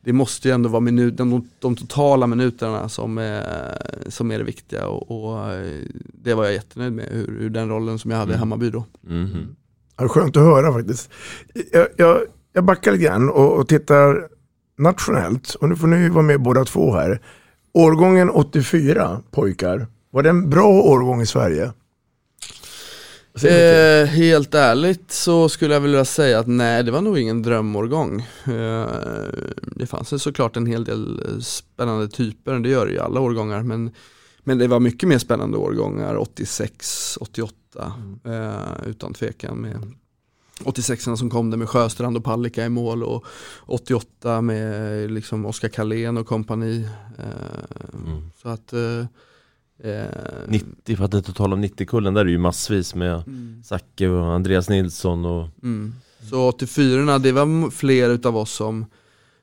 det 0.03 0.13
måste 0.13 0.47
ju 0.47 0.53
ändå 0.53 0.69
vara 0.69 0.79
minut, 0.79 1.17
de, 1.17 1.49
de 1.59 1.75
totala 1.75 2.27
minuterna 2.27 2.89
som 2.89 3.17
är, 3.17 3.43
som 4.07 4.31
är 4.31 4.37
det 4.37 4.43
viktiga 4.43 4.87
och, 4.87 5.11
och 5.11 5.49
det 5.97 6.33
var 6.33 6.43
jag 6.43 6.53
jättenöjd 6.53 6.93
med, 6.93 7.05
hur, 7.11 7.39
hur, 7.39 7.49
den 7.49 7.69
rollen 7.69 7.99
som 7.99 8.11
jag 8.11 8.17
hade 8.17 8.31
i 8.31 8.35
mm. 8.35 8.39
Hammarby 8.39 8.69
då. 8.69 8.85
Mm 9.09 9.25
-hmm. 9.25 9.55
Ja, 9.97 10.07
skönt 10.07 10.37
att 10.37 10.43
höra 10.43 10.73
faktiskt. 10.73 11.09
Jag, 11.71 11.87
jag, 11.97 12.21
jag 12.53 12.63
backar 12.63 12.91
lite 12.91 13.03
grann 13.03 13.29
och, 13.29 13.53
och 13.59 13.67
tittar 13.67 14.27
nationellt, 14.77 15.53
och 15.53 15.69
nu 15.69 15.75
får 15.75 15.87
ni 15.87 16.09
vara 16.09 16.23
med 16.23 16.41
båda 16.41 16.65
två 16.65 16.93
här. 16.93 17.21
Årgången 17.73 18.29
84 18.29 19.21
pojkar, 19.31 19.87
var 20.11 20.23
det 20.23 20.29
en 20.29 20.49
bra 20.49 20.67
årgång 20.67 21.21
i 21.21 21.25
Sverige? 21.25 21.71
Eh, 23.43 24.05
helt 24.05 24.55
ärligt 24.55 25.11
så 25.11 25.49
skulle 25.49 25.73
jag 25.73 25.81
vilja 25.81 26.05
säga 26.05 26.39
att 26.39 26.47
nej 26.47 26.83
det 26.83 26.91
var 26.91 27.01
nog 27.01 27.19
ingen 27.19 27.41
drömårgång. 27.41 28.21
Eh, 28.45 28.87
det 29.61 29.85
fanns 29.85 30.23
såklart 30.23 30.57
en 30.57 30.65
hel 30.65 30.83
del 30.83 31.23
eh, 31.27 31.39
spännande 31.39 32.07
typer, 32.07 32.59
det 32.59 32.69
gör 32.69 32.85
det 32.85 32.93
i 32.93 32.99
alla 32.99 33.19
årgångar 33.19 33.63
men, 33.63 33.91
men 34.43 34.57
det 34.57 34.67
var 34.67 34.79
mycket 34.79 35.09
mer 35.09 35.17
spännande 35.17 35.57
årgångar 35.57 36.15
86, 36.15 37.17
88 37.21 37.93
mm. 38.25 38.41
eh, 38.41 38.87
utan 38.87 39.13
tvekan 39.13 39.57
med 39.57 39.93
86 40.63 41.03
som 41.03 41.29
kom 41.29 41.49
det 41.49 41.57
med 41.57 41.69
Sjöstrand 41.69 42.17
och 42.17 42.23
Palicka 42.23 42.65
i 42.65 42.69
mål 42.69 43.03
och 43.03 43.25
88 43.65 44.41
med 44.41 45.11
liksom 45.11 45.45
Oskar 45.45 45.69
Karlén 45.69 46.17
och 46.17 46.27
kompani. 46.27 46.87
Eh, 47.17 48.05
mm. 48.07 48.29
Så 48.41 48.49
att 48.49 48.73
eh, 48.73 49.05
90, 50.47 50.97
för 50.97 51.05
att 51.05 51.13
inte 51.13 51.33
tala 51.33 51.55
om 51.55 51.63
90-kullen, 51.63 52.13
där 52.13 52.21
är 52.21 52.25
det 52.25 52.31
ju 52.31 52.37
massvis 52.37 52.95
med 52.95 53.13
mm. 53.13 53.63
Zacke 53.63 54.07
och 54.07 54.25
Andreas 54.25 54.69
Nilsson 54.69 55.25
och 55.25 55.47
mm. 55.63 55.93
Så 56.29 56.47
84 56.47 57.19
det 57.19 57.31
var 57.31 57.71
fler 57.71 58.09
utav 58.09 58.37
oss 58.37 58.51
som 58.51 58.85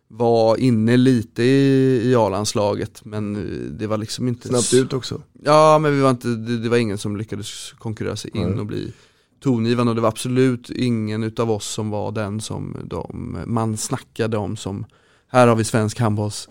var 0.08 0.56
inne 0.56 0.96
lite 0.96 1.42
i, 1.42 2.00
i 2.04 2.14
A-landslaget 2.14 3.04
men 3.04 3.48
det 3.78 3.86
var 3.86 3.98
liksom 3.98 4.28
inte 4.28 4.48
Snabbt 4.48 4.74
ut 4.74 4.92
också 4.92 5.22
Ja 5.44 5.78
men 5.78 5.94
vi 5.94 6.00
var 6.00 6.10
inte, 6.10 6.28
det, 6.28 6.58
det 6.58 6.68
var 6.68 6.76
ingen 6.76 6.98
som 6.98 7.16
lyckades 7.16 7.72
konkurrera 7.78 8.16
sig 8.16 8.30
in 8.34 8.44
mm. 8.44 8.58
och 8.58 8.66
bli 8.66 8.92
tongivande 9.40 9.90
och 9.90 9.96
det 9.96 10.02
var 10.02 10.08
absolut 10.08 10.70
ingen 10.70 11.22
utav 11.22 11.50
oss 11.50 11.66
som 11.66 11.90
var 11.90 12.12
den 12.12 12.40
som 12.40 12.76
de, 12.84 13.38
man 13.46 13.76
snackade 13.76 14.36
om 14.36 14.56
som 14.56 14.86
här 15.28 15.46
har 15.46 15.56
vi 15.56 15.64
svensk 15.64 15.98
handbolls 15.98 16.48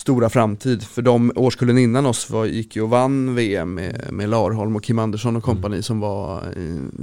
stora 0.00 0.28
framtid. 0.30 0.82
För 0.82 1.02
de 1.02 1.32
årskullen 1.36 1.78
innan 1.78 2.06
oss 2.06 2.30
var, 2.30 2.44
gick 2.44 2.76
ju 2.76 2.82
och 2.82 2.90
vann 2.90 3.34
VM 3.34 3.74
med, 3.74 4.12
med 4.12 4.28
Larholm 4.28 4.76
och 4.76 4.84
Kim 4.84 4.98
Andersson 4.98 5.36
och 5.36 5.42
kompani 5.42 5.74
mm. 5.74 5.82
som, 5.82 6.00
var, 6.00 6.42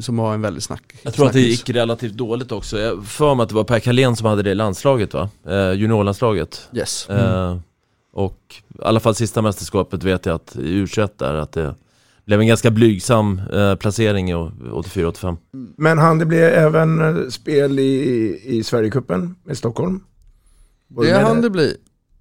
som 0.02 0.18
var 0.18 0.34
en 0.34 0.42
väldigt 0.42 0.64
snack. 0.64 0.84
Jag 1.02 1.14
tror 1.14 1.26
snackis. 1.26 1.30
att 1.30 1.34
det 1.34 1.50
gick 1.50 1.70
relativt 1.70 2.14
dåligt 2.14 2.52
också. 2.52 2.80
Jag 2.80 3.06
för 3.06 3.36
mig 3.36 3.44
att 3.44 3.50
det 3.50 3.56
var 3.56 3.64
Per 3.64 3.80
Carlén 3.80 4.16
som 4.16 4.28
hade 4.28 4.44
det 4.44 4.54
landslaget 4.54 5.14
va? 5.14 5.30
Eh, 5.48 5.72
juniorlandslaget. 5.72 6.70
Yes. 6.74 7.10
Eh, 7.10 7.20
mm. 7.20 7.52
Eh, 7.52 7.60
och 8.14 8.42
i 8.80 8.82
alla 8.84 9.00
fall 9.00 9.16
sista 9.16 9.42
mästerskapet 9.42 10.04
vet 10.04 10.26
jag 10.26 10.36
att 10.36 10.56
i 10.56 10.74
u 10.74 10.88
där 11.18 11.34
att 11.34 11.52
det 11.52 11.76
blev 12.28 12.42
en 12.42 12.48
ganska 12.48 12.72
blygsam 12.72 13.42
eh, 13.54 13.76
placering 13.76 14.32
i 14.32 14.34
84-85. 14.34 15.38
Men 15.78 15.98
han 15.98 16.20
det 16.20 16.26
blev 16.26 16.44
även 16.44 17.02
eh, 17.02 17.30
spel 17.30 17.80
i, 17.80 18.40
i 18.44 18.64
Sverigecupen 18.64 19.36
i 19.50 19.56
Stockholm? 19.56 20.04
det 20.88 21.20
hann 21.20 21.42
det 21.42 21.50
bli. 21.50 21.76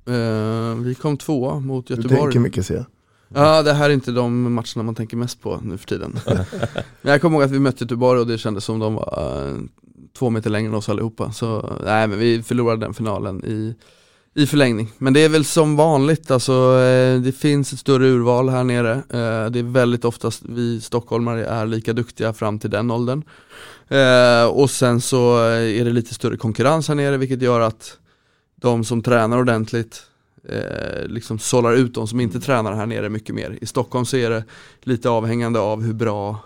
Uh, 0.09 0.75
vi 0.75 0.95
kom 0.95 1.17
tvåa 1.17 1.61
mot 1.61 1.91
Göteborg. 1.91 2.17
Du 2.17 2.23
tänker 2.23 2.41
mycket 2.41 2.67
ser 2.67 2.75
jag. 2.75 2.85
Ja, 3.29 3.63
det 3.63 3.73
här 3.73 3.91
är 3.91 3.95
inte 3.95 4.13
de 4.13 4.53
matcherna 4.53 4.83
man 4.83 4.95
tänker 4.95 5.17
mest 5.17 5.41
på 5.41 5.61
nu 5.63 5.79
för 5.79 5.87
tiden. 5.87 6.19
Men 7.03 7.13
jag 7.13 7.21
kommer 7.21 7.37
ihåg 7.37 7.45
att 7.45 7.51
vi 7.51 7.59
mötte 7.59 7.85
Göteborg 7.85 8.21
och 8.21 8.27
det 8.27 8.39
kändes 8.39 8.65
som 8.65 8.79
de 8.79 8.95
var 8.95 9.45
uh, 9.49 9.59
två 10.19 10.31
meter 10.31 10.51
längre 10.51 10.69
än 10.69 10.75
oss 10.75 10.89
allihopa. 10.89 11.33
Så 11.33 11.79
nej, 11.85 12.09
men 12.09 12.19
vi 12.19 12.43
förlorade 12.43 12.87
den 12.87 12.95
finalen 12.95 13.45
i, 13.45 13.75
i 14.37 14.47
förlängning. 14.47 14.93
Men 14.99 15.13
det 15.13 15.21
är 15.21 15.29
väl 15.29 15.45
som 15.45 15.77
vanligt, 15.77 16.31
alltså 16.31 16.53
eh, 16.53 17.21
det 17.21 17.33
finns 17.33 17.73
ett 17.73 17.79
större 17.79 18.07
urval 18.07 18.49
här 18.49 18.65
nere. 18.65 18.93
Eh, 18.93 19.51
det 19.51 19.59
är 19.59 19.73
väldigt 19.73 20.05
oftast 20.05 20.43
vi 20.49 20.81
stockholmare 20.81 21.47
är 21.47 21.67
lika 21.67 21.93
duktiga 21.93 22.33
fram 22.33 22.59
till 22.59 22.71
den 22.71 22.91
åldern. 22.91 23.23
Eh, 23.89 24.47
och 24.47 24.71
sen 24.71 25.01
så 25.01 25.39
är 25.39 25.85
det 25.85 25.91
lite 25.91 26.15
större 26.15 26.37
konkurrens 26.37 26.89
här 26.89 26.95
nere 26.95 27.17
vilket 27.17 27.43
gör 27.43 27.61
att 27.61 27.99
de 28.57 28.85
som 28.85 29.03
tränar 29.03 29.39
ordentligt 29.39 30.03
eh, 30.49 31.07
liksom 31.07 31.39
sållar 31.39 31.73
ut 31.73 31.95
de 31.95 32.09
som 32.09 32.21
inte 32.21 32.41
tränar 32.41 32.73
här 32.73 32.87
nere 32.87 33.09
mycket 33.09 33.35
mer. 33.35 33.59
I 33.61 33.67
Stockholm 33.67 34.07
så 34.07 34.17
är 34.17 34.31
det 34.31 34.45
lite 34.83 35.11
avhängande 35.11 35.59
av 35.59 35.83
hur 35.83 35.95
bra 35.95 36.39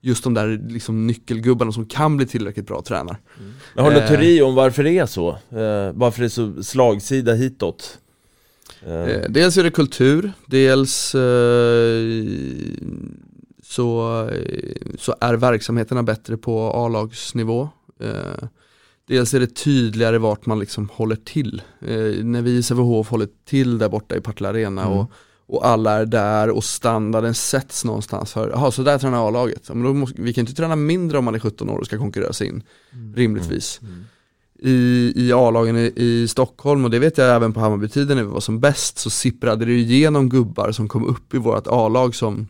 just 0.00 0.24
de 0.24 0.34
där 0.34 0.60
liksom 0.68 1.06
nyckelgubbarna 1.06 1.72
som 1.72 1.86
kan 1.86 2.16
bli 2.16 2.26
tillräckligt 2.26 2.66
bra 2.66 2.82
tränar. 2.82 3.18
Mm. 3.38 3.52
Men 3.74 3.84
har 3.84 3.90
du 3.90 3.98
eh, 3.98 4.08
teori 4.08 4.42
om 4.42 4.54
varför 4.54 4.84
det 4.84 4.98
är 4.98 5.06
så? 5.06 5.28
Eh, 5.30 5.92
varför 5.94 6.20
det 6.20 6.26
är 6.26 6.28
så 6.28 6.62
slagsida 6.62 7.34
hitåt? 7.34 7.98
Eh. 8.86 8.92
eh 8.92 9.22
dels 9.28 9.56
är 9.56 9.64
det 9.64 9.70
kultur, 9.70 10.32
dels 10.46 11.14
eh, 11.14 11.20
så, 13.62 14.20
eh, 14.28 14.96
så 14.98 15.14
är 15.20 15.34
verksamheterna 15.34 16.02
bättre 16.02 16.36
på 16.36 16.72
A-lagsnivå. 16.74 17.68
Dels 19.08 19.34
är 19.34 19.40
det 19.40 19.54
tydligare 19.54 20.18
vart 20.18 20.46
man 20.46 20.58
liksom 20.58 20.88
håller 20.92 21.16
till. 21.16 21.62
Eh, 21.80 22.24
när 22.24 22.42
vi 22.42 22.56
i 22.56 22.62
Sävehof 22.62 23.10
håller 23.10 23.28
till 23.44 23.78
där 23.78 23.88
borta 23.88 24.16
i 24.16 24.20
Partille 24.20 24.48
Arena 24.48 24.82
mm. 24.82 24.98
och, 24.98 25.12
och 25.48 25.66
alla 25.66 25.92
är 25.92 26.06
där 26.06 26.50
och 26.50 26.64
standarden 26.64 27.34
sätts 27.34 27.84
någonstans 27.84 28.32
för, 28.32 28.50
jaha 28.50 28.70
så 28.70 28.82
där 28.82 28.98
tränar 28.98 29.28
A-laget. 29.28 29.70
vi 30.16 30.32
kan 30.34 30.42
inte 30.42 30.54
träna 30.54 30.76
mindre 30.76 31.18
om 31.18 31.24
man 31.24 31.34
är 31.34 31.38
17 31.38 31.70
år 31.70 31.78
och 31.78 31.86
ska 31.86 31.98
konkurrera 31.98 32.32
sig 32.32 32.46
in, 32.46 32.62
mm. 32.92 33.14
rimligtvis. 33.14 33.80
Mm. 33.82 33.94
mm. 33.94 34.04
I, 34.60 35.12
i 35.16 35.32
A-lagen 35.32 35.76
i, 35.76 35.92
i, 35.96 36.28
Stockholm 36.28 36.84
och 36.84 36.90
det 36.90 36.98
vet 36.98 37.18
jag 37.18 37.36
även 37.36 37.52
på 37.52 37.60
Hammarbytiden 37.60 38.16
när 38.16 38.24
vi 38.24 38.30
var 38.30 38.40
som 38.40 38.60
bäst 38.60 38.98
så 38.98 39.10
sipprade 39.10 39.64
det 39.64 39.72
igenom 39.72 40.28
gubbar 40.28 40.72
som 40.72 40.88
kom 40.88 41.04
upp 41.04 41.34
i 41.34 41.38
vårt 41.38 41.66
A-lag 41.66 42.14
som 42.14 42.48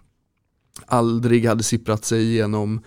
aldrig 0.87 1.47
hade 1.47 1.63
sipprat 1.63 2.05
sig 2.05 2.23
igenom 2.23 2.81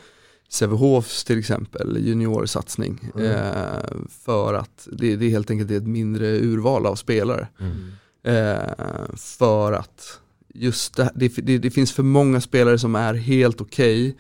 Sävehofs 0.50 1.24
till 1.24 1.40
exempel 1.40 1.98
juniorsatsning. 2.00 3.12
Mm. 3.16 3.32
Eh, 3.32 3.98
för 4.10 4.54
att 4.54 4.88
det, 4.92 5.16
det, 5.16 5.26
är 5.26 5.30
helt 5.30 5.52
enkelt 5.52 5.72
ett 5.72 5.88
mindre 5.88 6.28
urval 6.28 6.86
av 6.86 6.96
spelare. 6.96 7.48
Mm. 7.60 7.92
Eh, 8.24 9.16
för 9.16 9.74
att 9.74 10.20
just 10.54 10.96
det, 10.96 11.12
det, 11.16 11.58
det, 11.58 11.72
finns 11.72 11.92
för 11.92 12.04
många 12.04 12.42
spelare 12.42 12.80
som 12.80 12.96
är 12.96 13.14
helt 13.14 13.62
okej 13.62 14.16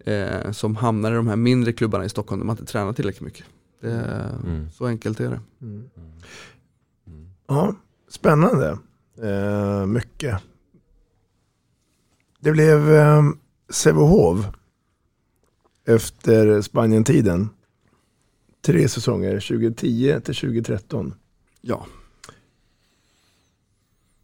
okay, 0.00 0.14
eh, 0.14 0.52
som 0.52 0.76
hamnar 0.76 1.12
i 1.12 1.14
de 1.14 1.26
här 1.26 1.36
mindre 1.36 1.72
klubbarna 1.72 2.04
i 2.04 2.08
Stockholm 2.08 2.40
där 2.40 2.46
man 2.46 2.58
inte 2.58 2.72
tränar 2.72 2.92
tillräckligt 2.92 3.22
mycket. 3.22 3.44
Det, 3.80 3.90
mm. 4.44 4.70
Så 4.70 4.86
enkelt 4.86 5.20
är 5.20 5.30
det. 5.30 5.40
Mm. 5.62 5.90
Ja, 7.46 7.74
spännande. 8.08 8.78
Eh, 9.22 9.86
mycket. 9.86 10.42
Det 12.40 12.52
blev 12.52 12.90
eh, 12.90 13.22
Sävehof 13.68 14.46
efter 15.86 16.62
Spanien-tiden. 16.62 17.48
Tre 18.62 18.88
säsonger, 18.88 19.40
2010 19.40 20.20
till 20.24 20.34
2013. 20.34 21.14
Ja. 21.60 21.86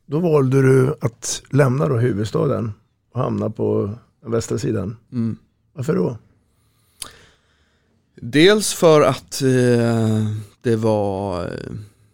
Då 0.06 0.18
valde 0.18 0.62
du 0.62 0.94
att 1.00 1.42
lämna 1.50 1.88
då 1.88 1.96
huvudstaden 1.96 2.72
och 3.12 3.20
hamna 3.20 3.50
på 3.50 3.90
västra 4.20 4.58
sidan. 4.58 4.96
Mm. 5.12 5.36
Varför 5.72 5.94
då? 5.94 6.18
Dels 8.20 8.72
för 8.72 9.02
att 9.02 9.42
eh, 9.42 10.26
det 10.60 10.76
var 10.76 11.50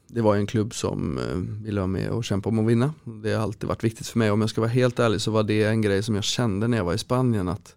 det 0.07 0.22
var 0.22 0.37
en 0.37 0.46
klubb 0.46 0.74
som 0.74 1.18
eh, 1.18 1.64
ville 1.64 1.81
vara 1.81 1.87
med 1.87 2.11
och 2.11 2.24
kämpa 2.24 2.48
om 2.48 2.59
att 2.59 2.66
vinna. 2.66 2.94
Det 3.05 3.33
har 3.33 3.42
alltid 3.42 3.68
varit 3.68 3.85
viktigt 3.85 4.07
för 4.07 4.18
mig. 4.18 4.31
Om 4.31 4.40
jag 4.40 4.50
ska 4.50 4.61
vara 4.61 4.70
helt 4.70 4.98
ärlig 4.98 5.20
så 5.20 5.31
var 5.31 5.42
det 5.42 5.64
en 5.64 5.83
grej 5.83 6.02
som 6.02 6.14
jag 6.14 6.24
kände 6.24 6.68
när 6.68 6.76
jag 6.76 6.85
var 6.85 6.94
i 6.94 6.98
Spanien. 6.98 7.48
att 7.48 7.76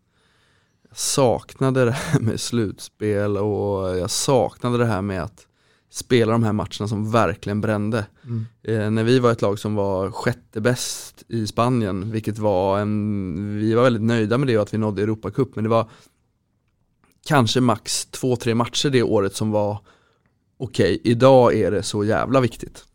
saknade 0.91 1.85
det 1.85 1.91
här 1.91 2.19
med 2.19 2.39
slutspel 2.39 3.37
och 3.37 3.97
jag 3.97 4.09
saknade 4.09 4.77
det 4.77 4.85
här 4.85 5.01
med 5.01 5.23
att 5.23 5.47
spela 5.95 6.31
de 6.31 6.43
här 6.43 6.53
matcherna 6.53 6.87
som 6.87 7.11
verkligen 7.11 7.61
brände. 7.61 8.05
Mm. 8.23 8.45
Eh, 8.63 8.91
när 8.91 9.03
vi 9.03 9.19
var 9.19 9.31
ett 9.31 9.41
lag 9.41 9.59
som 9.59 9.75
var 9.75 10.11
sjätte 10.11 10.61
bäst 10.61 11.23
i 11.27 11.47
Spanien, 11.47 12.11
vilket 12.11 12.37
var 12.37 12.79
en, 12.79 13.59
vi 13.59 13.73
var 13.73 13.83
väldigt 13.83 14.03
nöjda 14.03 14.37
med 14.37 14.47
det 14.47 14.57
och 14.57 14.63
att 14.63 14.73
vi 14.73 14.77
nådde 14.77 15.01
Europacup, 15.01 15.55
men 15.55 15.63
det 15.63 15.69
var 15.69 15.89
kanske 17.25 17.61
max 17.61 18.05
två, 18.05 18.35
tre 18.35 18.55
matcher 18.55 18.89
det 18.89 19.03
året 19.03 19.35
som 19.35 19.51
var 19.51 19.77
okej, 20.57 20.95
okay, 20.99 21.11
idag 21.11 21.55
är 21.55 21.71
det 21.71 21.83
så 21.83 22.03
jävla 22.03 22.39
viktigt. 22.39 22.85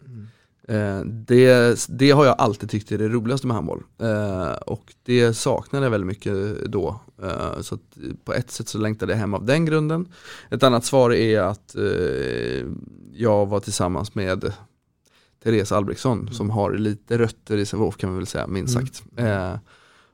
Eh, 0.68 1.00
det, 1.04 1.86
det 1.88 2.10
har 2.10 2.24
jag 2.24 2.34
alltid 2.38 2.70
tyckt 2.70 2.92
är 2.92 2.98
det 2.98 3.08
roligaste 3.08 3.46
med 3.46 3.56
handboll. 3.56 3.82
Eh, 3.98 4.52
och 4.52 4.94
det 5.02 5.34
saknade 5.34 5.86
jag 5.86 5.90
väldigt 5.90 6.06
mycket 6.06 6.64
då. 6.64 7.00
Eh, 7.22 7.60
så 7.60 7.78
på 8.24 8.34
ett 8.34 8.50
sätt 8.50 8.68
så 8.68 8.78
längtade 8.78 9.12
jag 9.12 9.18
hem 9.18 9.34
av 9.34 9.44
den 9.44 9.64
grunden. 9.64 10.08
Ett 10.50 10.62
annat 10.62 10.84
svar 10.84 11.12
är 11.12 11.40
att 11.40 11.76
jag 13.12 13.46
var 13.46 13.60
tillsammans 13.60 14.14
med 14.14 14.52
Therese 15.44 15.72
Albrektsson 15.72 16.20
mm. 16.20 16.32
som 16.32 16.50
har 16.50 16.72
lite 16.72 17.18
rötter 17.18 17.56
i 17.56 17.66
Sävehof 17.66 17.96
kan 17.96 18.10
man 18.10 18.18
väl 18.18 18.26
säga, 18.26 18.46
minst 18.46 18.74
mm. 18.74 18.86
sagt. 18.86 19.02
Mm. 19.16 19.58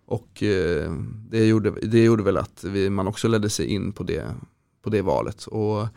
och 0.07 0.43
det, 1.31 1.47
gjorde, 1.47 1.71
det 1.83 2.05
gjorde 2.05 2.23
väl 2.23 2.37
att 2.37 2.65
vi, 2.65 2.91
man 2.91 3.09
också 3.09 3.29
ledde 3.29 3.51
sig 3.51 3.67
in 3.67 3.93
på 3.93 4.03
det, 4.03 4.25
på 4.83 4.91
det 4.91 5.03
valet. 5.03 5.47
Och 5.47 5.89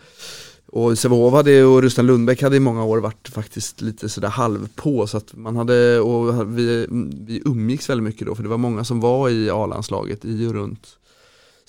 och 0.72 0.98
Sävehof 0.98 1.34
hade 1.34 1.64
och 1.64 1.82
Rustan 1.82 2.06
Lundbäck 2.08 2.42
hade 2.42 2.56
i 2.56 2.60
många 2.60 2.84
år 2.84 2.98
varit 2.98 3.30
faktiskt 3.30 3.82
lite 3.82 4.10
sådär 4.10 4.28
halv 4.28 4.70
på 4.76 5.08
så 5.08 5.18
att 5.18 5.36
man 5.36 5.56
hade, 5.56 6.00
och 6.00 6.58
vi, 6.58 6.88
vi 7.28 7.42
umgicks 7.46 7.90
väldigt 7.90 8.04
mycket 8.04 8.28
då 8.28 8.36
för 8.36 8.44
det 8.44 8.50
var 8.50 8.58
många 8.58 8.84
som 8.84 9.00
var 9.00 9.30
i 9.30 9.50
A-landslaget 9.50 10.26
i 10.26 10.48
och 10.48 10.54
runt 10.54 10.99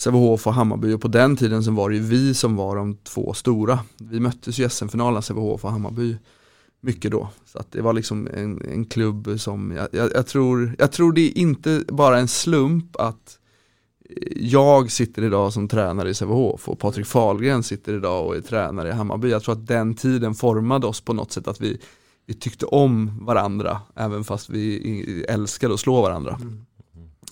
Sävehof 0.00 0.46
och 0.46 0.54
Hammarby 0.54 0.92
och 0.92 1.00
på 1.00 1.08
den 1.08 1.36
tiden 1.36 1.64
så 1.64 1.70
var 1.70 1.90
det 1.90 1.96
ju 1.96 2.02
vi 2.02 2.34
som 2.34 2.56
var 2.56 2.76
de 2.76 2.96
två 2.96 3.34
stora. 3.34 3.78
Vi 3.98 4.20
möttes 4.20 4.58
ju 4.58 4.64
i 4.64 4.68
SM-finalen, 4.68 5.22
Sävehof 5.22 5.64
och 5.64 5.70
Hammarby 5.70 6.16
mycket 6.80 7.10
då. 7.10 7.28
Så 7.44 7.58
att 7.58 7.72
det 7.72 7.82
var 7.82 7.92
liksom 7.92 8.28
en, 8.34 8.62
en 8.72 8.84
klubb 8.84 9.40
som, 9.40 9.70
jag, 9.70 9.88
jag, 9.92 10.10
jag, 10.14 10.26
tror, 10.26 10.76
jag 10.78 10.92
tror 10.92 11.12
det 11.12 11.20
är 11.20 11.38
inte 11.38 11.84
bara 11.88 12.18
en 12.18 12.28
slump 12.28 12.96
att 12.96 13.38
eh, 14.10 14.32
jag 14.36 14.90
sitter 14.90 15.22
idag 15.22 15.52
som 15.52 15.68
tränare 15.68 16.10
i 16.10 16.14
Sävehof 16.14 16.68
och 16.68 16.78
Patrik 16.78 17.06
Fahlgren 17.06 17.62
sitter 17.62 17.96
idag 17.96 18.26
och 18.26 18.36
är 18.36 18.40
tränare 18.40 18.88
i 18.88 18.92
Hammarby. 18.92 19.30
Jag 19.30 19.42
tror 19.42 19.54
att 19.54 19.66
den 19.66 19.94
tiden 19.94 20.34
formade 20.34 20.86
oss 20.86 21.00
på 21.00 21.12
något 21.12 21.32
sätt 21.32 21.48
att 21.48 21.60
vi, 21.60 21.80
vi 22.26 22.34
tyckte 22.34 22.66
om 22.66 23.24
varandra 23.26 23.80
även 23.96 24.24
fast 24.24 24.50
vi 24.50 25.24
älskade 25.28 25.74
att 25.74 25.80
slå 25.80 26.02
varandra. 26.02 26.38
Mm. 26.40 26.66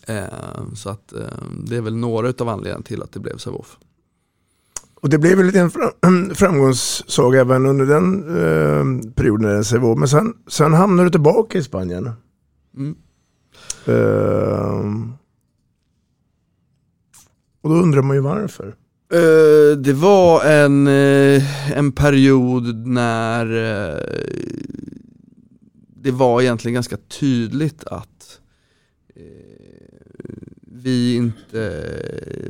Eh, 0.08 0.74
så 0.74 0.90
att 0.90 1.12
eh, 1.12 1.20
det 1.64 1.76
är 1.76 1.80
väl 1.80 1.96
några 1.96 2.32
av 2.38 2.48
anledningarna 2.48 2.82
till 2.82 3.02
att 3.02 3.12
det 3.12 3.20
blev 3.20 3.36
Sävehof. 3.36 3.78
Och 4.94 5.08
det 5.08 5.18
blev 5.18 5.38
väl 5.38 5.56
en 6.02 6.34
framgångssaga 6.34 7.40
även 7.40 7.66
under 7.66 7.86
den 7.86 8.22
eh, 8.22 9.12
perioden 9.14 9.60
i 9.60 9.64
Sävehof. 9.64 9.98
Men 9.98 10.08
sen, 10.08 10.34
sen 10.46 10.72
hamnade 10.72 11.06
du 11.06 11.10
tillbaka 11.10 11.58
i 11.58 11.62
Spanien. 11.62 12.10
Mm. 12.76 12.96
Eh, 13.86 15.08
och 17.62 17.70
då 17.70 17.76
undrar 17.76 18.02
man 18.02 18.16
ju 18.16 18.22
varför. 18.22 18.74
Uh, 19.14 19.76
det 19.76 19.92
var 19.92 20.44
en, 20.44 20.86
uh, 20.86 21.72
en 21.78 21.92
period 21.92 22.86
när 22.86 23.46
det 26.02 26.10
var 26.10 26.40
egentligen 26.42 26.74
ganska 26.74 26.96
tydligt 26.96 27.84
att 27.84 28.40
vi 30.88 31.14
inte, 31.14 31.60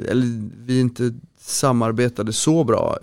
eller 0.09 0.51
vi 0.67 0.81
inte 0.81 1.15
samarbetade 1.41 2.33
så 2.33 2.65
bra. 2.65 2.99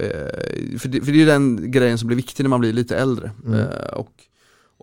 för, 0.80 0.88
det, 0.88 1.02
för 1.02 1.12
det 1.12 1.22
är 1.22 1.26
den 1.26 1.72
grejen 1.72 1.98
som 1.98 2.08
blir 2.08 2.18
viktig 2.18 2.44
när 2.44 2.50
man 2.50 2.60
blir 2.60 2.74
lite 2.74 2.98
äldre. 2.98 3.32
Mm. 3.46 3.68
och 3.94 4.12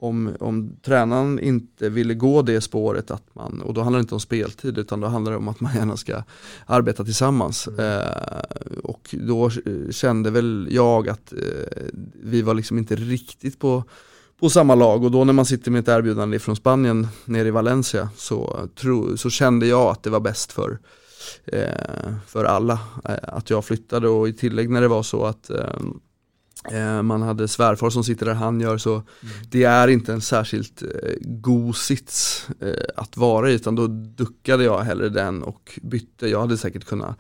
om, 0.03 0.31
om 0.41 0.77
tränaren 0.83 1.39
inte 1.41 1.89
ville 1.89 2.15
gå 2.15 2.43
det 2.43 2.61
spåret 2.61 3.11
att 3.11 3.35
man, 3.35 3.61
och 3.61 3.75
då 3.75 3.81
handlar 3.81 3.99
det 3.99 4.03
inte 4.03 4.15
om 4.15 4.21
speltid 4.21 4.79
utan 4.79 5.01
då 5.01 5.07
handlar 5.07 5.33
det 5.33 5.39
om 5.39 5.49
att 5.49 5.61
man 5.61 5.75
gärna 5.75 5.97
ska 5.97 6.23
arbeta 6.67 7.05
tillsammans. 7.05 7.69
Mm. 7.69 7.81
Eh, 7.81 8.79
och 8.85 9.15
då 9.19 9.51
kände 9.91 10.31
väl 10.31 10.69
jag 10.71 11.09
att 11.09 11.33
eh, 11.33 11.83
vi 12.23 12.43
var 12.43 12.55
liksom 12.55 12.79
inte 12.79 12.97
riktigt 12.97 13.59
på, 13.59 13.85
på 14.43 14.51
samma 14.51 14.75
lag 14.75 15.05
och 15.05 15.11
då 15.11 15.25
när 15.25 15.33
man 15.33 15.47
sitter 15.47 15.71
med 15.71 15.81
ett 15.81 15.89
erbjudande 15.89 16.39
från 16.39 16.57
Spanien 16.57 17.09
nere 17.25 17.49
i 17.49 17.51
Valencia 17.51 18.09
så, 18.17 18.69
tro, 18.81 19.17
så 19.17 19.31
kände 19.31 19.67
jag 19.67 19.91
att 19.91 20.03
det 20.03 20.11
var 20.11 20.21
bäst 20.21 20.53
för, 20.53 20.79
eh, 21.45 22.15
för 22.27 22.45
alla 22.45 22.79
eh, 23.05 23.15
att 23.23 23.51
jag 23.51 23.65
flyttade 23.65 24.09
och 24.09 24.29
i 24.29 24.33
tillägg 24.33 24.71
när 24.71 24.81
det 24.81 24.89
var 24.89 25.03
så 25.03 25.25
att 25.25 25.51
eh, 25.51 25.81
Eh, 26.71 27.03
man 27.03 27.23
hade 27.23 27.49
svärfar 27.49 27.91
som 27.91 28.05
sitter 28.05 28.27
där 28.27 28.35
han 28.35 28.61
gör 28.61 28.79
så 28.79 28.95
mm. 28.95 29.05
det 29.51 29.65
är 29.65 29.89
inte 29.89 30.13
en 30.13 30.21
särskilt 30.21 30.83
eh, 30.83 30.89
god 31.21 31.77
sits 31.77 32.47
eh, 32.61 32.85
att 32.97 33.17
vara 33.17 33.51
i 33.51 33.55
utan 33.55 33.75
då 33.75 33.87
duckade 33.87 34.65
jag 34.65 34.81
hellre 34.81 35.09
den 35.09 35.43
och 35.43 35.79
bytte. 35.83 36.29
Jag 36.29 36.41
hade 36.41 36.59
säkert 36.59 36.85
kunnat 36.85 37.19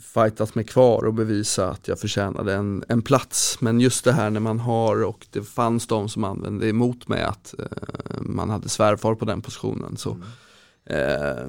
fightat 0.00 0.54
mig 0.54 0.64
kvar 0.64 1.04
och 1.04 1.14
bevisa 1.14 1.70
att 1.70 1.88
jag 1.88 1.98
förtjänade 1.98 2.54
en, 2.54 2.84
en 2.88 3.02
plats. 3.02 3.60
Men 3.60 3.80
just 3.80 4.04
det 4.04 4.12
här 4.12 4.30
när 4.30 4.40
man 4.40 4.60
har 4.60 5.04
och 5.04 5.26
det 5.30 5.42
fanns 5.42 5.86
de 5.86 6.08
som 6.08 6.24
använde 6.24 6.68
emot 6.68 7.08
mig 7.08 7.22
att 7.22 7.54
eh, 7.58 8.20
man 8.20 8.50
hade 8.50 8.68
svärfar 8.68 9.14
på 9.14 9.24
den 9.24 9.40
positionen. 9.40 9.96
Så, 9.96 10.10
mm. 10.10 10.22
Eh, 10.86 11.46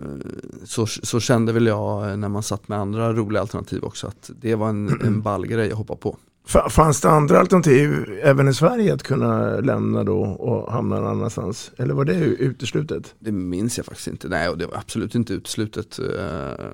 så, 0.64 0.88
så, 0.88 1.20
kände 1.20 1.54
väl 1.54 1.68
jag 1.68 2.20
när 2.20 2.30
man 2.30 2.44
satt 2.44 2.68
med 2.68 2.80
andra 2.80 3.14
roliga 3.14 3.42
alternativ 3.42 3.84
också 3.84 4.08
att 4.08 4.32
det 4.42 4.56
var 4.56 4.70
en, 4.70 5.02
en 5.04 5.22
ball 5.22 5.48
grej 5.48 5.72
att 5.72 5.78
hoppa 5.78 5.96
på. 5.96 6.18
Fanns 6.48 7.02
det 7.02 7.10
andra 7.10 7.40
alternativ 7.40 8.20
även 8.24 8.48
i 8.48 8.54
Sverige 8.54 8.94
att 8.94 9.04
kunna 9.04 9.60
lämna 9.60 10.04
då 10.04 10.22
och 10.22 10.74
hamna 10.74 11.00
någon 11.00 11.12
annanstans? 11.12 11.72
Eller 11.78 11.94
var 11.94 12.06
det 12.06 12.14
uteslutet? 12.16 13.16
Det 13.20 13.32
minns 13.32 13.78
jag 13.78 13.86
faktiskt 13.86 14.08
inte. 14.08 14.28
Nej, 14.28 14.50
och 14.50 14.58
det 14.58 14.66
var 14.66 14.78
absolut 14.78 15.16
inte 15.16 15.34
uteslutet. 15.34 16.00
Uh, 16.00 16.66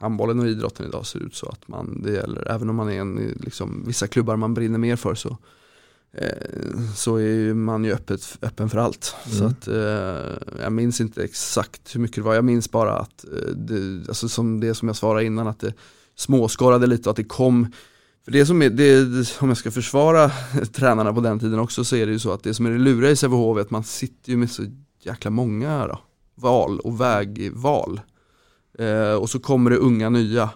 handbollen 0.00 0.40
och 0.40 0.46
idrotten 0.46 0.86
idag 0.86 1.06
ser 1.06 1.18
ut 1.18 1.34
så 1.34 1.48
att 1.48 1.68
man, 1.68 2.02
det 2.02 2.12
gäller, 2.12 2.50
även 2.50 2.70
om 2.70 2.76
man 2.76 2.90
är 2.90 3.00
en, 3.00 3.38
liksom, 3.40 3.84
vissa 3.86 4.06
klubbar 4.06 4.36
man 4.36 4.54
brinner 4.54 4.78
mer 4.78 4.96
för 4.96 5.14
så, 5.14 5.28
uh, 5.28 6.92
så 6.94 7.16
är 7.16 7.54
man 7.54 7.84
ju 7.84 7.92
öppet, 7.92 8.38
öppen 8.42 8.68
för 8.68 8.78
allt. 8.78 9.14
Mm. 9.26 9.38
Så 9.38 9.44
att 9.44 9.68
uh, 9.68 10.62
jag 10.62 10.72
minns 10.72 11.00
inte 11.00 11.24
exakt 11.24 11.94
hur 11.94 12.00
mycket 12.00 12.16
det 12.16 12.22
var. 12.22 12.34
Jag 12.34 12.44
minns 12.44 12.70
bara 12.70 12.98
att, 12.98 13.24
det, 13.54 14.08
alltså 14.08 14.28
som 14.28 14.60
det 14.60 14.74
som 14.74 14.88
jag 14.88 14.96
svarade 14.96 15.24
innan, 15.24 15.46
att 15.46 15.60
det 15.60 15.74
småskorrade 16.16 16.86
lite 16.86 17.08
och 17.08 17.10
att 17.10 17.16
det 17.16 17.24
kom 17.24 17.72
för 18.26 18.32
det 18.32 18.46
som 18.46 18.62
är, 18.62 18.70
det, 18.70 19.40
om 19.40 19.48
jag 19.48 19.56
ska 19.56 19.70
försvara 19.70 20.30
tränarna 20.72 21.12
på 21.12 21.20
den 21.20 21.38
tiden 21.38 21.58
också 21.58 21.84
så 21.84 21.96
är 21.96 22.06
det 22.06 22.12
ju 22.12 22.18
så 22.18 22.32
att 22.32 22.42
det 22.42 22.54
som 22.54 22.66
är 22.66 22.70
det 22.70 22.78
luriga 22.78 23.10
i 23.10 23.16
Sävehof 23.16 23.58
är 23.58 23.60
att 23.60 23.70
man 23.70 23.84
sitter 23.84 24.30
ju 24.30 24.36
med 24.36 24.50
så 24.50 24.62
jäkla 25.02 25.30
många 25.30 25.86
då, 25.86 25.98
val 26.34 26.80
och 26.80 27.00
vägval. 27.00 28.00
Eh, 28.78 29.14
och 29.14 29.30
så 29.30 29.38
kommer 29.38 29.70
det 29.70 29.76
unga 29.76 30.10
nya. 30.10 30.50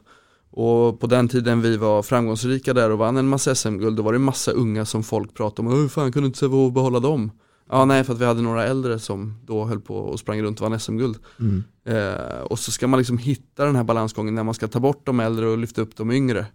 Och 0.50 1.00
på 1.00 1.06
den 1.06 1.28
tiden 1.28 1.62
vi 1.62 1.76
var 1.76 2.02
framgångsrika 2.02 2.74
där 2.74 2.90
och 2.90 2.98
vann 2.98 3.16
en 3.16 3.28
massa 3.28 3.54
SM-guld 3.54 3.96
då 3.96 4.02
var 4.02 4.12
det 4.12 4.18
massa 4.18 4.50
unga 4.50 4.84
som 4.84 5.02
folk 5.02 5.34
pratade 5.34 5.68
om, 5.68 5.74
hur 5.74 5.88
fan 5.88 6.12
kunde 6.12 6.26
inte 6.26 6.38
Sävehof 6.38 6.74
behålla 6.74 7.00
dem? 7.00 7.30
Ja 7.68 7.84
nej 7.84 8.04
för 8.04 8.12
att 8.12 8.20
vi 8.20 8.24
hade 8.24 8.42
några 8.42 8.66
äldre 8.66 8.98
som 8.98 9.40
då 9.44 9.64
höll 9.64 9.80
på 9.80 9.96
och 9.96 10.20
sprang 10.20 10.42
runt 10.42 10.60
och 10.60 10.70
vann 10.70 10.80
SM-guld. 10.80 11.18
Mm. 11.40 11.64
Eh, 11.84 12.40
och 12.40 12.58
så 12.58 12.72
ska 12.72 12.86
man 12.86 12.98
liksom 12.98 13.18
hitta 13.18 13.64
den 13.64 13.76
här 13.76 13.84
balansgången 13.84 14.34
när 14.34 14.44
man 14.44 14.54
ska 14.54 14.68
ta 14.68 14.80
bort 14.80 15.06
de 15.06 15.20
äldre 15.20 15.46
och 15.46 15.58
lyfta 15.58 15.82
upp 15.82 15.96
de 15.96 16.10
yngre. 16.10 16.46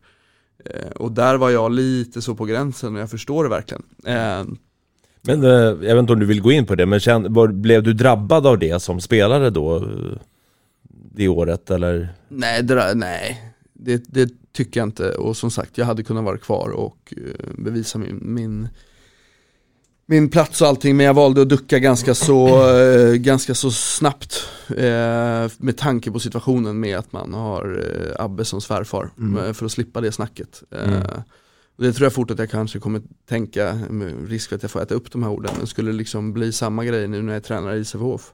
Eh, 0.65 0.89
och 0.89 1.11
där 1.11 1.37
var 1.37 1.49
jag 1.49 1.71
lite 1.71 2.21
så 2.21 2.35
på 2.35 2.45
gränsen 2.45 2.95
och 2.95 3.01
jag 3.01 3.09
förstår 3.09 3.43
det 3.43 3.49
verkligen. 3.49 3.83
Eh, 4.05 4.45
men 5.21 5.43
eh, 5.43 5.49
jag 5.49 5.75
vet 5.75 5.97
inte 5.97 6.13
om 6.13 6.19
du 6.19 6.25
vill 6.25 6.41
gå 6.41 6.51
in 6.51 6.65
på 6.65 6.75
det, 6.75 6.85
men 6.85 6.99
känn, 6.99 7.33
var, 7.33 7.47
blev 7.47 7.83
du 7.83 7.93
drabbad 7.93 8.47
av 8.47 8.59
det 8.59 8.81
som 8.81 9.01
spelare 9.01 9.49
då? 9.49 9.87
Det 11.11 11.27
året 11.27 11.71
eller? 11.71 12.09
Nej, 12.27 12.63
det, 12.63 12.93
nej. 12.95 13.53
Det, 13.73 14.03
det, 14.07 14.29
tycker 14.51 14.79
jag 14.79 14.87
inte. 14.87 15.11
Och 15.11 15.37
som 15.37 15.51
sagt, 15.51 15.77
jag 15.77 15.85
hade 15.85 16.03
kunnat 16.03 16.23
vara 16.23 16.37
kvar 16.37 16.69
och 16.69 17.13
bevisa 17.57 17.97
min, 17.97 18.19
min 18.21 18.67
min 20.07 20.29
plats 20.29 20.61
och 20.61 20.67
allting 20.67 20.97
men 20.97 21.05
jag 21.05 21.13
valde 21.13 21.41
att 21.41 21.49
ducka 21.49 21.79
ganska 21.79 22.15
så, 22.15 22.69
eh, 22.77 23.13
ganska 23.13 23.55
så 23.55 23.71
snabbt 23.71 24.49
eh, 24.69 25.51
med 25.57 25.77
tanke 25.77 26.11
på 26.11 26.19
situationen 26.19 26.79
med 26.79 26.97
att 26.97 27.13
man 27.13 27.33
har 27.33 27.85
eh, 27.87 28.23
Abbe 28.23 28.45
som 28.45 28.61
svärfar 28.61 29.09
mm. 29.17 29.45
Eh, 29.45 29.53
för 29.53 29.65
att 29.65 29.71
slippa 29.71 30.01
det 30.01 30.11
snacket. 30.11 30.63
Eh, 30.71 30.93
mm. 30.93 31.21
Det 31.77 31.93
tror 31.93 32.05
jag 32.05 32.13
fort 32.13 32.31
att 32.31 32.39
jag 32.39 32.49
kanske 32.49 32.79
kommer 32.79 33.01
tänka, 33.29 33.73
med 33.89 34.29
risk 34.29 34.49
för 34.49 34.55
att 34.55 34.61
jag 34.61 34.71
får 34.71 34.81
äta 34.81 34.95
upp 34.95 35.11
de 35.11 35.23
här 35.23 35.29
orden, 35.29 35.51
men 35.57 35.67
skulle 35.67 35.91
det 35.91 35.97
liksom 35.97 36.33
bli 36.33 36.51
samma 36.51 36.85
grej 36.85 37.07
nu 37.07 37.21
när 37.21 37.33
jag 37.33 37.37
är 37.37 37.43
tränare 37.43 37.77
i 37.77 37.85
Sävehof 37.85 38.33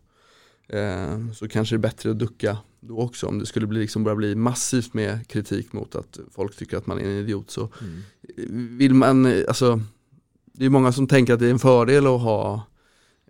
eh, 0.70 1.34
så 1.34 1.48
kanske 1.48 1.76
det 1.76 1.78
är 1.78 1.82
bättre 1.82 2.12
att 2.12 2.20
ducka 2.20 2.58
då 2.80 2.98
också 2.98 3.28
om 3.28 3.40
det 3.40 3.46
skulle 3.46 3.68
bli, 3.68 3.80
liksom 3.80 4.04
börja 4.04 4.16
bli 4.16 4.36
massivt 4.36 4.94
med 4.94 5.28
kritik 5.28 5.74
mot 5.74 5.96
att 5.96 6.20
folk 6.32 6.56
tycker 6.56 6.78
att 6.78 6.88
man 6.88 7.00
är 7.00 7.04
en 7.04 7.18
idiot 7.18 7.52
så 7.52 7.70
mm. 7.82 8.78
vill 8.78 8.94
man, 8.94 9.44
alltså 9.48 9.82
det 10.54 10.66
är 10.66 10.70
många 10.70 10.92
som 10.92 11.08
tänker 11.08 11.34
att 11.34 11.40
det 11.40 11.48
är 11.48 11.52
en 11.52 11.60
fördel 11.60 12.08
att 12.08 12.22
ha 12.22 12.64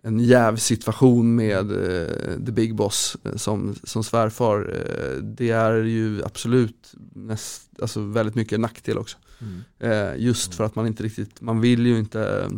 en 0.02 0.20
jävsituation 0.20 1.34
med 1.34 1.70
eh, 1.70 2.44
the 2.46 2.52
big 2.52 2.74
boss 2.74 3.16
eh, 3.24 3.36
som, 3.36 3.74
som 3.84 4.04
svärfar. 4.04 4.74
Eh, 4.74 5.22
det 5.22 5.50
är 5.50 5.74
ju 5.74 6.24
absolut 6.24 6.94
näst, 7.14 7.62
alltså 7.82 8.00
väldigt 8.00 8.34
mycket 8.34 8.60
nackdel 8.60 8.98
också. 8.98 9.16
Mm. 9.40 9.62
Eh, 9.78 10.22
just 10.22 10.54
för 10.54 10.64
att 10.64 10.74
man 10.74 10.86
inte 10.86 11.02
riktigt, 11.02 11.40
man 11.40 11.60
vill 11.60 11.86
ju 11.86 11.98
inte 11.98 12.20
eh, 12.22 12.50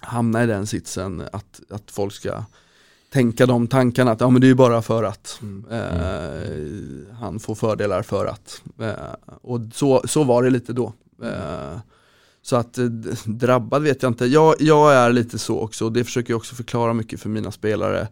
hamna 0.00 0.44
i 0.44 0.46
den 0.46 0.66
sitsen 0.66 1.22
att, 1.32 1.60
att 1.70 1.90
folk 1.90 2.14
ska 2.14 2.44
tänka 3.12 3.46
de 3.46 3.66
tankarna 3.66 4.10
att 4.10 4.20
ja 4.20 4.30
men 4.30 4.40
det 4.40 4.48
är 4.48 4.54
bara 4.54 4.82
för 4.82 5.04
att 5.04 5.40
mm. 5.42 5.64
eh, 5.70 7.16
han 7.16 7.40
får 7.40 7.54
fördelar 7.54 8.02
för 8.02 8.26
att. 8.26 8.62
och 9.26 9.60
så, 9.72 10.02
så 10.04 10.24
var 10.24 10.42
det 10.42 10.50
lite 10.50 10.72
då. 10.72 10.92
Så 12.48 12.56
att 12.56 12.78
eh, 12.78 12.84
drabbad 13.24 13.82
vet 13.82 14.02
jag 14.02 14.10
inte. 14.10 14.26
Jag, 14.26 14.54
jag 14.58 14.94
är 14.94 15.12
lite 15.12 15.38
så 15.38 15.60
också 15.60 15.84
och 15.84 15.92
det 15.92 16.04
försöker 16.04 16.32
jag 16.32 16.38
också 16.38 16.54
förklara 16.54 16.92
mycket 16.92 17.20
för 17.20 17.28
mina 17.28 17.50
spelare. 17.50 18.08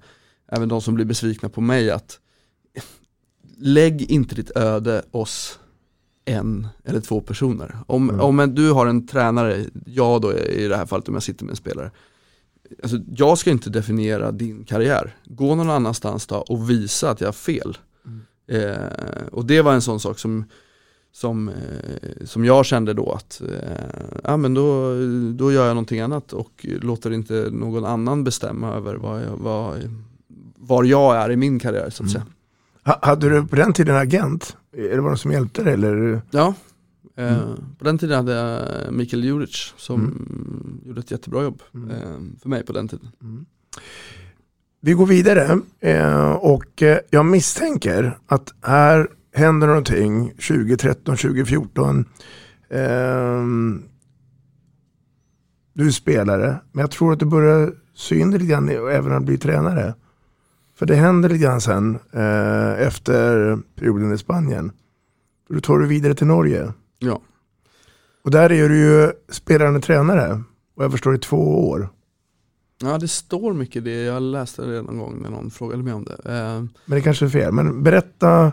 Även 0.48 0.68
de 0.68 0.82
som 0.82 0.94
blir 0.94 1.04
besvikna 1.04 1.48
på 1.48 1.60
mig 1.60 1.90
att 1.90 2.20
lägg 3.58 4.02
inte 4.02 4.34
ditt 4.34 4.56
öde 4.56 5.02
oss 5.10 5.58
en 6.24 6.68
eller 6.84 7.00
två 7.00 7.20
personer. 7.20 7.78
Om, 7.86 8.10
mm. 8.10 8.20
om 8.20 8.54
du 8.54 8.72
har 8.72 8.86
en 8.86 9.06
tränare, 9.06 9.64
jag 9.86 10.22
då 10.22 10.32
i 10.34 10.68
det 10.68 10.76
här 10.76 10.86
fallet 10.86 11.08
om 11.08 11.14
jag 11.14 11.22
sitter 11.22 11.44
med 11.44 11.50
en 11.50 11.56
spelare. 11.56 11.90
Alltså, 12.82 12.98
jag 13.16 13.38
ska 13.38 13.50
inte 13.50 13.70
definiera 13.70 14.32
din 14.32 14.64
karriär. 14.64 15.16
Gå 15.24 15.54
någon 15.54 15.70
annanstans 15.70 16.26
då 16.26 16.36
och 16.36 16.70
visa 16.70 17.10
att 17.10 17.20
jag 17.20 17.28
har 17.28 17.32
fel. 17.32 17.78
Mm. 18.06 18.20
Eh, 18.46 19.26
och 19.32 19.46
det 19.46 19.62
var 19.62 19.72
en 19.72 19.82
sån 19.82 20.00
sak 20.00 20.18
som 20.18 20.44
som, 21.16 21.48
eh, 21.48 22.24
som 22.24 22.44
jag 22.44 22.66
kände 22.66 22.94
då 22.94 23.12
att 23.12 23.40
eh, 23.40 24.20
ja, 24.24 24.36
men 24.36 24.54
då, 24.54 24.94
då 25.32 25.52
gör 25.52 25.66
jag 25.66 25.74
någonting 25.74 26.00
annat 26.00 26.32
och 26.32 26.66
låter 26.80 27.12
inte 27.12 27.48
någon 27.52 27.84
annan 27.84 28.24
bestämma 28.24 28.74
över 28.74 28.94
vad 28.94 29.22
jag, 29.22 29.36
vad, 29.36 29.74
var 30.56 30.84
jag 30.84 31.16
är 31.16 31.30
i 31.30 31.36
min 31.36 31.58
karriär 31.58 31.90
så 31.90 32.02
att 32.04 32.10
mm. 32.14 32.22
säga. 32.82 32.98
Hade 33.02 33.28
du 33.28 33.46
på 33.46 33.56
den 33.56 33.72
tiden 33.72 33.96
agent? 33.96 34.56
Är 34.76 34.96
det 34.96 34.96
någon 34.96 35.18
som 35.18 35.32
hjälpte 35.32 35.64
dig? 35.64 35.72
Eller? 35.72 36.20
Ja, 36.30 36.54
Eh, 37.18 37.38
Mm. 37.38 37.56
På 37.78 37.84
den 37.84 37.98
tiden 37.98 38.16
hade 38.16 38.32
jag 38.32 38.92
Mikael 38.92 39.24
Juric 39.24 39.74
som 39.76 40.26
gjorde 40.84 41.00
ett 41.00 41.10
jättebra 41.10 41.42
jobb 41.42 41.62
Mm. 41.74 41.90
eh, 41.90 42.40
för 42.42 42.48
mig 42.48 42.64
på 42.64 42.72
den 42.72 42.88
tiden. 42.88 43.08
Vi 44.80 44.92
går 44.92 45.06
vidare 45.06 45.58
eh, 45.80 46.30
och 46.30 46.82
jag 47.10 47.26
misstänker 47.26 48.18
att 48.26 48.54
här 48.62 49.08
händer 49.36 49.66
någonting 49.66 50.28
2013, 50.30 51.16
2014. 51.16 52.04
Ehm, 52.70 53.82
du 55.72 55.86
är 55.86 55.90
spelare, 55.90 56.56
men 56.72 56.80
jag 56.80 56.90
tror 56.90 57.12
att 57.12 57.18
du 57.20 57.26
börjar 57.26 57.72
syna 57.94 58.32
lite 58.32 58.46
grann 58.46 58.68
även 58.68 59.08
när 59.10 59.20
du 59.20 59.26
blir 59.26 59.36
tränare. 59.36 59.94
För 60.74 60.86
det 60.86 60.94
händer 60.94 61.28
lite 61.28 61.42
grann 61.44 61.60
sen 61.60 61.98
eh, 62.12 62.86
efter 62.86 63.56
perioden 63.74 64.12
i 64.12 64.18
Spanien. 64.18 64.72
Du 65.48 65.60
tar 65.60 65.78
du 65.78 65.86
vidare 65.86 66.14
till 66.14 66.26
Norge. 66.26 66.72
Ja. 66.98 67.20
Och 68.24 68.30
där 68.30 68.52
är 68.52 68.68
du 68.68 68.78
ju 68.78 69.12
spelande 69.28 69.80
tränare. 69.80 70.42
Och 70.76 70.84
jag 70.84 70.92
förstår 70.92 71.14
i 71.14 71.18
två 71.18 71.68
år. 71.68 71.88
Ja 72.82 72.98
det 72.98 73.08
står 73.08 73.52
mycket 73.52 73.84
det, 73.84 74.02
jag 74.02 74.22
läste 74.22 74.62
det 74.62 74.82
någon 74.82 74.98
gång 74.98 75.22
när 75.22 75.30
någon 75.30 75.50
frågade 75.50 75.82
mig 75.82 75.92
om 75.92 76.04
det. 76.04 76.14
Eh, 76.24 76.60
Men 76.84 76.96
det 76.96 77.00
kanske 77.00 77.24
är 77.24 77.28
fel. 77.28 77.52
Men 77.52 77.82
berätta, 77.82 78.52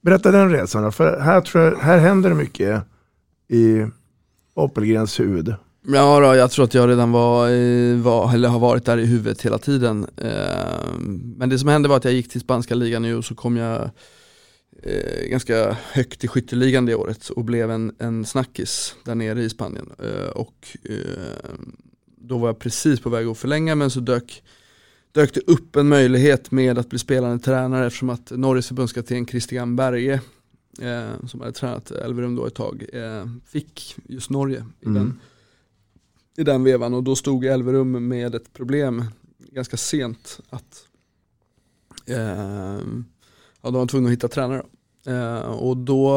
berätta 0.00 0.30
den 0.30 0.50
resan. 0.50 0.92
För 0.92 1.20
här, 1.20 1.40
tror 1.40 1.64
jag, 1.64 1.76
här 1.76 1.98
händer 1.98 2.28
det 2.28 2.36
mycket 2.36 2.82
i 3.48 3.86
Oppelgrens 4.54 5.20
huvud. 5.20 5.54
Ja 5.86 6.20
då, 6.20 6.34
jag 6.34 6.50
tror 6.50 6.64
att 6.64 6.74
jag 6.74 6.88
redan 6.88 7.12
var, 7.12 7.48
var, 8.02 8.34
eller 8.34 8.48
har 8.48 8.58
varit 8.58 8.84
där 8.84 8.98
i 8.98 9.06
huvudet 9.06 9.42
hela 9.42 9.58
tiden. 9.58 10.06
Ehm, 10.16 11.34
men 11.36 11.48
det 11.48 11.58
som 11.58 11.68
hände 11.68 11.88
var 11.88 11.96
att 11.96 12.04
jag 12.04 12.14
gick 12.14 12.28
till 12.28 12.40
spanska 12.40 12.74
ligan 12.74 13.02
nu 13.02 13.16
och 13.16 13.24
så 13.24 13.34
kom 13.34 13.56
jag 13.56 13.90
eh, 14.82 15.28
ganska 15.28 15.76
högt 15.92 16.24
i 16.24 16.28
skytteligan 16.28 16.86
det 16.86 16.94
året 16.94 17.28
och 17.28 17.44
blev 17.44 17.70
en, 17.70 17.94
en 17.98 18.24
snackis 18.26 18.94
där 19.04 19.14
nere 19.14 19.42
i 19.42 19.50
Spanien. 19.50 19.90
Eh, 19.98 20.30
och 20.30 20.76
ehm, 20.84 21.76
då 22.16 22.38
var 22.38 22.48
jag 22.48 22.58
precis 22.58 23.00
på 23.00 23.10
väg 23.10 23.26
att 23.26 23.38
förlänga 23.38 23.74
men 23.74 23.90
så 23.90 24.00
dök, 24.00 24.42
dök 25.12 25.34
det 25.34 25.40
upp 25.40 25.76
en 25.76 25.88
möjlighet 25.88 26.50
med 26.50 26.78
att 26.78 26.88
bli 26.88 26.98
spelande 26.98 27.38
tränare 27.38 27.86
eftersom 27.86 28.10
att 28.10 28.30
Norges 28.30 28.68
förbundskapten 28.68 29.26
Christian 29.26 29.76
Berge 29.76 30.20
eh, 30.80 31.26
som 31.26 31.40
hade 31.40 31.52
tränat 31.52 31.90
Elverum 31.90 32.36
då 32.36 32.46
ett 32.46 32.54
tag 32.54 32.84
eh, 32.92 33.26
fick 33.46 33.96
just 34.08 34.30
Norge 34.30 34.64
i 34.80 34.86
Mm. 34.86 34.94
den 34.94 35.18
i 36.36 36.44
den 36.44 36.64
vevan 36.64 36.94
och 36.94 37.02
då 37.02 37.16
stod 37.16 37.44
Elverum 37.44 38.08
med 38.08 38.34
ett 38.34 38.52
problem 38.52 39.04
ganska 39.38 39.76
sent 39.76 40.40
att 40.50 40.86
eh, 42.06 42.80
ja, 43.62 43.70
de 43.70 43.74
var 43.74 43.86
tvungna 43.86 44.08
att 44.08 44.12
hitta 44.12 44.28
tränare. 44.28 44.62
Eh, 45.06 45.40
och 45.40 45.76
då 45.76 46.14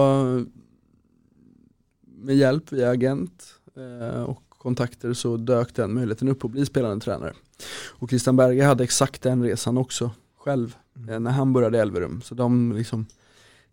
med 2.03 2.35
hjälp 2.35 2.71
via 2.71 2.89
agent 2.89 3.55
eh, 3.75 4.23
och 4.23 4.42
kontakter 4.63 5.13
så 5.13 5.37
dök 5.37 5.75
den 5.75 5.93
möjligheten 5.93 6.27
upp 6.27 6.45
att 6.45 6.51
bli 6.51 6.65
spelande 6.65 7.05
tränare. 7.05 7.33
Och 7.89 8.09
Christian 8.09 8.35
Berge 8.35 8.65
hade 8.65 8.83
exakt 8.83 9.21
den 9.21 9.43
resan 9.43 9.77
också 9.77 10.11
själv 10.37 10.75
eh, 11.09 11.19
när 11.19 11.31
han 11.31 11.53
började 11.53 11.77
i 11.77 11.81
Elverum. 11.81 12.21
Så 12.21 12.35
de 12.35 12.71
liksom 12.71 13.05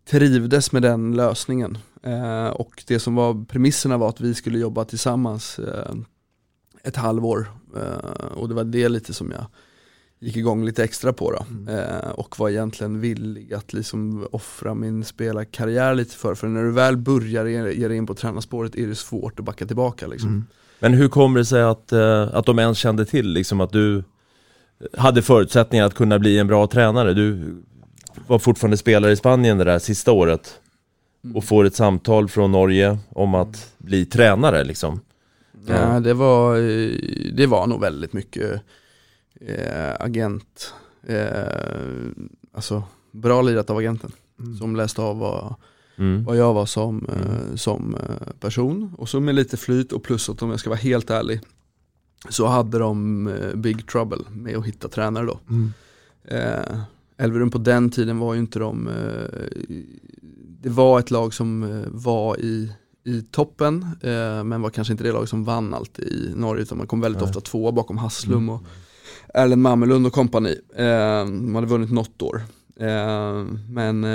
trivdes 0.09 0.71
med 0.71 0.81
den 0.81 1.15
lösningen. 1.15 1.77
Eh, 2.03 2.47
och 2.47 2.83
det 2.87 2.99
som 2.99 3.15
var 3.15 3.45
premisserna 3.45 3.97
var 3.97 4.09
att 4.09 4.21
vi 4.21 4.33
skulle 4.33 4.59
jobba 4.59 4.85
tillsammans 4.85 5.59
eh, 5.59 5.95
ett 6.83 6.95
halvår. 6.95 7.51
Eh, 7.75 8.25
och 8.33 8.49
det 8.49 8.55
var 8.55 8.63
det 8.63 8.89
lite 8.89 9.13
som 9.13 9.31
jag 9.31 9.45
gick 10.19 10.37
igång 10.37 10.65
lite 10.65 10.83
extra 10.83 11.13
på 11.13 11.31
då. 11.31 11.71
Eh, 11.71 12.09
och 12.09 12.39
var 12.39 12.49
egentligen 12.49 12.99
villig 12.99 13.53
att 13.53 13.73
liksom 13.73 14.27
offra 14.31 14.73
min 14.73 15.03
spelarkarriär 15.03 15.95
lite 15.95 16.15
för. 16.15 16.35
För 16.35 16.47
när 16.47 16.63
du 16.63 16.71
väl 16.71 16.97
börjar 16.97 17.45
ge 17.45 17.87
dig 17.87 17.97
in 17.97 18.07
på 18.07 18.13
tränarspåret 18.15 18.75
är 18.75 18.87
det 18.87 18.95
svårt 18.95 19.39
att 19.39 19.45
backa 19.45 19.65
tillbaka 19.65 20.07
liksom. 20.07 20.45
Men 20.81 20.93
hur 20.93 21.07
kommer 21.07 21.39
det 21.39 21.45
sig 21.45 21.61
att, 21.63 21.91
eh, 21.91 22.27
att 22.33 22.45
de 22.45 22.59
ens 22.59 22.77
kände 22.77 23.05
till 23.05 23.27
liksom 23.27 23.61
att 23.61 23.71
du 23.71 24.03
hade 24.97 25.21
förutsättningar 25.21 25.85
att 25.85 25.93
kunna 25.93 26.19
bli 26.19 26.39
en 26.39 26.47
bra 26.47 26.67
tränare? 26.67 27.13
Du 27.13 27.55
var 28.27 28.39
fortfarande 28.39 28.77
spelare 28.77 29.11
i 29.11 29.15
Spanien 29.15 29.57
det 29.57 29.63
där 29.63 29.79
sista 29.79 30.11
året 30.11 30.59
och 31.35 31.43
får 31.43 31.65
ett 31.65 31.75
samtal 31.75 32.29
från 32.29 32.51
Norge 32.51 32.97
om 33.09 33.35
att 33.35 33.73
bli 33.77 34.05
tränare 34.05 34.63
liksom. 34.63 34.99
Ja, 35.67 35.99
det 35.99 36.13
var, 36.13 36.57
eh, 36.57 36.89
det 37.33 37.47
var 37.47 37.67
nog 37.67 37.81
väldigt 37.81 38.13
mycket 38.13 38.61
eh, 39.41 39.95
agent, 39.99 40.73
eh, 41.07 41.27
alltså 42.53 42.83
bra 43.11 43.41
lirat 43.41 43.69
av 43.69 43.77
agenten 43.77 44.11
som 44.59 44.75
läste 44.75 45.01
av 45.01 45.19
vad, 45.19 45.55
Mm. 45.97 46.23
vad 46.23 46.37
jag 46.37 46.53
var 46.53 46.65
som, 46.65 47.05
eh, 47.05 47.55
som 47.55 47.95
eh, 47.95 48.33
person 48.39 48.93
och 48.97 49.09
så 49.09 49.19
med 49.19 49.35
lite 49.35 49.57
flyt 49.57 49.91
och 49.91 50.03
plus 50.03 50.29
att 50.29 50.41
om 50.41 50.49
jag 50.49 50.59
ska 50.59 50.69
vara 50.69 50.79
helt 50.79 51.09
ärlig 51.09 51.41
så 52.29 52.47
hade 52.47 52.79
de 52.79 53.27
eh, 53.27 53.55
big 53.55 53.87
trouble 53.87 54.19
med 54.29 54.57
att 54.57 54.65
hitta 54.65 54.87
tränare 54.87 55.25
då. 55.25 55.39
Mm. 55.49 55.73
Eh, 56.23 56.77
Elverum 57.17 57.51
på 57.51 57.57
den 57.57 57.89
tiden 57.89 58.19
var 58.19 58.33
ju 58.33 58.39
inte 58.39 58.59
de, 58.59 58.87
eh, 58.87 59.73
det 60.61 60.69
var 60.69 60.99
ett 60.99 61.11
lag 61.11 61.33
som 61.33 61.63
eh, 61.63 61.87
var 61.87 62.39
i, 62.39 62.71
i 63.03 63.21
toppen 63.21 63.87
men 64.45 64.61
var 64.61 64.69
kanske 64.69 64.91
inte 64.91 65.03
det 65.03 65.11
lag 65.11 65.29
som 65.29 65.43
vann 65.43 65.73
alltid 65.73 66.07
i 66.07 66.31
Norge 66.35 66.63
utan 66.63 66.77
man 66.77 66.87
kom 66.87 67.01
väldigt 67.01 67.21
Nej. 67.21 67.29
ofta 67.29 67.41
tvåa 67.41 67.71
bakom 67.71 67.97
Haslum 67.97 68.49
och 68.49 68.63
Erlend 69.33 69.61
Mamelund 69.61 70.07
och 70.07 70.13
kompani. 70.13 70.55
Eh, 70.75 71.25
de 71.25 71.55
hade 71.55 71.67
vunnit 71.67 71.91
något 71.91 72.21
år. 72.21 72.41
Men 73.69 74.05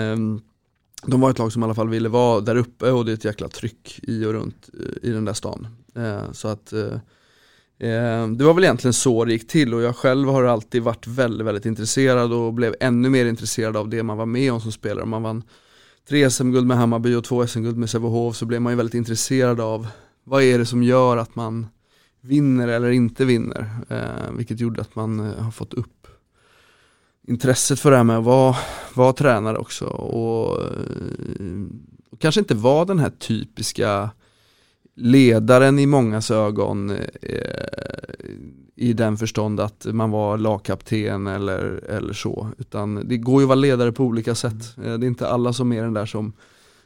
de 1.06 1.20
var 1.20 1.30
ett 1.30 1.38
lag 1.38 1.52
som 1.52 1.62
i 1.62 1.64
alla 1.64 1.74
fall 1.74 1.88
ville 1.88 2.08
vara 2.08 2.40
där 2.40 2.56
uppe 2.56 2.90
och 2.90 3.04
det 3.04 3.12
är 3.12 3.14
ett 3.14 3.24
jäkla 3.24 3.48
tryck 3.48 4.00
i 4.02 4.24
och 4.24 4.32
runt 4.32 4.70
eh, 4.80 5.08
i 5.08 5.12
den 5.12 5.24
där 5.24 5.32
stan. 5.32 5.66
Eh, 5.96 6.32
så 6.32 6.48
att 6.48 6.72
eh, 6.72 6.92
eh, 7.90 8.28
det 8.28 8.44
var 8.44 8.54
väl 8.54 8.64
egentligen 8.64 8.92
så 8.92 9.24
det 9.24 9.32
gick 9.32 9.48
till 9.48 9.74
och 9.74 9.82
jag 9.82 9.96
själv 9.96 10.28
har 10.28 10.44
alltid 10.44 10.82
varit 10.82 11.06
väldigt, 11.06 11.46
väldigt 11.46 11.66
intresserad 11.66 12.32
och 12.32 12.54
blev 12.54 12.74
ännu 12.80 13.10
mer 13.10 13.26
intresserad 13.26 13.76
av 13.76 13.88
det 13.88 14.02
man 14.02 14.16
var 14.16 14.26
med 14.26 14.52
om 14.52 14.60
som 14.60 14.72
spelare. 14.72 15.02
Om 15.02 15.10
Man 15.10 15.22
vann 15.22 15.42
tre 16.08 16.30
SM-guld 16.30 16.66
med 16.66 16.76
Hammarby 16.76 17.14
och 17.14 17.24
två 17.24 17.46
SM-guld 17.46 17.76
med 17.76 17.90
Sävehof 17.90 18.36
så 18.36 18.46
blev 18.46 18.62
man 18.62 18.72
ju 18.72 18.76
väldigt 18.76 18.94
intresserad 18.94 19.60
av 19.60 19.86
vad 20.24 20.42
är 20.42 20.58
det 20.58 20.66
som 20.66 20.82
gör 20.82 21.16
att 21.16 21.36
man 21.36 21.66
vinner 22.20 22.68
eller 22.68 22.90
inte 22.90 23.24
vinner. 23.24 23.70
Eh, 23.88 24.32
vilket 24.36 24.60
gjorde 24.60 24.80
att 24.80 24.94
man 24.94 25.20
eh, 25.20 25.42
har 25.42 25.50
fått 25.50 25.74
upp 25.74 25.95
intresset 27.26 27.80
för 27.80 27.90
det 27.90 27.96
här 27.96 28.04
med 28.04 28.18
att 28.18 28.24
vara, 28.24 28.56
vara 28.94 29.12
tränare 29.12 29.58
också 29.58 29.84
och, 29.86 30.62
eh, 30.62 31.66
och 32.10 32.20
kanske 32.20 32.40
inte 32.40 32.54
vara 32.54 32.84
den 32.84 32.98
här 32.98 33.10
typiska 33.10 34.10
ledaren 34.96 35.78
i 35.78 35.86
mångas 35.86 36.30
ögon 36.30 36.90
eh, 36.90 36.96
i 38.76 38.92
den 38.92 39.16
förstånd 39.16 39.60
att 39.60 39.86
man 39.90 40.10
var 40.10 40.38
lagkapten 40.38 41.26
eller, 41.26 41.84
eller 41.88 42.12
så. 42.12 42.48
Utan 42.58 43.08
det 43.08 43.16
går 43.16 43.40
ju 43.40 43.44
att 43.44 43.48
vara 43.48 43.56
ledare 43.56 43.92
på 43.92 44.04
olika 44.04 44.34
sätt. 44.34 44.76
Eh, 44.84 44.94
det 44.94 45.06
är 45.06 45.08
inte 45.08 45.28
alla 45.28 45.52
som 45.52 45.72
är 45.72 45.82
den 45.82 45.94
där 45.94 46.06
som 46.06 46.32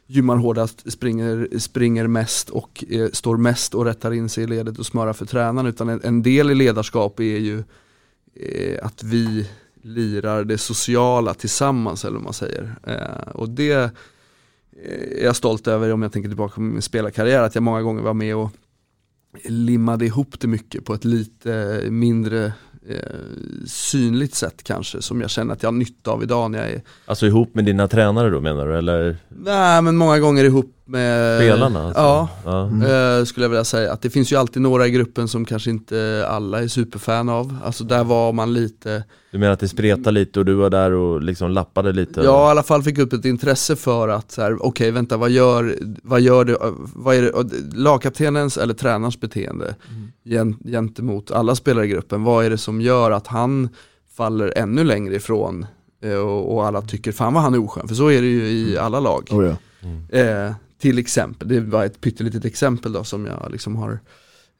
gymmar 0.07 0.35
hårdast, 0.35 0.91
springer, 0.91 1.59
springer 1.59 2.07
mest 2.07 2.49
och 2.49 2.83
eh, 2.89 3.09
står 3.13 3.37
mest 3.37 3.75
och 3.75 3.85
rättar 3.85 4.13
in 4.13 4.29
sig 4.29 4.43
i 4.43 4.47
ledet 4.47 4.79
och 4.79 4.85
smörar 4.85 5.13
för 5.13 5.25
tränaren. 5.25 5.67
Utan 5.67 5.89
en, 5.89 6.01
en 6.03 6.23
del 6.23 6.51
i 6.51 6.55
ledarskap 6.55 7.19
är 7.19 7.23
ju 7.37 7.63
eh, 8.35 8.85
att 8.85 9.03
vi 9.03 9.47
lirar 9.81 10.43
det 10.43 10.57
sociala 10.57 11.33
tillsammans 11.33 12.05
eller 12.05 12.13
vad 12.13 12.23
man 12.23 12.33
säger. 12.33 12.75
Eh, 12.83 13.31
och 13.31 13.49
det 13.49 13.71
är 13.71 13.89
jag 15.21 15.35
stolt 15.35 15.67
över 15.67 15.93
om 15.93 16.01
jag 16.01 16.11
tänker 16.11 16.29
tillbaka 16.29 16.55
på 16.55 16.61
min 16.61 16.81
spelarkarriär, 16.81 17.41
att 17.41 17.55
jag 17.55 17.63
många 17.63 17.81
gånger 17.81 18.01
var 18.01 18.13
med 18.13 18.35
och 18.35 18.51
limmade 19.43 20.05
ihop 20.05 20.39
det 20.39 20.47
mycket 20.47 20.85
på 20.85 20.93
ett 20.93 21.05
lite 21.05 21.83
mindre 21.89 22.53
eh, 22.89 22.95
synligt 23.67 24.35
sätt 24.35 24.63
kanske 24.63 25.01
som 25.01 25.21
jag 25.21 25.29
känner 25.29 25.53
att 25.53 25.63
jag 25.63 25.67
har 25.71 25.77
nytta 25.77 26.11
av 26.11 26.23
idag 26.23 26.51
när 26.51 26.59
jag 26.59 26.69
är 26.71 26.81
Alltså 27.05 27.25
ihop 27.25 27.55
med 27.55 27.65
dina 27.65 27.87
tränare 27.87 28.29
då 28.29 28.41
menar 28.41 28.67
du 28.67 28.77
eller? 28.77 29.17
Nej 29.29 29.81
men 29.81 29.95
många 29.97 30.19
gånger 30.19 30.43
ihop 30.43 30.77
med 30.85 31.39
Spelarna, 31.39 31.85
alltså? 31.85 32.01
Ja, 32.01 32.29
Ja. 32.45 32.63
eh, 32.65 33.23
skulle 33.25 33.43
jag 33.43 33.49
vilja 33.49 33.63
säga. 33.63 33.93
Att 33.93 34.01
det 34.01 34.09
finns 34.09 34.31
ju 34.31 34.35
alltid 34.35 34.61
några 34.61 34.87
i 34.87 34.91
gruppen 34.91 35.27
som 35.27 35.45
kanske 35.45 35.69
inte 35.69 36.25
alla 36.29 36.61
är 36.63 36.67
superfan 36.67 37.29
av. 37.29 37.57
Alltså 37.63 37.83
där 37.83 38.03
var 38.03 38.33
man 38.33 38.53
lite 38.53 39.03
Du 39.31 39.37
menar 39.37 39.53
att 39.53 39.59
det 39.59 39.67
spretar 39.67 40.11
lite 40.11 40.39
och 40.39 40.45
du 40.45 40.53
var 40.53 40.69
där 40.69 40.91
och 40.91 41.21
liksom 41.21 41.51
lappade 41.51 41.91
lite? 41.93 42.21
Jag 42.21 42.47
i 42.47 42.51
alla 42.51 42.63
fall 42.63 42.83
fick 42.83 42.97
upp 42.97 43.13
ett 43.13 43.25
intresse 43.25 43.75
för 43.75 44.07
att 44.09 44.31
så 44.31 44.41
här, 44.41 44.65
okej 44.65 44.91
vänta 44.91 45.17
vad 45.17 45.29
gör, 45.29 45.75
vad 46.03 46.21
gör 46.21 46.45
det, 46.45 46.57
vad 46.95 47.15
är 47.15 47.21
det, 47.21 47.77
lagkaptenens 47.77 48.57
eller 48.57 48.73
tränarens 48.73 49.19
beteende 49.19 49.75
gen, 49.89 50.10
gentemot 50.65 51.31
alla 51.31 51.55
spelare 51.55 51.85
i 51.85 51.89
gruppen, 51.89 52.23
vad 52.23 52.45
är 52.45 52.49
det 52.49 52.57
som 52.57 52.81
gör 52.81 53.11
att 53.11 53.27
han 53.27 53.69
faller 54.13 54.53
ännu 54.55 54.83
längre 54.83 55.15
ifrån 55.15 55.65
eh, 56.01 56.15
och, 56.15 56.53
och 56.55 56.65
alla 56.65 56.81
tycker 56.81 57.11
fan 57.11 57.33
vad 57.33 57.43
han 57.43 57.53
är 57.53 57.63
oskön, 57.63 57.87
för 57.87 57.95
så 57.95 58.07
är 58.07 58.21
det 58.21 58.27
ju 58.27 58.47
i 58.47 58.77
alla 58.77 58.99
lag. 58.99 59.27
Oh 59.31 59.45
ja. 59.45 59.55
Eh, 60.19 60.53
till 60.77 60.99
exempel, 60.99 61.47
det 61.47 61.59
var 61.59 61.85
ett 61.85 62.01
pyttelitet 62.01 62.45
exempel 62.45 62.93
då 62.93 63.03
som 63.03 63.25
jag 63.25 63.51
liksom 63.51 63.75
har 63.75 63.99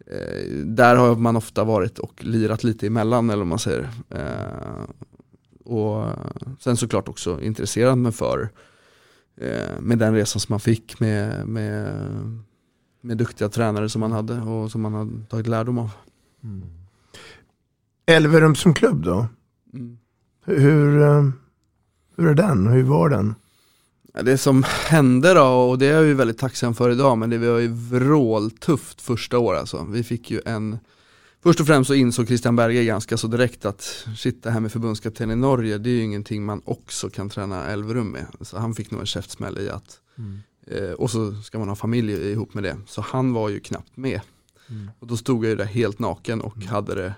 eh, 0.08 0.50
Där 0.66 0.96
har 0.96 1.16
man 1.16 1.36
ofta 1.36 1.64
varit 1.64 2.00
och 2.00 2.26
lirat 2.26 2.64
lite 2.64 2.88
emellan 2.88 3.30
eller 3.30 3.38
vad 3.38 3.48
man 3.48 3.60
säger. 3.60 3.90
Eh, 4.10 4.84
och 5.66 6.06
sen 6.60 6.78
såklart 6.78 7.10
också 7.10 7.42
intresserad 7.42 7.98
mig 7.98 8.12
för 8.12 8.50
eh, 9.42 9.80
med 9.80 9.98
den 9.98 10.14
resan 10.14 10.40
som 10.40 10.54
man 10.54 10.60
fick 10.60 11.00
med, 11.00 11.48
med 11.48 11.94
med 13.02 13.18
duktiga 13.18 13.50
tränare 13.50 13.90
som 13.90 14.00
man 14.00 14.12
hade 14.12 14.42
och 14.42 14.72
som 14.72 14.82
man 14.82 14.94
hade 14.94 15.26
tagit 15.26 15.48
lärdom 15.48 15.78
av. 15.78 15.90
Elverum 18.06 18.56
som 18.56 18.74
klubb 18.74 19.04
då? 19.04 19.28
Mm. 19.74 19.98
Hur, 20.46 21.02
eh, 21.02 21.30
hur 22.16 22.28
är 22.28 22.34
den? 22.34 22.68
Hur 22.68 22.84
var 22.84 23.10
den? 23.10 23.36
Det 24.24 24.38
som 24.38 24.64
hände 24.68 25.34
då, 25.34 25.44
och 25.44 25.78
det 25.78 25.86
är 25.86 25.94
jag 25.94 26.06
ju 26.06 26.14
väldigt 26.14 26.38
tacksam 26.38 26.76
för 26.76 26.90
idag, 26.90 27.18
men 27.18 27.30
det 27.30 27.38
var 27.38 27.60
ju 27.60 27.68
vråltufft 27.68 29.02
första 29.02 29.40
året 29.40 29.60
alltså. 29.60 29.86
Vi 29.90 30.04
fick 30.04 30.32
ju 30.32 30.42
en, 30.46 30.78
först 31.44 31.60
och 31.60 31.68
främst 31.68 31.88
så 31.88 31.94
insåg 31.94 32.28
Christian 32.28 32.56
Berge 32.56 32.84
ganska 32.84 33.18
så 33.18 33.28
direkt 33.28 33.66
att 33.66 34.08
det 34.42 34.52
här 34.52 34.60
med 34.60 34.72
förbundskapten 34.72 35.32
i 35.32 35.36
Norge, 35.36 35.78
det 35.78 35.90
är 35.90 35.94
ju 35.94 36.04
ingenting 36.04 36.46
man 36.46 36.62
också 36.66 37.10
kan 37.10 37.30
träna 37.30 37.66
Elverum 37.66 38.12
med. 38.12 38.26
Så 38.42 38.58
han 38.58 38.74
fick 38.74 38.92
nog 38.92 39.00
en 39.00 39.06
käftsmäll 39.08 39.58
i 39.58 39.70
att, 39.70 40.00
eh, 40.68 40.92
och 40.92 41.12
så 41.12 41.32
ska 41.34 41.60
man 41.60 41.68
ha 41.70 41.76
familj 41.76 42.14
ihop 42.32 42.54
med 42.54 42.64
det. 42.64 42.78
Så 42.88 43.02
han 43.02 43.34
var 43.34 43.50
ju 43.50 43.60
knappt 43.60 43.98
med. 43.98 44.22
Och 45.00 45.08
då 45.08 45.18
stod 45.18 45.46
jag 45.46 45.50
ju 45.50 45.56
där 45.56 45.66
helt 45.66 46.00
naken 46.00 46.42
och 46.42 46.58
hade 46.64 46.96
det, 46.96 47.14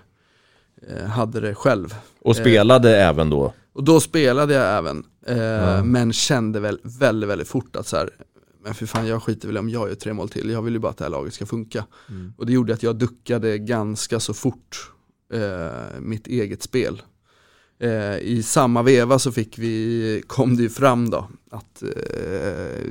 eh, 0.88 1.04
hade 1.06 1.40
det 1.40 1.54
själv. 1.54 1.94
Och 2.20 2.36
Eh, 2.36 2.40
spelade 2.40 2.96
även 2.96 3.30
då? 3.30 3.52
och 3.72 3.84
då 3.84 4.00
spelade 4.00 4.54
jag 4.54 4.78
även, 4.78 5.04
eh, 5.26 5.36
Ja. 5.38 5.84
men 5.84 6.12
kände 6.12 6.60
väl 6.60 6.78
väldigt, 6.82 7.30
väldigt 7.30 7.48
fort 7.48 7.76
att 7.76 7.86
så 7.86 7.96
här, 7.96 8.10
men 8.62 8.74
för 8.74 8.86
fan 8.86 9.06
jag 9.06 9.22
skiter 9.22 9.48
väl 9.48 9.58
om 9.58 9.68
jag 9.68 9.88
gör 9.88 9.94
tre 9.94 10.12
mål 10.12 10.28
till, 10.28 10.50
jag 10.50 10.62
vill 10.62 10.74
ju 10.74 10.78
bara 10.80 10.90
att 10.90 10.96
det 10.98 11.04
här 11.04 11.10
laget 11.10 11.34
ska 11.34 11.46
funka. 11.46 11.86
Mm. 12.08 12.32
Och 12.36 12.46
det 12.46 12.52
gjorde 12.52 12.74
att 12.74 12.82
jag 12.82 12.96
duckade 12.96 13.58
ganska 13.58 14.20
så 14.20 14.34
fort 14.34 14.90
eh, 15.32 16.00
mitt 16.00 16.26
eget 16.26 16.62
spel. 16.62 17.02
Eh, 17.78 18.16
I 18.18 18.42
samma 18.42 18.82
veva 18.82 19.18
så 19.18 19.32
fick 19.32 19.58
vi, 19.58 20.22
kom 20.26 20.56
det 20.56 20.62
ju 20.62 20.68
fram 20.68 21.10
då, 21.10 21.28
att 21.50 21.82
eh, 21.82 22.90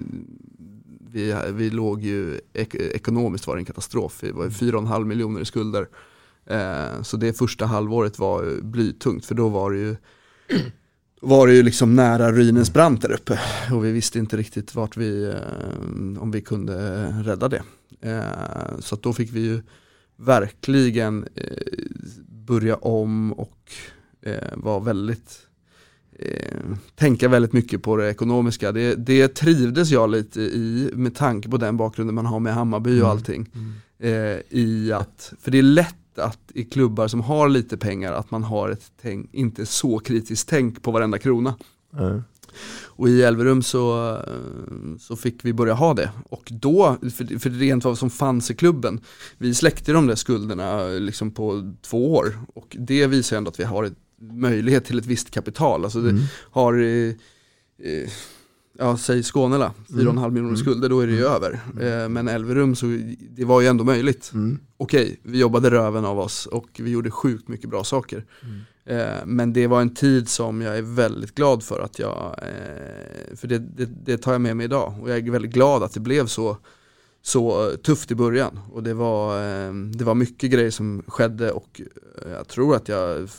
vi, 1.13 1.35
vi 1.51 1.69
låg 1.69 2.03
ju, 2.03 2.39
ek, 2.53 2.75
ekonomiskt 2.75 3.47
var 3.47 3.55
det 3.55 3.61
en 3.61 3.65
katastrof, 3.65 4.23
vi 4.23 4.31
var 4.31 4.43
ju 4.43 4.49
4,5 4.49 5.05
miljoner 5.05 5.41
i 5.41 5.45
skulder. 5.45 5.87
Eh, 6.45 7.01
så 7.01 7.17
det 7.17 7.37
första 7.37 7.65
halvåret 7.65 8.19
var 8.19 8.61
blytungt 8.61 9.25
för 9.25 9.35
då 9.35 9.49
var 9.49 9.71
det 9.71 9.77
ju 9.77 9.95
var 11.21 11.47
det 11.47 11.53
ju 11.53 11.63
liksom 11.63 11.95
nära 11.95 12.31
ruinens 12.31 12.73
brant 12.73 13.01
där 13.01 13.11
uppe 13.11 13.39
och 13.71 13.85
vi 13.85 13.91
visste 13.91 14.19
inte 14.19 14.37
riktigt 14.37 14.75
vart 14.75 14.97
vi, 14.97 15.23
eh, 15.23 16.21
om 16.21 16.31
vi 16.31 16.41
kunde 16.41 17.07
rädda 17.23 17.49
det. 17.49 17.63
Eh, 18.01 18.79
så 18.79 18.95
att 18.95 19.03
då 19.03 19.13
fick 19.13 19.31
vi 19.31 19.39
ju 19.39 19.61
verkligen 20.15 21.27
eh, 21.35 21.57
börja 22.27 22.75
om 22.75 23.33
och 23.33 23.71
eh, 24.21 24.81
väldigt 24.83 25.39
eh, 26.19 26.59
tänka 26.95 27.27
väldigt 27.27 27.53
mycket 27.53 27.83
på 27.83 27.97
det 27.97 28.09
ekonomiska. 28.09 28.71
Det, 28.71 28.95
det 28.95 29.27
trivdes 29.27 29.89
jag 29.91 30.09
lite 30.09 30.41
i 30.41 30.89
med 30.93 31.15
tanke 31.15 31.49
på 31.49 31.57
den 31.57 31.77
bakgrunden 31.77 32.15
man 32.15 32.25
har 32.25 32.39
med 32.39 32.53
Hammarby 32.53 33.01
och 33.01 33.07
allting. 33.09 33.49
Eh, 33.99 34.37
I 34.49 34.91
att, 34.93 35.33
för 35.41 35.51
det 35.51 35.57
är 35.57 35.61
lätt 35.61 35.95
att 36.17 36.39
i 36.53 36.63
klubbar 36.63 37.07
som 37.07 37.21
har 37.21 37.49
lite 37.49 37.77
pengar 37.77 38.13
att 38.13 38.31
man 38.31 38.43
har 38.43 38.69
ett 38.69 38.91
tänk, 39.01 39.33
inte 39.33 39.65
så 39.65 39.99
kritiskt 39.99 40.49
tänk 40.49 40.81
på 40.81 40.91
varenda 40.91 41.17
krona. 41.17 41.55
Eh, 41.99 42.17
Och 42.95 43.09
i 43.09 43.23
Elverum 43.23 43.63
så, 43.63 44.17
så 44.99 45.15
fick 45.15 45.45
vi 45.45 45.53
börja 45.53 45.73
ha 45.73 45.93
det. 45.93 46.11
Och 46.29 46.49
då, 46.51 46.97
för, 47.01 47.39
för 47.39 47.49
det 47.49 47.57
rent 47.57 47.83
vad 47.83 47.97
som 47.97 48.09
fanns 48.09 48.51
i 48.51 48.55
klubben, 48.55 48.99
vi 49.37 49.53
släckte 49.53 49.91
de 49.91 50.07
där 50.07 50.15
skulderna 50.15 50.87
liksom 50.87 51.31
på 51.31 51.73
två 51.81 52.13
år. 52.13 52.39
Och 52.53 52.75
det 52.79 53.07
visar 53.07 53.37
ändå 53.37 53.49
att 53.49 53.59
vi 53.59 53.63
har 53.63 53.83
ett, 53.83 53.93
möjlighet 54.31 54.85
till 54.85 54.99
ett 54.99 55.05
visst 55.05 55.31
kapital. 55.31 55.83
Alltså 55.83 56.01
det 56.01 56.09
har, 56.51 56.73
eh, 56.73 57.07
eh, 57.83 58.09
ja 58.77 58.97
säg 58.97 59.23
Skåne 59.23 59.57
då, 59.57 59.71
4,5 59.87 60.31
miljoner 60.31 60.55
skulder, 60.55 60.89
då 60.89 60.99
är 60.99 61.07
det 61.07 61.13
ju 61.13 61.25
över. 61.25 61.59
Eh, 61.81 62.09
men 62.09 62.27
Elverum, 62.27 62.75
så 62.75 62.85
det 63.29 63.45
var 63.45 63.61
ju 63.61 63.67
ändå 63.67 63.83
möjligt. 63.83 64.31
Okej, 64.77 65.19
vi 65.23 65.39
jobbade 65.39 65.71
röven 65.71 66.05
av 66.05 66.19
oss 66.19 66.45
och 66.45 66.67
vi 66.79 66.91
gjorde 66.91 67.11
sjukt 67.11 67.47
mycket 67.47 67.69
bra 67.69 67.83
saker. 67.83 68.25
Eh, 68.85 69.25
Men 69.25 69.53
det 69.53 69.67
var 69.67 69.81
en 69.81 69.93
tid 69.93 70.29
som 70.29 70.61
jag 70.61 70.77
är 70.77 70.81
väldigt 70.81 71.35
glad 71.35 71.63
för 71.63 71.79
att 71.79 71.99
jag, 71.99 72.35
eh, 72.41 73.35
för 73.35 73.47
det, 73.47 73.57
det, 73.59 73.85
det 73.85 74.17
tar 74.17 74.31
jag 74.31 74.41
med 74.41 74.57
mig 74.57 74.63
idag. 74.65 74.93
Och 75.01 75.09
jag 75.09 75.17
är 75.17 75.31
väldigt 75.31 75.51
glad 75.53 75.83
att 75.83 75.93
det 75.93 75.99
blev 75.99 76.27
så, 76.27 76.57
så 77.21 77.71
tufft 77.83 78.11
i 78.11 78.15
början. 78.15 78.59
Och 78.71 78.83
det 78.83 78.93
var, 78.93 79.37
eh, 79.37 79.73
det 79.73 80.03
var 80.03 80.15
mycket 80.15 80.51
grejer 80.51 80.71
som 80.71 81.03
skedde 81.07 81.51
och 81.51 81.81
jag 82.31 82.47
tror 82.47 82.75
att 82.75 82.87
jag 82.89 83.29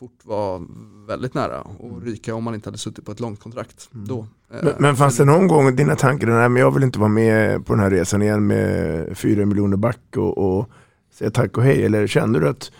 fort 0.00 0.18
var 0.22 0.62
väldigt 1.06 1.34
nära 1.34 1.58
att 1.58 2.04
ryka 2.04 2.34
om 2.34 2.44
man 2.44 2.54
inte 2.54 2.66
hade 2.68 2.78
suttit 2.78 3.04
på 3.04 3.12
ett 3.12 3.20
långt 3.20 3.40
kontrakt 3.40 3.88
då. 3.92 4.18
Eh, 4.50 4.58
Men, 4.64 4.72
men 4.78 4.96
fanns 4.96 5.16
det 5.16 5.24
någon 5.24 5.48
gång 5.48 5.76
dina 5.76 5.96
tankar, 5.96 6.26
nej 6.26 6.48
men 6.48 6.62
jag 6.62 6.74
vill 6.74 6.82
inte 6.82 6.98
vara 6.98 7.08
med 7.08 7.66
på 7.66 7.72
den 7.74 7.82
här 7.82 7.90
resan 7.90 8.22
igen 8.22 8.46
med 8.46 9.18
fyra 9.18 9.46
miljoner 9.46 9.76
back 9.76 10.16
och, 10.16 10.38
och 10.38 10.70
säga 11.14 11.30
tack 11.30 11.56
och 11.56 11.62
hej? 11.62 11.84
Eller 11.84 12.06
kände 12.06 12.40
du 12.40 12.48
att 12.48 12.72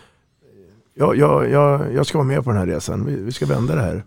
ja, 0.95 1.15
ja, 1.15 1.47
ja, 1.47 1.89
jag 1.91 2.07
ska 2.07 2.19
vara 2.19 2.29
med 2.29 2.45
på 2.45 2.51
den 2.51 2.59
här 2.59 2.67
resan, 2.67 3.05
vi, 3.07 3.17
vi 3.17 3.33
ska 3.33 3.47
vända 3.47 3.75
det 3.75 3.83
här? 3.83 4.05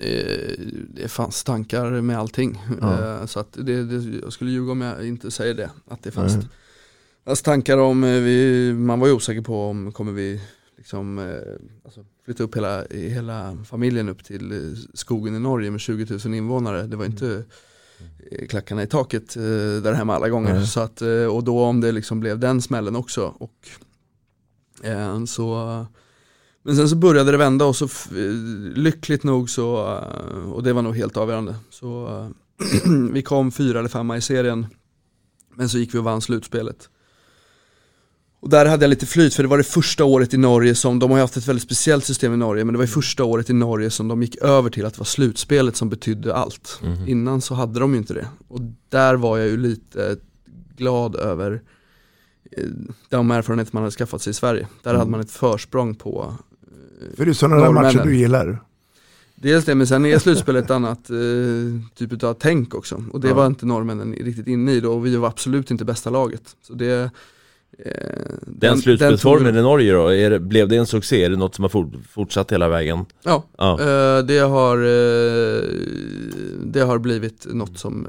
Eh, 0.00 0.58
det 0.94 1.08
fanns 1.08 1.44
tankar 1.44 1.90
med 1.90 2.18
allting. 2.18 2.62
Ja. 2.80 3.20
Eh, 3.20 3.26
Så 3.26 3.40
att 3.40 3.52
det, 3.52 3.84
det, 3.84 4.18
jag 4.22 4.32
skulle 4.32 4.50
ljuga 4.50 4.72
om 4.72 4.80
jag 4.80 5.06
inte 5.08 5.30
säger 5.30 5.54
det. 5.54 5.70
Att 5.88 6.02
det 6.02 6.10
fanns, 6.10 6.36
fanns 7.24 7.42
tankar 7.42 7.78
om, 7.78 8.02
vi, 8.02 8.72
man 8.78 9.00
var 9.00 9.06
ju 9.06 9.12
osäker 9.12 9.40
på 9.42 9.68
om 9.70 9.92
kommer 9.92 10.12
vi 10.12 10.40
liksom, 10.86 11.18
eh, 11.18 11.24
alltså, 11.84 12.04
flytta 12.24 12.42
upp 12.42 12.56
hela, 12.56 12.84
hela 12.90 13.56
familjen 13.64 14.08
upp 14.08 14.24
till 14.24 14.52
eh, 14.52 14.78
skogen 14.94 15.34
i 15.34 15.38
Norge 15.38 15.70
med 15.70 15.80
20 15.80 16.18
000 16.24 16.34
invånare. 16.34 16.82
Det 16.82 16.96
var 16.96 17.04
inte 17.04 17.44
eh, 18.30 18.46
klackarna 18.46 18.82
i 18.82 18.86
taket 18.86 19.34
där 19.82 19.92
hemma 19.92 20.14
alla 20.14 20.28
gånger. 20.28 20.54
Nej. 20.54 20.66
Så 20.66 20.80
att, 20.80 21.02
och 21.30 21.44
då 21.44 21.64
om 21.64 21.80
det 21.80 21.92
liksom 21.92 22.20
blev 22.20 22.38
den 22.38 22.62
smällen 22.62 22.96
också. 22.96 23.34
Och, 23.38 23.68
så 25.26 25.86
men 26.62 26.76
sen 26.76 26.88
så 26.88 26.96
började 26.96 27.30
det 27.30 27.36
vända 27.36 27.64
och 27.64 27.76
så 27.76 27.88
lyckligt 28.74 29.22
nog 29.24 29.50
så, 29.50 29.76
och 30.52 30.62
det 30.62 30.72
var 30.72 30.82
nog 30.82 30.96
helt 30.96 31.16
avgörande, 31.16 31.54
så 31.70 32.30
vi 33.12 33.22
kom 33.22 33.52
fyra 33.52 33.78
eller 33.78 33.88
femma 33.88 34.16
i 34.16 34.20
serien 34.20 34.66
men 35.54 35.68
så 35.68 35.78
gick 35.78 35.94
vi 35.94 35.98
och 35.98 36.04
vann 36.04 36.20
slutspelet. 36.20 36.88
Och 38.46 38.50
där 38.50 38.66
hade 38.66 38.84
jag 38.84 38.90
lite 38.90 39.06
flyt 39.06 39.34
för 39.34 39.42
det 39.42 39.48
var 39.48 39.58
det 39.58 39.64
första 39.64 40.04
året 40.04 40.34
i 40.34 40.36
Norge 40.36 40.74
som, 40.74 40.98
de 40.98 41.10
har 41.10 41.18
ju 41.18 41.20
haft 41.20 41.36
ett 41.36 41.48
väldigt 41.48 41.62
speciellt 41.62 42.04
system 42.04 42.34
i 42.34 42.36
Norge, 42.36 42.64
men 42.64 42.72
det 42.72 42.78
var 42.78 42.84
ju 42.84 42.88
första 42.90 43.24
året 43.24 43.50
i 43.50 43.52
Norge 43.52 43.90
som 43.90 44.08
de 44.08 44.22
gick 44.22 44.36
över 44.36 44.70
till 44.70 44.86
att 44.86 44.94
det 44.94 44.98
var 44.98 45.04
slutspelet 45.04 45.76
som 45.76 45.88
betydde 45.88 46.34
allt. 46.34 46.80
Innan 47.06 47.40
så 47.40 47.54
hade 47.54 47.80
de 47.80 47.92
ju 47.92 47.98
inte 47.98 48.14
det. 48.14 48.26
Och 48.48 48.60
där 48.88 49.14
var 49.14 49.38
jag 49.38 49.48
ju 49.48 49.56
lite 49.56 50.16
glad 50.76 51.16
över 51.16 51.62
eh, 52.52 52.64
de 53.08 53.30
erfarenheter 53.30 53.70
man 53.74 53.82
hade 53.82 53.92
skaffat 53.94 54.22
sig 54.22 54.30
i 54.30 54.34
Sverige. 54.34 54.68
Där 54.82 54.94
hade 54.94 55.10
man 55.10 55.20
ett 55.20 55.30
försprång 55.30 55.94
på 55.94 56.34
För 57.16 57.24
det 57.24 57.30
är 57.30 57.32
sådana 57.32 57.62
där 57.62 57.72
matcher 57.72 58.00
du 58.04 58.16
gillar. 58.16 58.58
Dels 59.34 59.64
det, 59.64 59.74
men 59.74 59.86
sen 59.86 60.06
är 60.06 60.18
slutspelet 60.18 60.64
ett 60.64 60.70
annat 60.80 61.10
eh, 61.10 61.16
typ 61.94 62.22
av 62.22 62.34
tänk 62.34 62.74
också. 62.74 63.04
Och 63.12 63.20
det 63.20 63.28
Ja. 63.28 63.34
var 63.34 63.46
inte 63.46 63.66
norrmännen 63.66 64.12
riktigt 64.12 64.46
inne 64.46 64.72
i 64.72 64.80
då 64.80 64.92
och 64.92 65.06
vi 65.06 65.16
var 65.16 65.28
absolut 65.28 65.70
inte 65.70 65.84
bästa 65.84 66.10
laget. 66.10 66.56
Så 66.62 66.74
det, 66.74 67.10
eh, 67.78 67.92
Den, 68.46 68.78
slutspelsformen 68.78 69.56
i 69.56 69.62
Norge 69.62 69.92
då, 69.92 70.08
det, 70.08 70.40
blev 70.40 70.68
det 70.68 70.76
en 70.76 70.86
succé? 70.86 71.24
Är 71.24 71.30
det 71.30 71.36
något 71.36 71.54
som 71.54 71.64
har 71.64 71.68
fort, 71.68 71.92
fortsatt 72.10 72.52
hela 72.52 72.68
vägen? 72.68 73.04
Ja, 73.22 73.44
Ja. 73.58 73.72
eh, 73.80 74.24
det, 74.24 74.38
har, 74.38 74.76
eh, 74.78 75.62
det 76.64 76.80
har 76.80 76.98
blivit 76.98 77.46
något 77.50 77.78
som 77.78 78.06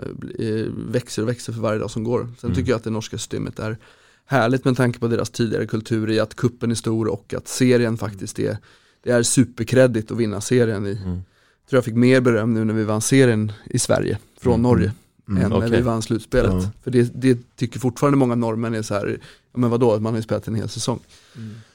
växer 0.92 1.22
och 1.22 1.30
växer 1.30 1.54
för 1.54 1.62
varje 1.62 1.80
dag 1.80 1.92
som 1.92 2.04
går. 2.04 2.28
Sen 2.42 2.56
tycker 2.56 2.70
jag 2.72 2.78
att 2.78 2.84
det 2.84 2.90
norska 2.90 3.18
systemet 3.18 3.60
är 3.60 3.78
härligt 4.26 4.66
med 4.66 4.78
tanke 4.78 5.00
på 5.00 5.08
deras 5.08 5.30
tidigare 5.30 5.66
kultur 5.68 6.12
i 6.12 6.20
att 6.20 6.36
kuppen 6.36 6.72
är 6.72 6.76
stor 6.76 7.08
och 7.08 7.34
att 7.38 7.48
serien 7.48 7.98
faktiskt 7.98 8.40
är, 8.40 8.58
det 9.04 9.12
är 9.12 9.24
superkreddigt 9.24 10.12
att 10.12 10.18
vinna 10.18 10.42
serien 10.42 10.88
i. 10.88 10.96
tror 10.96 11.78
jag 11.78 11.86
fick 11.86 11.96
mer 11.96 12.22
beröm 12.22 12.54
nu 12.54 12.64
när 12.66 12.74
vi 12.74 12.84
vann 12.84 13.02
serien 13.02 13.52
i 13.66 13.80
Sverige 13.80 14.18
från 14.42 14.62
Norge. 14.62 14.92
Mm, 15.30 15.44
än 15.44 15.50
när 15.50 15.58
okej. 15.58 15.70
vi 15.70 15.82
vann 15.82 16.02
slutspelet. 16.02 16.54
Ja. 16.54 16.70
För 16.84 16.92
det, 16.92 17.12
det 17.16 17.40
tycker 17.56 17.80
fortfarande 17.80 18.18
många 18.18 18.36
norrmän 18.36 18.74
är 18.74 18.82
så 18.82 18.94
här, 18.94 19.18
ja 19.54 19.60
men 19.60 19.70
vadå, 19.70 20.00
man 20.00 20.14
har 20.14 20.18
ju 20.18 20.24
spelat 20.24 20.48
en 20.48 20.56
hel 20.56 20.70
säsong. 20.70 21.00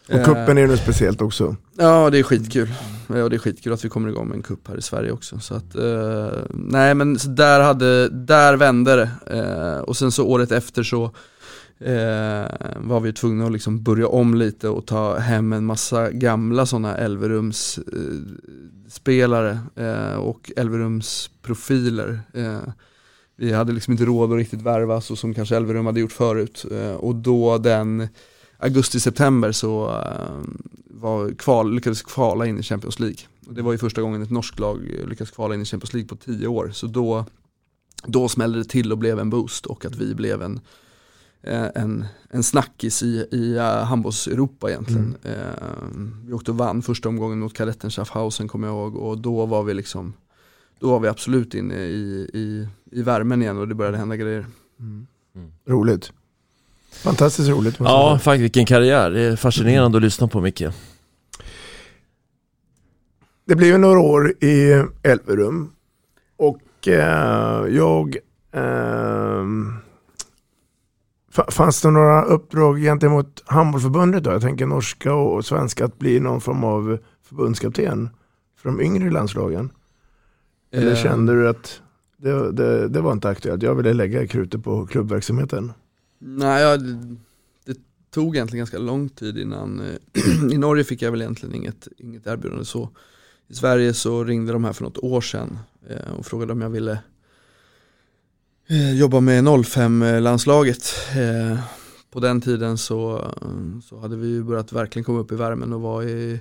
Och 0.09 0.15
Eh, 0.15 0.25
kuppen 0.25 0.59
är 0.59 0.67
något 0.67 0.79
speciellt 0.79 1.21
också. 1.21 1.57
Ja 1.77 2.11
det 2.11 2.19
är 2.19 2.23
skitkul. 2.23 2.69
Ja, 3.07 3.29
det 3.29 3.37
är 3.37 3.39
skitkul 3.39 3.73
att 3.73 3.85
vi 3.85 3.89
kommer 3.89 4.09
igång 4.09 4.29
med 4.29 4.37
en 4.37 4.43
kupp 4.43 4.69
här 4.69 4.79
i 4.79 4.83
Sverige 4.83 5.13
också. 5.13 5.39
Så 5.39 5.55
att, 5.55 5.75
eh, 5.75 6.31
nej 6.51 6.95
men 6.95 7.19
så 7.19 7.29
där, 7.29 7.61
hade, 7.61 8.09
där 8.09 8.57
vände 8.57 8.97
det. 8.97 9.37
Eh, 9.39 9.83
och 9.83 9.97
sen 9.97 10.13
så 10.13 10.27
året 10.27 10.53
efter 10.53 10.83
så 10.83 11.05
eh, 11.79 12.47
var 12.77 13.01
vi 13.01 13.13
tvungna 13.13 13.47
att 13.47 13.53
liksom 13.53 13.83
börja 13.83 14.07
om 14.07 14.35
lite 14.35 14.69
och 14.69 14.87
ta 14.87 15.19
hem 15.19 15.53
en 15.53 15.65
massa 15.65 16.11
gamla 16.11 16.67
sådana 16.67 16.97
Elverums 16.97 17.79
eh, 17.79 17.93
spelare 18.89 19.59
eh, 19.77 20.15
och 20.15 20.53
Elverums 20.57 21.31
profiler. 21.43 22.21
Eh, 22.35 22.59
vi 23.37 23.53
hade 23.53 23.73
liksom 23.73 23.93
inte 23.93 24.05
råd 24.05 24.33
att 24.33 24.39
riktigt 24.39 24.63
värva 24.63 25.01
så 25.01 25.17
som 25.17 25.35
kanske 25.35 25.57
Elverum 25.57 25.87
hade 25.87 26.01
gjort 26.01 26.13
förut. 26.13 26.65
Eh, 26.71 26.95
och 26.95 27.15
då 27.15 27.59
den 27.59 28.09
augusti-september 28.59 29.53
så 29.53 29.89
eh, 29.89 30.51
var 30.87 31.35
kval, 31.35 31.75
lyckades 31.75 32.03
kvala 32.03 32.47
in 32.47 32.59
i 32.59 32.63
Champions 32.63 33.01
League. 33.01 33.19
Och 33.47 33.55
det 33.55 33.63
var 33.63 33.73
ju 33.73 33.79
första 33.79 34.03
gången 34.03 34.23
ett 34.23 34.31
norskt 34.31 34.59
lag 34.59 34.79
lyckades 35.09 35.31
kvala 35.31 35.55
in 35.55 35.63
i 35.63 35.65
Champions 35.65 35.93
League 35.93 36.09
på 36.09 36.17
tio 36.17 36.47
år. 36.47 36.71
Så 36.73 36.87
då, 36.87 37.25
då 38.07 38.29
smällde 38.29 38.59
det 38.59 38.65
till 38.65 38.93
och 38.93 38.99
blev 38.99 39.19
en 39.19 39.31
boost 39.31 39.67
och 39.67 39.85
att 39.85 39.97
vi 39.97 40.15
blev 40.15 40.43
en, 40.43 40.61
eh, 41.43 41.67
en, 41.75 42.05
en 42.31 42.43
snackis 42.43 43.03
i, 43.03 43.27
i 43.31 43.59
handbolls-Europa 43.59 44.71
egentligen. 44.71 45.17
Mm. 45.25 46.27
Vi 46.27 46.33
åkte 46.33 46.51
och 46.51 46.59
vann 46.59 46.83
första 46.83 47.09
omgången 47.09 47.39
mot 47.39 47.55
kadetten 47.55 47.91
Schaffhausen 47.91 48.49
kommer 48.49 48.69
jag 48.69 48.77
ihåg 48.77 48.97
och 48.97 49.19
då 49.19 49.47
var 49.47 49.63
vi 49.63 49.75
liksom 49.75 50.15
då 50.83 50.91
var 50.91 51.01
vi 51.01 51.09
absolut 51.09 51.55
inne 51.55 51.75
i, 51.75 52.31
i, 52.35 52.69
i 52.93 53.03
värmen 53.03 53.43
igen 53.43 53.59
och 53.59 53.69
det 53.69 53.75
började 53.75 53.97
hända 53.97 54.17
grejer. 54.17 54.47
Mm. 54.81 55.07
Mm. 55.35 55.53
Roligt. 55.67 56.13
Fantastiskt 56.93 57.49
roligt. 57.49 57.77
Ja, 57.79 58.19
faktiskt 58.23 58.43
vilken 58.43 58.67
karriär. 58.67 59.11
Det 59.11 59.21
är 59.21 59.37
fascinerande 59.37 59.87
mm. 59.87 59.97
att 59.97 60.03
lyssna 60.03 60.29
på 60.29 60.41
Micke. 60.41 60.63
Det 63.45 63.57
blev 63.57 63.79
några 63.79 64.01
år 64.01 64.35
i 64.45 64.85
Elverum 65.03 65.73
och 66.37 66.89
eh, 66.89 67.67
jag 67.69 68.17
eh, 68.53 69.45
Fanns 71.49 71.83
det 71.83 71.91
några 71.91 72.25
uppdrag 72.25 72.79
gentemot 72.79 73.43
handbollförbundet 73.47 74.25
då? 74.25 74.31
Jag 74.31 74.43
tänker 74.43 74.67
norska 74.67 75.15
och 75.15 75.45
svenska 75.45 75.85
att 75.85 75.99
bli 75.99 76.21
någon 76.21 76.41
form 76.41 76.65
av 76.65 76.99
förbundskapten 77.29 78.11
för 78.57 78.69
de 78.69 78.81
yngre 78.81 79.11
landslagen? 79.11 79.71
Eller 80.73 80.91
eh. 80.91 80.97
kände 80.97 81.33
du 81.33 81.49
att 81.49 81.81
det, 82.17 82.53
det, 82.53 82.89
det, 82.89 83.01
var 83.01 83.13
inte 83.13 83.29
aktuellt? 83.29 83.63
Jag 83.63 83.75
ville 83.75 83.93
lägga 83.93 84.27
krutet 84.27 84.65
på 84.65 84.87
klubbverksamheten. 84.87 85.73
Nej, 86.19 86.63
jag, 86.63 86.81
det, 87.65 87.77
tog 88.11 88.37
egentligen 88.37 88.61
ganska 88.61 88.79
lång 88.79 89.09
tid 89.09 89.39
innan. 89.39 89.81
Eh, 89.81 90.53
I 90.53 90.59
Norge 90.59 90.85
fick 90.85 91.03
jag 91.03 91.11
väl 91.11 91.23
egentligen 91.23 91.55
inget, 91.55 91.89
inget 91.99 92.27
erbjudande 92.27 92.65
så. 92.65 92.91
I 93.49 93.55
Sverige 93.55 93.95
så 93.95 94.25
ringde 94.25 94.53
de 94.53 94.65
här 94.65 94.73
för 94.73 94.85
något 94.85 94.99
år 94.99 95.21
sedan 95.21 95.59
eh, 95.89 96.13
och 96.19 96.27
frågade 96.27 96.53
om 96.53 96.61
jag 96.61 96.71
ville 96.71 96.99
jobba 98.95 99.21
med 99.21 99.45
05-landslaget. 99.45 100.95
På 102.11 102.21
den 102.21 102.41
tiden 102.41 102.79
så, 102.79 103.31
så 103.85 103.99
hade 103.99 104.17
vi 104.17 104.43
börjat 104.43 104.73
verkligen 104.73 105.05
komma 105.05 105.19
upp 105.19 105.33
i 105.33 105.35
värmen 105.35 105.73
och 105.73 105.81
var 105.81 106.03
i 106.03 106.41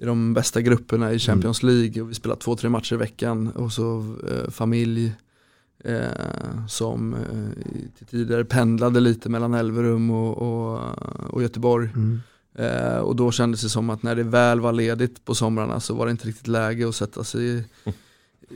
i 0.00 0.04
de 0.04 0.34
bästa 0.34 0.60
grupperna 0.60 1.06
i 1.06 1.08
mm. 1.08 1.18
Champions 1.18 1.62
League 1.62 2.02
och 2.02 2.10
vi 2.10 2.14
spelade 2.14 2.40
två, 2.40 2.56
tre 2.56 2.68
matcher 2.70 2.94
i 2.94 2.96
veckan 2.96 3.48
och 3.48 3.72
så 3.72 4.16
eh, 4.30 4.50
familj 4.50 5.12
eh, 5.84 6.66
som 6.68 7.14
eh, 7.14 7.64
till 7.98 8.06
tidigare 8.06 8.44
pendlade 8.44 9.00
lite 9.00 9.28
mellan 9.28 9.54
Elverum 9.54 10.10
och, 10.10 10.38
och, 10.38 10.80
och 11.30 11.42
Göteborg. 11.42 11.88
Mm. 11.94 12.20
Eh, 12.54 12.98
och 12.98 13.16
då 13.16 13.32
kändes 13.32 13.62
det 13.62 13.68
som 13.68 13.90
att 13.90 14.02
när 14.02 14.16
det 14.16 14.22
väl 14.22 14.60
var 14.60 14.72
ledigt 14.72 15.24
på 15.24 15.34
somrarna 15.34 15.80
så 15.80 15.94
var 15.94 16.06
det 16.06 16.10
inte 16.10 16.28
riktigt 16.28 16.48
läge 16.48 16.88
att 16.88 16.94
sätta 16.94 17.24
sig 17.24 17.44
i, 17.44 17.64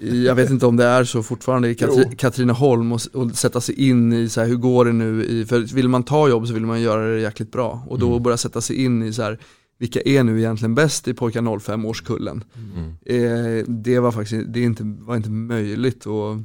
i 0.01 0.26
jag 0.26 0.34
vet 0.34 0.51
inte 0.51 0.66
om 0.66 0.76
det 0.76 0.84
är 0.84 1.05
så 1.05 1.22
fortfarande 1.22 1.68
i 1.68 1.74
Katri, 1.74 2.16
Katrineholm 2.16 2.92
och, 2.92 3.01
och, 3.12 3.36
sätta 3.36 3.61
sig 3.61 3.88
in 3.88 4.12
i 4.12 4.28
så 4.28 4.40
här, 4.40 4.49
hur 4.49 4.57
går 4.57 4.84
det 4.84 4.92
nu 4.92 5.24
i, 5.24 5.45
för 5.45 5.61
vill 5.74 5.88
man 5.88 6.03
ta 6.03 6.28
jobb 6.28 6.47
så 6.47 6.55
vill 6.55 6.66
man 6.66 6.80
göra 6.80 7.14
det 7.14 7.20
jäkligt 7.20 7.53
bra 7.53 7.84
och 7.88 7.99
då 7.99 8.11
mm. 8.11 8.22
börja 8.22 8.36
sätta 8.36 8.61
sig 8.61 8.84
in 8.84 9.03
i 9.03 9.12
så 9.12 9.22
här 9.22 9.38
vilka 9.79 10.01
är 10.05 10.22
nu 10.22 10.39
egentligen 10.39 10.75
bäst 10.75 11.09
i 11.09 11.14
pojkar 11.14 11.59
05 11.59 11.85
årskullen. 11.85 12.45
Mm. 12.55 12.93
Eh, 13.07 13.64
det 13.68 13.99
var 13.99 14.12
faktiskt 14.12 14.53
det 14.53 14.61
inte, 14.61 14.83
var 14.85 15.16
inte 15.16 15.31
möjligt 15.31 16.07
att 16.07 16.39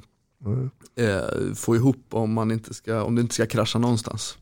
mm. 0.45 0.69
eh, 0.95 1.53
få 1.55 1.75
ihop 1.75 2.05
om, 2.09 2.33
man 2.33 2.51
inte 2.51 2.73
ska, 2.73 3.03
om 3.03 3.15
det 3.15 3.21
inte 3.21 3.33
ska 3.33 3.45
krascha 3.45 3.79
någonstans. 3.79 4.37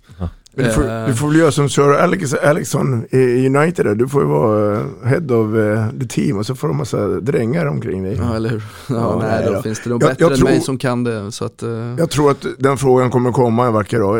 Du 0.55 0.71
får, 0.71 1.07
du 1.07 1.15
får 1.15 1.27
väl 1.27 1.37
göra 1.37 1.51
som 1.51 1.69
Sir 1.69 1.93
Alex 1.93 2.33
Alexson 2.33 3.05
i 3.09 3.45
United, 3.47 3.97
du 3.97 4.07
får 4.07 4.21
ju 4.21 4.27
vara 4.27 4.79
eh, 4.79 4.85
head 5.03 5.35
of 5.35 5.55
eh, 5.55 5.99
the 5.99 6.07
team 6.07 6.37
och 6.37 6.45
så 6.45 6.55
får 6.55 6.67
du 6.67 6.73
massa 6.73 7.07
drängar 7.07 7.65
omkring 7.65 8.03
dig. 8.03 8.15
Ja 8.15 8.35
eller 8.35 8.49
hur, 8.49 8.63
ja, 8.89 8.95
ja 8.95 9.19
nej, 9.19 9.45
då, 9.45 9.53
då 9.53 9.61
finns 9.61 9.83
det 9.83 9.89
nog 9.89 9.99
bättre 9.99 10.15
jag 10.19 10.31
än 10.31 10.37
tror, 10.37 10.49
mig 10.49 10.61
som 10.61 10.77
kan 10.77 11.03
det. 11.03 11.31
Så 11.31 11.45
att, 11.45 11.63
uh... 11.63 11.95
Jag 11.97 12.09
tror 12.09 12.31
att 12.31 12.45
den 12.59 12.77
frågan 12.77 13.11
kommer 13.11 13.31
komma 13.31 13.67
en 13.67 13.73
vacker 13.73 13.99
dag. 13.99 14.17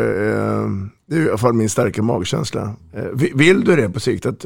Det 1.06 1.16
är 1.16 1.26
i 1.26 1.28
alla 1.28 1.38
fall 1.38 1.52
min 1.52 1.68
starka 1.68 2.02
magkänsla. 2.02 2.74
Vill 3.34 3.64
du 3.64 3.76
det 3.76 3.88
på 3.88 4.00
sikt 4.00 4.26
att 4.26 4.44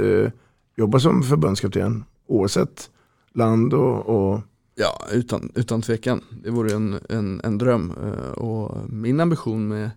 jobba 0.77 0.99
som 0.99 1.23
förbundskapten 1.23 2.05
oavsett 2.29 2.91
land 3.35 3.75
och, 3.75 4.07
och... 4.07 4.41
Ja, 4.75 5.07
utan, 5.13 5.53
utan 5.55 5.83
tvekan. 5.83 6.25
Det 6.45 6.51
vore 6.51 6.73
en, 6.73 7.01
en, 7.09 7.41
en 7.45 7.59
dröm. 7.59 7.91
Och 8.37 8.91
min 8.91 9.21
ambition 9.21 9.69
med 9.69 9.91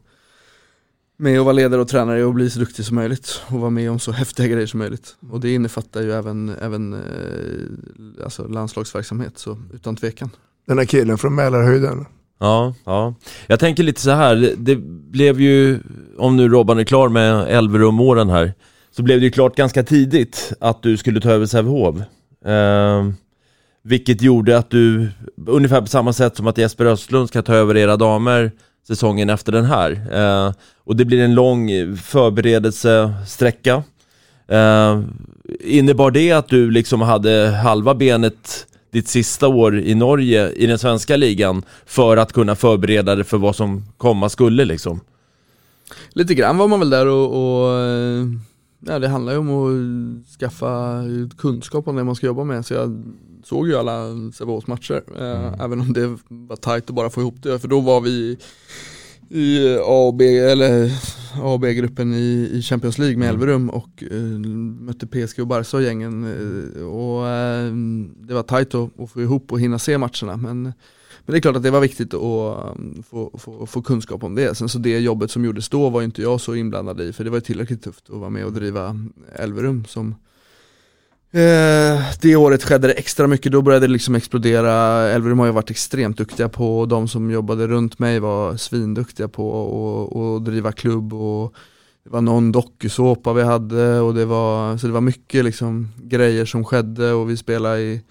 med 1.17 1.39
att 1.39 1.45
vara 1.45 1.53
ledare 1.53 1.81
och 1.81 1.87
tränare 1.87 2.23
och 2.23 2.33
bli 2.33 2.49
så 2.49 2.59
duktig 2.59 2.85
som 2.85 2.95
möjligt 2.95 3.41
och 3.47 3.59
vara 3.59 3.69
med 3.69 3.91
om 3.91 3.99
så 3.99 4.11
häftiga 4.11 4.47
grejer 4.47 4.67
som 4.67 4.77
möjligt. 4.77 5.15
Och 5.31 5.39
det 5.39 5.53
innefattar 5.53 6.01
ju 6.01 6.11
även, 6.11 6.55
även 6.61 6.93
eh, 6.93 8.23
alltså 8.23 8.47
landslagsverksamhet, 8.47 9.37
så 9.37 9.57
utan 9.73 9.95
tvekan. 9.95 10.29
Den 10.67 10.77
här 10.77 10.85
killen 10.85 11.17
från 11.17 11.35
Mälarhöjden. 11.35 12.05
Ja, 12.39 12.73
ja. 12.83 13.15
Jag 13.47 13.59
tänker 13.59 13.83
lite 13.83 14.01
så 14.01 14.11
här, 14.11 14.53
det 14.57 14.75
blev 15.11 15.41
ju, 15.41 15.79
om 16.17 16.37
nu 16.37 16.49
Robban 16.49 16.79
är 16.79 16.83
klar 16.83 17.09
med 17.09 17.47
Elverum-åren 17.47 18.29
här, 18.29 18.53
så 18.91 19.03
blev 19.03 19.19
det 19.19 19.25
ju 19.25 19.31
klart 19.31 19.55
ganska 19.55 19.83
tidigt 19.83 20.53
att 20.59 20.83
du 20.83 20.97
skulle 20.97 21.21
ta 21.21 21.31
över 21.31 21.45
Sävehof. 21.45 21.95
Eh, 22.45 23.09
vilket 23.85 24.21
gjorde 24.21 24.57
att 24.57 24.69
du, 24.69 25.09
ungefär 25.47 25.81
på 25.81 25.87
samma 25.87 26.13
sätt 26.13 26.37
som 26.37 26.47
att 26.47 26.57
Jesper 26.57 26.85
Östlund 26.85 27.27
ska 27.27 27.41
ta 27.41 27.53
över 27.53 27.77
era 27.77 27.97
damer 27.97 28.51
säsongen 28.87 29.29
efter 29.29 29.51
den 29.51 29.65
här. 29.65 29.91
Eh, 30.11 30.53
och 30.83 30.95
det 30.95 31.05
blir 31.05 31.21
en 31.21 31.35
lång 31.35 31.69
förberedelsesträcka. 31.97 33.83
Eh, 34.47 35.01
innebar 35.59 36.11
det 36.11 36.31
att 36.31 36.47
du 36.47 36.71
liksom 36.71 37.01
hade 37.01 37.49
halva 37.63 37.95
benet 37.95 38.67
ditt 38.91 39.07
sista 39.07 39.47
år 39.47 39.79
i 39.79 39.95
Norge 39.95 40.49
i 40.49 40.65
den 40.65 40.79
svenska 40.79 41.17
ligan 41.17 41.63
för 41.85 42.17
att 42.17 42.33
kunna 42.33 42.55
förbereda 42.55 43.15
dig 43.15 43.23
för 43.23 43.37
vad 43.37 43.55
som 43.55 43.85
komma 43.97 44.29
skulle 44.29 44.65
liksom? 44.65 44.99
Lite 46.09 46.35
grann 46.35 46.57
var 46.57 46.67
man 46.67 46.79
väl 46.79 46.89
där 46.89 47.07
och, 47.07 47.27
och 47.27 47.79
eh, 47.79 48.25
ja, 48.79 48.99
det 48.99 49.07
handlar 49.07 49.33
ju 49.33 49.39
om 49.39 49.49
att 49.49 50.39
skaffa 50.39 51.03
kunskap 51.37 51.87
om 51.87 51.95
det 51.95 52.03
man 52.03 52.15
ska 52.15 52.27
jobba 52.27 52.43
med. 52.43 52.65
Så 52.65 52.73
jag 52.73 53.03
såg 53.45 53.67
ju 53.67 53.75
alla 53.75 54.07
Sävehofs 54.33 54.67
matcher, 54.67 55.03
eh, 55.17 55.47
mm. 55.47 55.59
även 55.59 55.79
om 55.79 55.93
det 55.93 56.17
var 56.27 56.55
tajt 56.55 56.89
att 56.89 56.95
bara 56.95 57.09
få 57.09 57.21
ihop 57.21 57.43
det. 57.43 57.59
För 57.59 57.67
då 57.67 57.79
var 57.79 58.01
vi 58.01 58.37
i 59.29 59.77
A 59.77 60.07
och 60.07 60.13
B, 60.13 60.37
eller 60.37 60.91
A 61.41 61.53
och 61.53 61.59
B-gruppen 61.59 62.13
i, 62.13 62.49
i 62.53 62.61
Champions 62.61 62.97
League 62.97 63.17
med 63.17 63.29
mm. 63.29 63.41
Elverum 63.41 63.69
och 63.69 64.03
uh, 64.11 64.39
mötte 64.79 65.07
PSG 65.07 65.39
och 65.39 65.47
Barca 65.47 65.77
och 65.77 65.83
gängen. 65.83 66.23
Uh, 66.23 66.85
och 66.85 67.23
uh, 67.23 67.73
det 68.27 68.33
var 68.33 68.43
tajt 68.43 68.75
att, 68.75 68.99
att, 68.99 69.11
få 69.11 69.21
ihop 69.21 69.51
och 69.51 69.59
hinna 69.59 69.79
se 69.79 69.97
matcherna. 69.97 70.37
Men, 70.37 70.63
men 70.63 70.73
det 71.33 71.37
är 71.37 71.39
klart 71.39 71.55
att 71.55 71.63
det 71.63 71.71
var 71.71 71.81
viktigt 71.81 72.13
att 72.13 72.21
um, 72.21 73.03
få, 73.09 73.31
få, 73.37 73.65
få, 73.65 73.81
kunskap 73.81 74.23
om 74.23 74.35
det. 74.35 74.55
Sen 74.55 74.69
så 74.69 74.79
det 74.79 74.99
jobbet 74.99 75.31
som 75.31 75.45
gjordes 75.45 75.69
då 75.69 75.89
var 75.89 76.01
inte 76.01 76.21
jag 76.21 76.41
så 76.41 76.55
inblandad 76.55 77.01
i, 77.01 77.13
för 77.13 77.23
det 77.23 77.29
var 77.29 77.39
tillräckligt 77.39 77.83
tufft 77.83 78.09
att 78.09 78.19
vara 78.19 78.29
med 78.29 78.45
och 78.45 78.53
driva 78.53 78.99
Elverum 79.35 79.85
som 79.85 80.15
Eh, 81.35 82.01
det 82.21 82.35
året 82.35 82.63
skedde 82.63 82.87
det 82.87 82.93
extra 82.93 83.27
mycket, 83.27 83.51
då 83.51 83.61
började 83.61 83.87
det 83.87 83.93
liksom 83.93 84.15
explodera. 84.15 84.73
Elverum 85.09 85.39
har 85.39 85.45
ju 85.45 85.51
varit 85.51 85.71
extremt 85.71 86.17
duktiga 86.17 86.49
på, 86.49 86.79
och 86.79 86.87
de 86.87 87.07
som 87.07 87.31
jobbade 87.31 87.67
runt 87.67 87.99
mig 87.99 88.19
var 88.19 88.57
svinduktiga 88.57 89.27
på 89.27 90.37
att 90.37 90.45
driva 90.45 90.71
klubb 90.71 91.13
och 91.13 91.53
det 92.03 92.09
var 92.09 92.21
någon 92.21 92.51
dokusåpa 92.51 93.33
vi 93.33 93.43
hade 93.43 93.99
och 93.99 94.13
det 94.13 94.25
var, 94.25 94.77
så 94.77 94.87
det 94.87 94.93
var 94.93 95.01
mycket 95.01 95.45
liksom 95.45 95.91
grejer 95.97 96.45
som 96.45 96.65
skedde 96.65 97.11
och 97.11 97.29
vi 97.29 97.37
spelade 97.37 97.79
i 97.79 98.01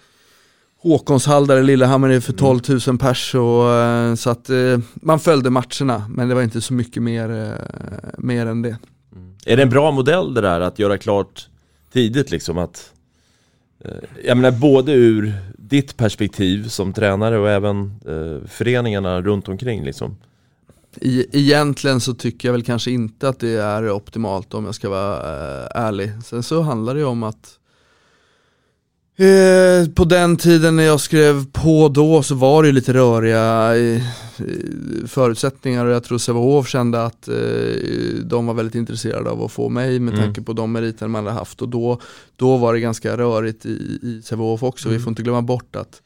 Håkonshall 0.81 1.47
där 1.47 1.57
i 1.57 1.63
Lillehammer 1.63 2.19
för 2.19 2.33
12 2.33 2.59
mm. 2.67 2.81
000 2.87 2.97
pers 2.97 3.35
och, 3.35 3.69
eh, 3.69 4.15
så 4.15 4.29
att 4.29 4.49
eh, 4.49 4.79
man 4.93 5.19
följde 5.19 5.49
matcherna 5.49 6.05
men 6.09 6.29
det 6.29 6.35
var 6.35 6.41
inte 6.41 6.61
så 6.61 6.73
mycket 6.73 7.03
mer, 7.03 7.57
mer 8.17 8.45
än 8.45 8.61
det. 8.61 8.77
Mm. 9.15 9.35
Är 9.45 9.57
det 9.57 9.63
en 9.63 9.69
bra 9.69 9.91
modell 9.91 10.33
det 10.33 10.41
där 10.41 10.61
att 10.61 10.79
göra 10.79 10.97
klart 10.97 11.47
tidigt 11.93 12.31
liksom 12.31 12.57
att 12.57 12.91
Eh, 13.79 13.91
jag 14.23 14.37
menar 14.37 14.51
både 14.51 14.91
ur 14.91 15.33
ditt 15.57 15.97
perspektiv 15.97 16.67
som 16.67 16.93
tränare 16.93 17.37
och 17.37 17.49
även 17.49 17.99
eh, 18.07 18.47
föreningarna 18.47 19.21
runt 19.21 19.49
omkring 19.49 19.83
liksom. 19.83 20.17
E 21.01 21.25
egentligen 21.31 22.01
så 22.01 22.13
tycker 22.13 22.47
jag 22.47 22.53
väl 22.53 22.63
kanske 22.63 22.91
inte 22.91 23.29
att 23.29 23.39
det 23.39 23.49
är 23.49 23.91
optimalt 23.91 24.53
om 24.53 24.65
jag 24.65 24.75
ska 24.75 24.89
vara 24.89 25.15
eh, 25.15 25.67
ärlig. 25.83 26.11
Sen 26.23 26.43
så 26.43 26.61
handlar 26.61 26.93
det 26.93 26.99
ju 26.99 27.05
om 27.05 27.23
att 27.23 27.59
Eh, 29.17 29.89
på 29.89 30.03
den 30.03 30.37
tiden 30.37 30.75
när 30.75 30.83
jag 30.83 30.99
skrev 30.99 31.45
på 31.51 31.89
då 31.89 32.23
så 32.23 32.35
var 32.35 32.63
det 32.63 32.71
lite 32.71 32.93
röriga 32.93 33.75
eh, 33.77 34.01
förutsättningar 35.07 35.85
och 35.85 35.91
jag 35.91 36.03
tror 36.03 36.17
Sävehof 36.17 36.67
kände 36.67 37.05
att 37.05 37.27
eh, 37.27 37.35
de 38.23 38.45
var 38.45 38.53
väldigt 38.53 38.75
intresserade 38.75 39.29
av 39.29 39.43
att 39.43 39.51
få 39.51 39.69
mig 39.69 39.99
med 39.99 40.13
mm. 40.13 40.25
tanke 40.25 40.41
på 40.41 40.53
de 40.53 40.71
meriter 40.71 41.07
man 41.07 41.25
hade 41.25 41.37
haft 41.37 41.61
och 41.61 41.69
då, 41.69 41.99
då 42.35 42.57
var 42.57 42.73
det 42.73 42.79
ganska 42.79 43.17
rörigt 43.17 43.65
i, 43.65 43.99
i 44.01 44.21
Sävehof 44.23 44.63
också. 44.63 44.87
Mm. 44.87 44.97
Vi 44.97 45.03
får 45.03 45.11
inte 45.11 45.23
glömma 45.23 45.41
bort 45.41 45.75
att 45.75 46.01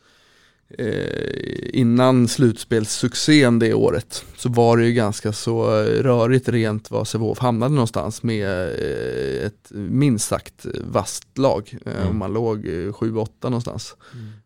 eh, 0.78 1.80
innan 1.80 2.28
slutspelssuccén 2.28 3.60
det 3.60 3.74
året 3.74 4.26
så 4.38 4.50
var 4.50 4.78
det 4.78 4.86
ju 4.86 4.94
ganska 4.94 5.34
så 5.34 5.66
rörigt 5.84 6.50
rent 6.50 6.92
var 6.92 7.06
Sävehof 7.06 7.40
hamnade 7.40 7.74
någonstans 7.74 8.24
med 8.24 8.48
eh, 8.50 9.46
ett 9.46 9.72
minst 9.72 10.28
sagt 10.28 10.66
vasst 10.84 11.38
lag. 11.38 11.78
Eh, 11.86 12.02
mm. 12.02 12.18
Man 12.18 12.34
låg 12.34 12.66
7-8 12.66 13.28
någonstans. 13.42 13.96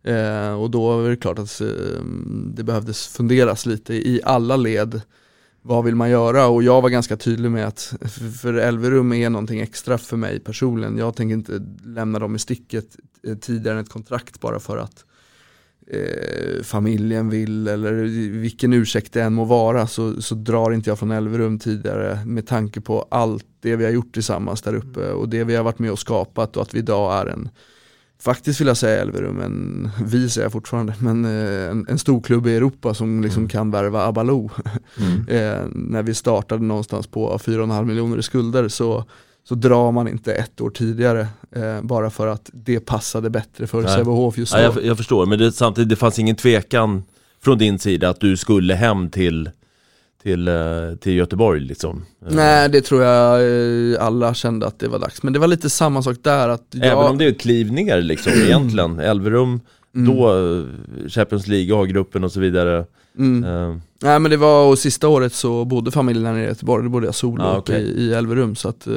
Mm. 0.04 0.50
Eh, 0.50 0.62
och 0.62 0.72
då 0.72 0.98
var 0.98 1.10
det 1.10 1.16
klart 1.18 1.40
att 1.40 1.62
eh, 1.62 1.68
det 2.56 2.64
behövdes 2.64 3.08
funderas 3.08 3.66
lite 3.66 3.94
i 3.94 4.22
alla 4.24 4.56
led 4.56 5.02
vad 5.66 5.84
vill 5.84 5.96
man 5.96 6.10
göra? 6.10 6.48
Och 6.48 6.64
jag 6.64 6.82
var 6.82 6.90
ganska 6.90 7.18
tydlig 7.18 7.52
med 7.52 7.68
att 7.68 7.94
för- 8.42 8.54
Elverum 8.54 9.14
är 9.14 9.30
någonting 9.30 9.60
extra 9.60 9.98
för 9.98 10.18
mig 10.18 10.40
personligen. 10.40 10.98
Jag 10.98 11.16
tänker 11.16 11.34
inte 11.34 11.66
lämna 11.86 12.20
dem 12.20 12.36
i 12.36 12.40
sticket 12.40 12.86
eh, 13.28 13.36
tidigare 13.38 13.78
än 13.78 13.84
ett 13.84 13.90
kontrakt 13.90 14.40
bara 14.40 14.60
för 14.60 14.78
att 14.78 15.06
eh, 15.88 16.64
familjen 16.64 17.30
vill 17.30 17.68
eller 17.68 17.94
vilken 18.40 18.74
ursäkt 18.74 19.14
det 19.14 19.22
än 19.22 19.34
må 19.34 19.46
vara 19.46 19.88
så, 19.88 20.22
så 20.22 20.36
drar 20.36 20.72
inte 20.72 20.90
jag 20.90 21.00
från 21.00 21.12
Elverum 21.12 21.60
tidigare 21.60 22.26
med 22.26 22.48
tanke 22.48 22.82
på 22.82 23.08
allt 23.12 23.46
det 23.60 23.76
vi 23.76 23.86
har 23.86 23.92
gjort 23.92 24.14
tillsammans 24.14 24.62
där 24.62 24.76
uppe 24.76 25.12
och 25.12 25.30
det 25.30 25.44
vi 25.44 25.56
har 25.56 25.64
varit 25.64 25.80
med 25.80 25.92
och 25.92 26.00
skapat 26.00 26.58
och 26.58 26.64
att 26.64 26.74
vi 26.74 26.80
idag 26.80 27.22
är 27.22 27.26
en 27.26 27.50
Faktiskt 28.24 28.62
vill 28.62 28.68
jag 28.68 28.78
säga 28.78 29.02
Elverum, 29.02 29.42
en, 29.42 29.90
vi 30.06 30.30
säger 30.30 30.46
jag 30.46 30.52
fortfarande, 30.52 30.96
men 31.00 31.26
eh, 31.26 31.70
en, 31.70 31.86
en 31.90 32.00
stor 32.00 32.22
klubb 32.22 32.48
i 32.48 32.56
Europa 32.56 32.94
som 32.94 33.22
liksom 33.22 33.48
kan 33.48 33.72
värva 33.72 34.06
Abaloo. 34.06 34.50
eh, 35.28 35.62
när 35.72 36.04
vi 36.04 36.14
startade 36.14 36.64
någonstans 36.64 37.08
på 37.08 37.38
4,5 37.38 37.86
miljoner 37.86 38.18
i 38.18 38.24
skulder 38.24 38.68
så, 38.68 39.06
så 39.44 39.56
drar 39.56 39.92
man 39.92 40.08
inte 40.08 40.34
ett 40.34 40.62
år 40.62 40.70
tidigare 40.70 41.28
eh, 41.56 41.82
bara 41.82 42.10
för 42.10 42.28
att 42.28 42.50
det 42.54 42.80
passade 42.80 43.30
bättre 43.30 43.68
för. 43.68 43.88
Sävehof 43.88 44.38
just 44.38 44.54
då. 44.54 44.60
Ja, 44.60 44.64
jag, 44.64 44.86
jag 44.86 44.98
förstår, 44.98 45.26
men 45.26 45.40
det, 45.40 45.52
samtidigt 45.52 45.90
det 45.90 45.96
fanns 45.96 46.20
ingen 46.20 46.36
tvekan 46.36 47.04
från 47.44 47.58
din 47.58 47.80
sida 47.80 48.10
att 48.10 48.20
du 48.20 48.38
skulle 48.38 48.74
hem 48.74 49.10
till, 49.10 49.50
till, 50.24 50.48
eh, 50.48 50.56
till 51.02 51.14
Göteborg 51.14 51.60
liksom? 51.60 52.06
Eh, 52.28 52.34
Nej 52.36 52.70
det 52.70 52.82
tror 52.82 53.04
jag 53.04 53.42
eh, 53.94 54.06
alla 54.06 54.34
kände 54.34 54.68
att 54.68 54.80
det 54.80 54.88
var 54.88 55.00
dags, 55.00 55.24
men 55.24 55.34
det 55.34 55.40
var 55.40 55.48
lite 55.48 55.70
samma 55.70 56.02
sak 56.02 56.18
där 56.22 56.50
att 56.50 56.68
jag... 56.72 56.86
Även 56.88 56.98
om 57.06 57.18
det 57.18 57.26
är 57.26 57.30
ett 57.30 57.42
kliv 57.42 57.72
ner 57.72 58.02
liksom 58.02 58.34
egentligen, 58.34 59.00
Elverum, 59.00 59.60
Mm. 59.96 60.16
då 60.18 60.34
Champions 61.10 61.48
League, 61.48 61.82
A-gruppen 61.84 62.24
och 62.24 62.32
så 62.32 62.40
vidare 62.40 62.86
Mm. 63.18 63.44
Eh, 63.44 63.78
Nej 64.02 64.20
men 64.20 64.32
det 64.32 64.38
var, 64.38 64.68
och 64.68 64.80
sista 64.80 65.08
året 65.08 65.34
så 65.34 65.66
bodde 65.66 65.92
familjen 65.92 66.26
här 66.26 66.34
nere 66.34 66.44
i 66.44 66.48
Göteborg, 66.48 66.84
då 66.84 66.90
bodde 66.90 67.06
jag 67.06 67.16
solo 67.16 67.44
Ah, 67.44 67.58
okej. 67.58 67.82
i, 67.82 68.02
i 68.02 68.14
Elverum 68.14 68.56
så 68.56 68.70
att 68.70 68.88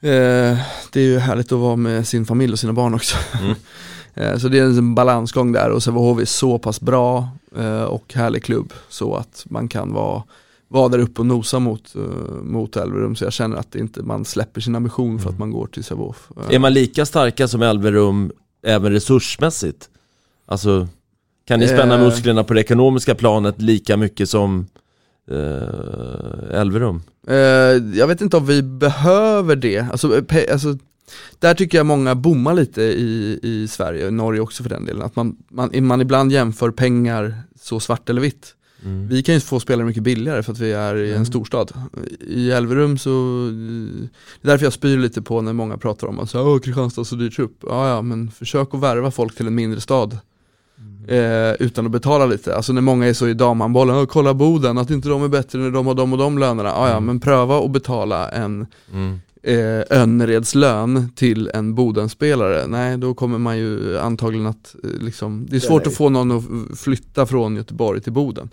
Det 0.00 0.96
är 0.96 0.98
ju 1.00 1.18
härligt 1.18 1.52
att 1.52 1.58
vara 1.58 1.76
med 1.76 2.08
sin 2.08 2.26
familj 2.26 2.52
och 2.52 2.58
sina 2.58 2.72
barn 2.72 2.94
också 2.94 3.16
Mm. 3.42 3.54
eh, 4.14 4.38
Så 4.38 4.48
det 4.48 4.58
är 4.58 4.62
en 4.64 4.94
balansgång 4.94 5.52
där 5.52 5.70
och 5.70 5.82
Sävehof 5.82 6.20
är 6.20 6.24
så 6.24 6.58
pass 6.58 6.80
bra 6.80 7.28
eh, 7.56 7.82
och 7.82 8.14
härlig 8.14 8.44
klubb 8.44 8.72
så 8.88 9.14
att 9.14 9.44
man 9.50 9.68
kan 9.68 9.92
vara 9.92 10.22
vara 10.68 10.88
där 10.88 10.98
uppe 10.98 11.20
och 11.20 11.26
nosa 11.26 11.58
mot, 11.58 11.94
eh, 11.96 12.02
mot 12.42 12.76
Elverum 12.76 13.16
så 13.16 13.24
jag 13.24 13.32
känner 13.32 13.56
att 13.56 13.74
inte, 13.74 14.02
man 14.02 14.24
släpper 14.24 14.60
sin 14.60 14.76
ambition 14.76 15.18
för 15.18 15.30
att 15.30 15.38
man 15.38 15.50
går 15.50 15.66
till 15.66 15.84
Sävehof 15.84 16.28
Eh, 16.36 16.54
Är 16.54 16.58
man 16.58 16.72
lika 16.72 17.06
starka 17.06 17.48
som 17.48 17.62
Elverum 17.62 18.32
även 18.66 18.92
resursmässigt? 18.92 19.88
Alltså, 20.46 20.88
kan 21.46 21.60
ni 21.60 21.68
spänna 21.68 21.94
Eh. 21.94 22.00
musklerna 22.00 22.44
på 22.44 22.54
det 22.54 22.60
ekonomiska 22.60 23.14
planet 23.14 23.62
lika 23.62 23.96
mycket 23.96 24.28
som 24.30 24.66
eh, 25.30 26.60
Elverum? 26.60 27.02
Eh, 27.26 27.36
jag 27.98 28.06
vet 28.06 28.20
inte 28.20 28.36
om 28.36 28.46
vi 28.46 28.62
behöver 28.62 29.56
det, 29.56 29.78
alltså, 29.78 30.18
eh, 30.18 30.52
alltså 30.52 30.78
där 31.38 31.54
tycker 31.54 31.78
jag 31.78 31.86
många 31.86 32.14
bommar 32.14 32.54
lite 32.54 32.82
i, 32.82 33.40
i 33.42 33.68
Sverige, 33.68 34.06
och 34.06 34.12
Norge 34.12 34.40
också 34.40 34.62
för 34.62 34.70
den 34.70 34.84
delen, 34.84 35.02
att 35.02 35.16
man, 35.16 35.36
man, 35.48 35.86
man 35.86 36.00
ibland 36.00 36.32
jämför 36.32 36.70
pengar 36.70 37.34
så 37.60 37.80
svart 37.80 38.10
eller 38.10 38.20
vitt. 38.20 38.54
Mm. 38.84 39.08
Vi 39.08 39.22
kan 39.22 39.34
ju 39.34 39.40
få 39.40 39.60
spelare 39.60 39.86
mycket 39.86 40.02
billigare 40.02 40.42
för 40.42 40.52
att 40.52 40.58
vi 40.58 40.72
är 40.72 40.96
i 40.96 41.12
en 41.12 41.26
storstad. 41.26 41.72
I 42.20 42.50
Elverum 42.50 42.98
så, 42.98 43.10
det 44.40 44.48
är 44.48 44.50
därför 44.50 44.66
jag 44.66 44.72
spyr 44.72 44.98
lite 44.98 45.22
på 45.22 45.40
när 45.40 45.52
många 45.52 45.78
pratar 45.78 46.06
om 46.06 46.18
att 46.18 46.34
Åh, 46.34 46.58
Kristianstad 46.58 47.04
så 47.04 47.16
dyrt 47.16 47.38
upp. 47.38 47.58
Ja, 47.62 47.88
ja, 47.88 48.02
men 48.02 48.30
försök 48.30 48.74
att 48.74 48.80
värva 48.80 49.10
folk 49.10 49.36
till 49.36 49.46
en 49.46 49.54
mindre 49.54 49.80
stad. 49.80 50.18
Eh, 51.08 51.52
utan 51.66 51.86
att 51.86 51.92
betala 51.92 52.26
lite. 52.26 52.56
Alltså 52.56 52.72
när 52.72 52.80
många 52.82 53.06
är 53.06 53.12
så 53.12 53.28
i 53.28 53.34
damhandbollen, 53.34 53.96
"Åh, 53.96 54.04
kolla 54.06 54.34
Boden, 54.34 54.78
att 54.78 54.90
inte 54.90 55.08
de 55.08 55.22
är 55.24 55.28
bättre 55.28 55.58
när 55.58 55.70
de 55.70 55.86
har 55.86 55.94
de 55.94 56.12
och 56.12 56.18
de 56.18 56.38
lönerna. 56.38 56.68
Ja, 56.68 56.88
ja, 56.90 57.00
men 57.00 57.20
pröva 57.20 57.58
att 57.58 57.70
betala 57.70 58.28
en 58.28 58.66
Mm. 58.92 59.20
eh, 59.42 60.00
Önnereds 60.02 60.54
lön 60.54 61.12
till 61.16 61.50
en 61.54 61.74
Bodenspelare. 61.74 62.66
Nej, 62.66 62.98
då 62.98 63.14
kommer 63.14 63.38
man 63.38 63.58
ju 63.58 63.98
antagligen 63.98 64.46
att 64.46 64.74
eh, 64.84 64.90
liksom, 65.04 65.46
det 65.50 65.56
är 65.56 65.60
svårt 65.60 65.86
att 65.86 65.94
få 65.94 66.08
någon 66.08 66.32
att 66.72 66.78
flytta 66.78 67.26
från 67.26 67.56
Göteborg 67.56 68.00
till 68.00 68.12
Boden. 68.12 68.50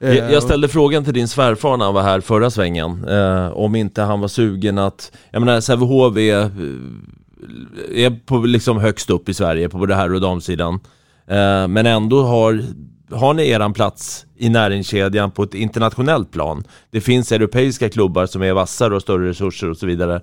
Eh, 0.00 0.14
Jag, 0.16 0.32
jag 0.32 0.42
ställde 0.42 0.68
frågan 0.68 1.04
till 1.04 1.14
din 1.14 1.28
svärfar 1.28 1.76
när 1.76 1.84
han 1.84 1.94
var 1.94 2.02
här 2.02 2.20
förra 2.20 2.50
svängen, 2.50 3.04
eh, 3.08 3.48
om 3.48 3.74
inte 3.74 4.02
han 4.02 4.20
var 4.20 4.28
sugen 4.28 4.78
att, 4.78 5.12
jag 5.30 5.40
menar 5.40 5.60
Sävehof 5.60 6.16
är, 6.16 6.40
eh, 6.42 8.04
är 8.04 8.26
på 8.26 8.38
liksom 8.38 8.78
högst 8.78 9.10
upp 9.10 9.28
i 9.28 9.34
Sverige 9.34 9.68
på 9.68 9.78
både 9.78 9.94
herr 9.94 10.14
och 10.14 10.20
damsidan, 10.20 10.74
eh, 10.74 10.80
Eh, 11.28 11.68
men 11.68 11.86
ändå 11.86 12.22
har, 12.22 12.62
har 13.10 13.34
ni 13.34 13.48
eran 13.48 13.72
plats 13.72 14.26
i 14.36 14.48
näringskedjan 14.48 15.30
på 15.30 15.42
ett 15.42 15.54
internationellt 15.54 16.32
plan. 16.32 16.64
Det 16.90 17.00
finns 17.00 17.32
europeiska 17.32 17.88
klubbar 17.88 18.26
som 18.26 18.42
är 18.42 18.52
vassare 18.52 18.86
och 18.86 18.92
har 18.92 19.00
större 19.00 19.28
resurser 19.28 19.70
och 19.70 19.76
så 19.76 19.86
vidare. 19.86 20.20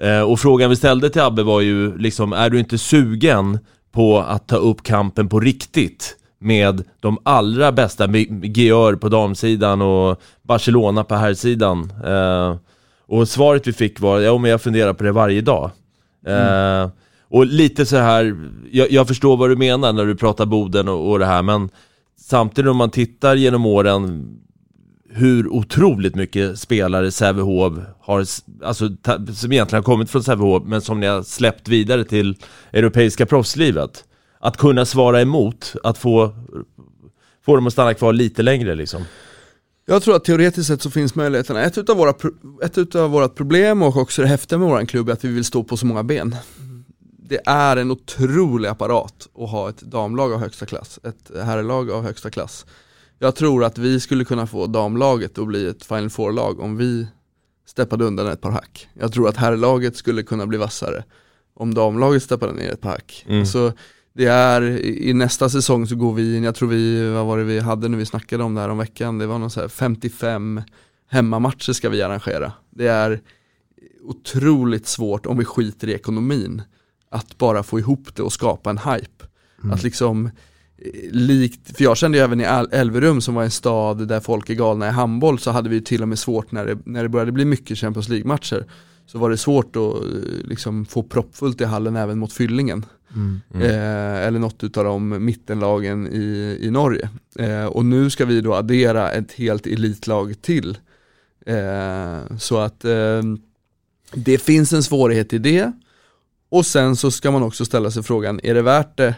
Eh, 0.00 0.20
och 0.20 0.40
frågan 0.40 0.70
vi 0.70 0.76
ställde 0.76 1.10
till 1.10 1.20
Abbe 1.20 1.42
var 1.42 1.60
ju 1.60 1.98
liksom, 1.98 2.32
är 2.32 2.50
du 2.50 2.58
inte 2.58 2.78
sugen 2.78 3.58
på 3.92 4.18
att 4.18 4.48
ta 4.48 4.56
upp 4.56 4.82
kampen 4.82 5.28
på 5.28 5.40
riktigt 5.40 6.16
med 6.38 6.84
de 7.00 7.18
allra 7.22 7.72
bästa, 7.72 8.06
GR 8.06 8.96
på 8.96 9.08
damsidan 9.08 9.82
och 9.82 10.20
Barcelona 10.42 11.04
på 11.04 11.14
herrsidan? 11.14 11.92
Eh, 12.04 12.56
och 13.06 13.28
svaret 13.28 13.66
vi 13.66 13.72
fick 13.72 14.00
var, 14.00 14.20
ja 14.20 14.38
men 14.38 14.50
jag 14.50 14.62
funderar 14.62 14.92
på 14.92 15.04
det 15.04 15.12
varje 15.12 15.40
dag. 15.40 15.70
Eh, 16.26 16.78
mm 16.80 16.90
och 17.34 17.46
lite 17.46 17.86
så 17.86 17.96
här, 17.96 18.36
jag, 18.70 18.90
jag 18.90 19.08
förstår 19.08 19.36
vad 19.36 19.50
du 19.50 19.56
menar 19.56 19.92
när 19.92 20.06
du 20.06 20.16
pratar 20.16 20.46
Boden 20.46 20.88
och, 20.88 21.10
och 21.10 21.18
det 21.18 21.26
här, 21.26 21.42
men 21.42 21.68
samtidigt 22.20 22.70
om 22.70 22.76
man 22.76 22.90
tittar 22.90 23.36
genom 23.36 23.66
åren 23.66 24.36
hur 25.10 25.48
otroligt 25.48 26.14
mycket 26.14 26.58
spelare 26.58 27.10
Sävehof 27.10 27.72
har, 28.00 28.24
alltså 28.64 28.88
ta, 29.02 29.26
som 29.34 29.52
egentligen 29.52 29.82
har 29.82 29.82
kommit 29.82 30.10
från 30.10 30.22
Sävehof, 30.22 30.62
men 30.66 30.80
som 30.80 31.00
ni 31.00 31.06
har 31.06 31.22
släppt 31.22 31.68
vidare 31.68 32.04
till 32.04 32.36
europeiska 32.72 33.26
proffslivet. 33.26 34.04
Att 34.40 34.56
kunna 34.56 34.84
svara 34.84 35.20
emot, 35.20 35.74
att 35.82 35.98
få, 35.98 36.34
få 37.44 37.56
dem 37.56 37.66
att 37.66 37.72
stanna 37.72 37.94
kvar 37.94 38.12
lite 38.12 38.42
längre 38.42 38.74
liksom. 38.74 39.04
Jag 39.86 40.02
tror 40.02 40.16
att 40.16 40.24
teoretiskt 40.24 40.68
sett 40.68 40.82
så 40.82 40.90
finns 40.90 41.14
möjligheterna. 41.14 41.62
Ett 41.62 41.78
utav 41.78 41.96
våra, 41.96 42.14
ett 42.64 42.78
utav 42.78 43.10
våra 43.10 43.28
problem 43.28 43.82
och 43.82 43.96
också 43.96 44.22
det 44.22 44.28
häftiga 44.28 44.58
med 44.58 44.68
våran 44.68 44.86
klubb 44.86 45.08
är 45.08 45.12
att 45.12 45.24
vi 45.24 45.28
vill 45.28 45.44
stå 45.44 45.64
på 45.64 45.76
så 45.76 45.86
många 45.86 46.02
ben. 46.02 46.36
Det 47.28 47.40
är 47.46 47.76
en 47.76 47.90
otrolig 47.90 48.68
apparat 48.68 49.28
att 49.38 49.50
ha 49.50 49.68
ett 49.68 49.80
damlag 49.80 50.32
av 50.32 50.40
högsta 50.40 50.66
klass, 50.66 50.98
ett 51.02 51.30
herrlag 51.44 51.90
av 51.90 52.02
högsta 52.02 52.30
klass. 52.30 52.66
Jag 53.18 53.34
tror 53.34 53.64
att 53.64 53.78
vi 53.78 54.00
skulle 54.00 54.24
kunna 54.24 54.46
få 54.46 54.66
damlaget 54.66 55.38
att 55.38 55.46
bli 55.46 55.66
ett 55.66 55.84
Final 55.84 56.10
Four-lag 56.10 56.60
om 56.60 56.76
vi 56.76 57.06
steppade 57.66 58.04
undan 58.04 58.26
ett 58.26 58.40
par 58.40 58.50
hack. 58.50 58.88
Jag 58.94 59.12
tror 59.12 59.28
att 59.28 59.36
herrlaget 59.36 59.96
skulle 59.96 60.22
kunna 60.22 60.46
bli 60.46 60.58
vassare 60.58 61.04
om 61.54 61.74
damlaget 61.74 62.22
steppade 62.22 62.52
ner 62.52 62.72
ett 62.72 62.80
par 62.80 62.90
hack. 62.90 63.24
Mm. 63.28 63.46
Så 63.46 63.72
det 64.12 64.26
är, 64.26 64.62
i 64.62 65.10
i 65.10 65.12
nästa 65.12 65.48
säsong 65.48 65.86
så 65.86 65.96
går 65.96 66.12
vi 66.12 66.36
in, 66.36 66.44
jag 66.44 66.54
tror 66.54 66.68
vi, 66.68 67.08
vad 67.10 67.26
var 67.26 67.38
det 67.38 67.44
vi 67.44 67.58
hade 67.58 67.88
när 67.88 67.98
vi 67.98 68.06
snackade 68.06 68.44
om 68.44 68.54
det 68.54 68.60
här 68.60 68.68
om 68.68 68.78
veckan, 68.78 69.18
det 69.18 69.26
var 69.26 69.38
någon 69.38 69.50
så 69.50 69.60
här 69.60 69.68
55 69.68 70.62
hemmamatcher 71.10 71.72
ska 71.72 71.88
vi 71.88 72.02
arrangera. 72.02 72.52
Det 72.70 72.86
är 72.86 73.20
otroligt 74.02 74.86
svårt 74.86 75.26
om 75.26 75.38
vi 75.38 75.44
skiter 75.44 75.88
i 75.88 75.92
ekonomin 75.92 76.62
att 77.14 77.38
bara 77.38 77.62
få 77.62 77.78
ihop 77.78 78.08
det 78.14 78.22
och 78.22 78.32
skapa 78.32 78.70
en 78.70 78.78
hype. 78.78 79.24
Att 79.72 79.82
liksom 79.82 80.26
eh, 80.26 80.32
likt, 81.10 81.76
för 81.76 81.84
jag 81.84 81.96
kände 81.96 82.18
ju 82.18 82.24
även 82.24 82.40
i 82.40 82.44
Elverum 82.72 83.20
som 83.20 83.34
var 83.34 83.44
en 83.44 83.50
stad 83.50 84.08
där 84.08 84.20
folk 84.20 84.50
är 84.50 84.54
galna 84.54 84.88
i 84.88 84.90
handboll 84.90 85.38
så 85.38 85.50
hade 85.50 85.68
vi 85.68 85.80
till 85.80 86.02
och 86.02 86.08
med 86.08 86.18
svårt 86.18 86.52
när 86.52 86.66
det, 86.66 86.78
när 86.84 87.02
det 87.02 87.08
började 87.08 87.32
bli 87.32 87.44
mycket 87.44 87.78
Champions 87.78 88.08
League-matcher 88.08 88.64
så 89.06 89.18
var 89.18 89.30
det 89.30 89.36
svårt 89.36 89.76
att 89.76 89.82
eh, 89.82 90.00
liksom 90.44 90.86
få 90.86 91.02
proppfullt 91.02 91.60
i 91.60 91.64
hallen 91.64 91.96
även 91.96 92.18
mot 92.18 92.32
fyllingen. 92.32 92.86
Eh, 93.54 94.26
eller 94.26 94.38
något 94.38 94.64
utav 94.64 94.84
de 94.84 95.24
mittenlagen 95.24 96.06
i, 96.06 96.58
i 96.60 96.70
Norge. 96.70 97.08
Eh, 97.38 97.64
och 97.64 97.84
nu 97.84 98.10
ska 98.10 98.24
vi 98.24 98.40
då 98.40 98.54
addera 98.54 99.12
ett 99.12 99.32
helt 99.32 99.66
elitlag 99.66 100.42
till. 100.42 100.78
Eh, 101.46 102.36
så 102.38 102.58
att 102.58 102.84
eh, 102.84 103.22
det 104.14 104.38
finns 104.38 104.72
en 104.72 104.82
svårighet 104.82 105.32
i 105.32 105.38
det. 105.38 105.72
Och 106.54 106.66
sen 106.66 106.96
så 106.96 107.10
ska 107.10 107.30
man 107.30 107.42
också 107.42 107.64
ställa 107.64 107.90
sig 107.90 108.02
frågan, 108.02 108.40
är 108.42 108.54
det 108.54 108.62
värt 108.62 108.96
det 108.96 109.14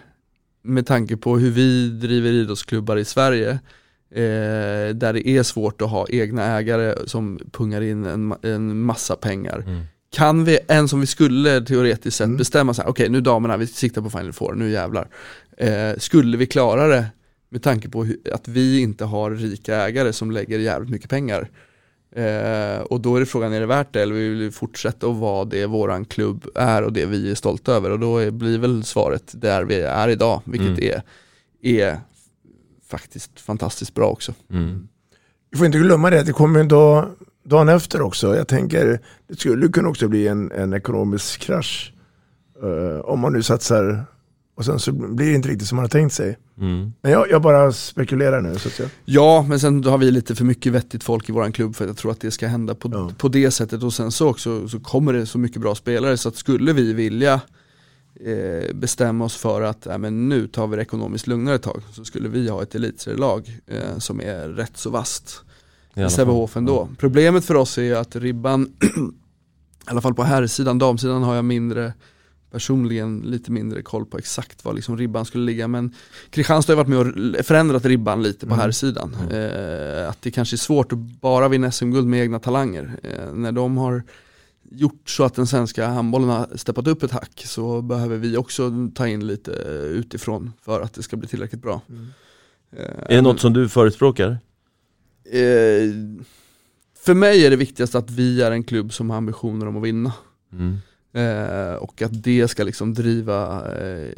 med 0.62 0.87
tanke 0.87 1.16
på 1.16 1.39
hur 1.39 1.51
vi 1.51 1.89
driver 1.89 2.30
idrottsklubbar 2.30 2.97
i 2.97 3.05
Sverige 3.05 3.51
eh, 4.11 4.95
där 4.95 5.12
det 5.12 5.28
är 5.28 5.43
svårt 5.43 5.82
att 5.82 5.91
ha 5.91 6.07
egna 6.09 6.45
ägare 6.45 6.95
som 7.07 7.41
pungar 7.53 7.80
in 7.80 8.05
en, 8.05 8.34
en 8.43 8.80
massa 8.80 9.16
pengar. 9.16 9.64
Kan 10.12 10.45
vi, 10.45 10.59
än 10.68 10.89
som 10.89 11.01
vi 11.01 11.07
skulle 11.07 11.61
teoretiskt 11.61 12.16
sett 12.16 12.39
bestämma 12.39 12.74
så 12.74 12.82
här, 12.82 12.89
okej 12.89 13.09
nu 13.09 13.20
damerna, 13.20 13.57
vi 13.57 13.66
siktar 13.66 14.03
på 14.03 14.11
Final 14.11 14.32
Four, 14.32 14.55
nu 14.55 14.70
jävlar. 14.70 15.09
Eh, 15.57 15.99
skulle 15.99 16.37
vi 16.37 16.47
klara 16.47 16.89
det 16.89 17.07
med 17.49 17.62
tanke 17.62 17.89
på 17.89 18.05
hur, 18.05 18.18
att 18.32 18.49
vi 18.49 18.80
inte 18.80 19.05
har 19.05 19.30
rika 19.30 19.76
ägare 19.76 20.12
som 20.12 20.30
lägger 20.30 20.59
jävligt 20.59 20.91
mycket 20.91 21.11
pengar. 21.11 21.51
Eh, 22.12 22.80
och 22.80 23.00
då 23.00 23.16
är 23.16 23.20
det 23.20 23.26
frågan, 23.26 23.52
är 23.52 23.61
det 23.61 23.66
värt 23.66 23.92
det 23.92 24.02
eller 24.02 24.14
vill 24.14 24.34
vi 24.34 24.50
fortsätta 24.50 25.07
att 25.07 25.16
vara 25.16 25.44
det 25.44 25.66
våran 25.66 26.04
klubb 26.04 26.46
är 26.54 26.82
och 26.82 26.92
det 26.92 27.07
vi 27.07 27.30
är 27.30 27.34
stolta 27.34 27.72
över? 27.72 27.90
Och 27.90 27.98
då 28.00 28.18
är, 28.18 28.30
blir 28.30 28.59
väl 28.59 28.84
svaret 28.84 29.32
där 29.34 29.64
vi 29.64 29.80
är 29.80 30.09
idag, 30.09 30.42
vilket 30.44 30.66
Mm. 30.78 30.82
är, 30.82 31.02
är 31.62 32.00
faktiskt 32.88 33.40
fantastiskt 33.40 33.94
bra 33.94 34.09
också. 34.09 34.34
Mm. 34.50 34.88
vi 35.50 35.59
får 35.59 35.66
inte 35.66 35.78
glömma 35.78 36.11
det, 36.11 36.22
det 36.22 36.32
kommer 36.32 36.61
en 36.61 36.68
dag, 36.68 37.09
dagen 37.44 37.68
efter 37.68 38.02
också. 38.02 38.36
Jag 38.36 38.48
tänker, 38.48 39.00
det 39.28 39.38
skulle 39.38 39.68
kunna 39.68 39.88
också 39.88 40.09
bli 40.09 40.28
en, 40.28 40.52
en 40.52 40.72
ekonomisk 40.72 41.40
krasch. 41.40 41.92
eh, 42.62 43.00
om 43.00 43.20
man 43.20 43.32
nu 43.32 43.42
satsar 43.42 44.04
och 44.57 44.64
sen 44.64 44.78
så 44.78 44.92
blir 44.92 45.26
det 45.26 45.34
inte 45.34 45.48
riktigt 45.48 45.68
som 45.68 45.76
man 45.76 45.82
har 45.84 45.88
tänkt 45.90 46.12
sig. 46.12 46.38
Mm. 46.61 46.92
Men 47.02 47.12
jag, 47.12 47.30
jag 47.30 47.42
bara 47.42 47.72
spekulerar 47.72 48.40
nu. 48.40 48.59
Så 48.59 48.68
att 48.68 48.78
jag, 48.78 48.88
Ja, 49.04 49.46
men 49.48 49.61
sen 49.61 49.84
har 49.84 49.98
vi 49.98 50.11
lite 50.11 50.34
för 50.34 50.44
mycket 50.44 50.72
vettigt 50.72 51.04
folk 51.04 51.28
i 51.28 51.32
våran 51.32 51.52
klubb 51.52 51.76
för 51.76 51.84
att 51.84 51.88
jag 51.88 51.96
tror 51.96 52.12
att 52.12 52.20
det 52.20 52.30
ska 52.30 52.46
hända 52.46 52.74
på, 52.74 52.90
Ja. 52.92 53.11
på 53.18 53.28
det 53.28 53.50
sättet. 53.50 53.82
Och 53.82 53.92
sen 53.94 54.12
så 54.12 54.28
också 54.28 54.68
så 54.68 54.80
kommer 54.80 55.12
det 55.12 55.26
så 55.26 55.38
mycket 55.38 55.61
bra 55.61 55.74
spelare 55.74 56.16
så 56.16 56.28
att 56.28 56.36
skulle 56.36 56.72
vi 56.72 56.92
vilja 56.92 57.40
eh, 58.24 58.74
bestämma 58.74 59.24
oss 59.24 59.36
för 59.36 59.62
att 59.62 59.86
äh, 59.86 59.98
men 59.98 60.28
nu 60.28 60.48
tar 60.48 60.66
vi 60.66 60.76
det 60.76 60.82
ekonomiskt 60.82 61.26
lugnare 61.26 61.54
ett 61.54 61.62
tag 61.62 61.82
så 61.92 62.04
skulle 62.04 62.28
vi 62.28 62.48
ha 62.48 62.62
ett 62.62 62.74
elitserielag 62.74 63.61
eh, 63.66 63.98
som 63.98 64.20
är 64.20 64.48
rätt 64.48 64.76
så 64.76 64.90
vast 64.90 65.40
I. 65.94 66.11
Sävehof 66.11 66.57
ändå. 66.57 66.88
Problemet 66.98 67.44
för 67.44 67.54
oss 67.54 67.78
är 67.78 67.82
ju 67.82 67.94
att 67.96 68.16
ribban, 68.16 68.62
i 69.86 69.90
alla 69.90 70.00
fall 70.00 70.14
på 70.14 70.22
herrsidan, 70.22 70.78
damsidan 70.78 71.22
har 71.22 71.34
jag 71.34 71.44
mindre 71.44 71.92
personligen 72.51 73.20
lite 73.20 73.53
mindre 73.53 73.82
koll 73.82 74.07
på 74.07 74.18
exakt 74.18 74.64
var 74.64 74.72
liksom 74.72 74.97
ribban 74.99 75.24
skulle 75.24 75.44
ligga 75.44 75.68
men 75.68 75.94
Kristianstad 76.30 76.72
har 76.72 76.84
varit 76.84 76.88
med 77.14 77.38
och 77.38 77.47
förändrat 77.47 77.84
ribban 77.84 78.22
lite 78.22 78.47
på 78.47 78.53
Mm. 78.55 78.59
herrsidan. 78.59 79.14
Eh, 79.30 80.09
att 80.09 80.22
det 80.22 80.30
kanske 80.30 80.55
är 80.57 80.59
svårt 80.59 80.92
att 80.92 80.99
bara 80.99 81.49
vinna 81.49 81.70
SM-guld 81.72 82.07
med 82.07 82.20
egna 82.20 82.38
talanger. 82.38 82.99
Eh, 83.03 83.32
när 83.34 83.53
de 83.53 83.76
har 83.76 84.03
gjort 84.70 85.11
så 85.11 85.24
att 85.24 85.34
den 85.34 85.47
svenska 85.47 85.86
handbollen 85.88 86.28
har 86.28 86.49
steppat 86.57 86.86
upp 86.86 87.03
ett 87.03 87.11
hack 87.11 87.42
så 87.47 87.82
behöver 87.82 88.16
vi 88.16 88.36
också 88.36 88.72
ta 88.94 89.09
in 89.09 89.26
lite 89.26 89.51
utifrån 89.90 90.53
för 90.62 90.80
att 90.80 90.94
det 90.94 91.03
ska 91.03 91.16
bli 91.16 91.28
tillräckligt 91.28 91.62
bra. 91.62 91.80
Eh, 92.76 92.84
Är 92.84 93.16
det 93.16 93.22
något 93.22 93.40
som 93.40 93.53
du 93.53 93.68
förespråkar? 93.68 94.38
Eh, 95.24 95.90
för 96.99 97.14
mig 97.14 97.47
är 97.47 97.51
det 97.51 97.57
viktigast 97.57 97.94
att 97.94 98.11
vi 98.11 98.42
är 98.42 98.51
en 98.51 98.64
klubb 98.64 98.92
som 98.92 99.11
har 99.11 99.16
ambitioner 99.16 99.66
om 99.68 99.76
att 99.76 99.82
vinna. 99.82 100.12
Mm. 100.53 100.76
Eh, 101.16 101.74
och 101.74 102.02
att 102.02 102.22
det 102.22 102.48
ska 102.48 102.64
liksom 102.64 102.94
driva, 102.94 103.64
eh, 103.78 104.10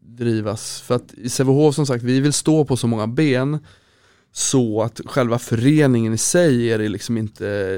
drivas. 0.00 0.80
För 0.80 0.94
att 0.94 1.14
i 1.14 1.28
Sävehof 1.28 1.74
som 1.74 1.86
sagt, 1.86 2.04
vi 2.04 2.20
vill 2.20 2.32
stå 2.32 2.64
på 2.64 2.76
så 2.76 2.86
många 2.86 3.06
ben 3.06 3.58
så 4.32 4.82
att 4.82 5.00
själva 5.06 5.38
föreningen 5.38 6.12
i 6.14 6.18
sig 6.18 6.72
är 6.72 6.78
det 6.78 6.88
liksom 6.88 7.18
inte 7.18 7.76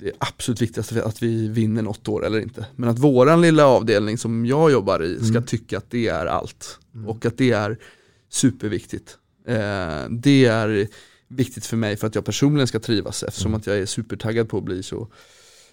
det 0.00 0.12
absolut 0.18 0.62
viktigaste 0.62 1.04
att 1.04 1.22
vi 1.22 1.48
vinner 1.48 1.82
något 1.82 2.08
år 2.08 2.26
eller 2.26 2.40
inte. 2.40 2.66
Men 2.76 2.88
att 2.88 2.98
våran 2.98 3.40
lilla 3.40 3.66
avdelning 3.66 4.18
som 4.18 4.46
jag 4.46 4.70
jobbar 4.72 5.02
i 5.04 5.18
ska 5.18 5.28
Mm. 5.30 5.42
tycka 5.42 5.78
att 5.78 5.90
det 5.90 6.08
är 6.08 6.26
allt. 6.26 6.78
Och 7.06 7.26
att 7.26 7.38
det 7.38 7.50
är 7.50 7.78
superviktigt. 8.30 9.18
Eh, 9.46 10.08
det 10.10 10.44
är 10.44 10.88
viktigt 11.28 11.66
för 11.66 11.76
mig 11.76 11.96
för 11.96 12.06
att 12.06 12.14
jag 12.14 12.24
personligen 12.24 12.66
ska 12.66 12.78
trivas 12.80 13.22
eftersom 13.22 13.54
att 13.54 13.66
jag 13.66 13.76
är 13.78 13.86
supertaggad 13.86 14.48
på 14.48 14.58
att 14.58 14.64
bli 14.64 14.82
så 14.82 15.08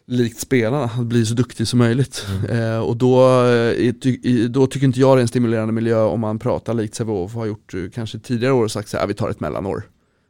likt 0.08 0.39
spelarna, 0.39 0.84
att 0.84 1.06
bli 1.06 1.26
så 1.26 1.34
duktig 1.34 1.68
som 1.68 1.80
möjligt. 1.80 2.26
Eh, 2.49 2.78
och 2.80 2.97
då, 2.97 3.43
eh, 3.45 3.93
i- 4.01 4.47
då 4.49 4.68
tycker 4.68 4.86
inte 4.88 4.99
jag 4.99 5.18
det 5.18 5.20
är 5.20 5.22
en 5.22 5.28
stimulerande 5.28 5.74
miljö 5.74 5.99
om 6.01 6.20
man 6.20 6.39
pratar 6.39 6.74
likt 6.74 6.95
Sävehof 6.95 7.34
har 7.34 7.45
gjort 7.45 7.74
eh, 7.74 7.80
kanske 7.93 8.20
tidigare 8.20 8.53
år 8.53 8.64
och 8.64 8.72
sagt 8.72 8.89
så 8.89 8.97
här, 8.97 9.08
vi 9.08 9.14
tar 9.14 9.30
ett 9.30 9.39
mellanår. 9.39 9.84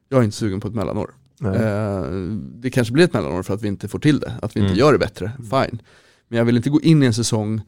Jag 0.09 0.19
är 0.19 0.23
inte 0.23 0.35
sugen 0.37 0.59
på 0.59 0.67
ett 0.67 0.73
mellanår. 0.75 1.13
Eh, 1.43 2.03
det 2.41 2.69
kanske 2.69 2.93
blir 2.93 3.03
ett 3.03 3.13
mellanår 3.13 3.43
för 3.43 3.53
att 3.53 3.61
vi 3.61 3.67
inte 3.67 3.87
får 3.87 3.99
till 3.99 4.19
det, 4.19 4.33
att 4.41 4.55
vi 4.55 4.59
inte 4.59 4.71
Mm. 4.73 4.79
gör 4.79 4.91
det 4.93 4.99
bättre, 4.99 5.31
fine. 5.37 5.81
Men 6.27 6.37
jag 6.37 6.45
vill 6.45 6.57
inte 6.57 6.69
gå 6.69 6.81
in 6.81 7.03
i 7.03 7.05
en 7.05 7.13
säsong 7.13 7.61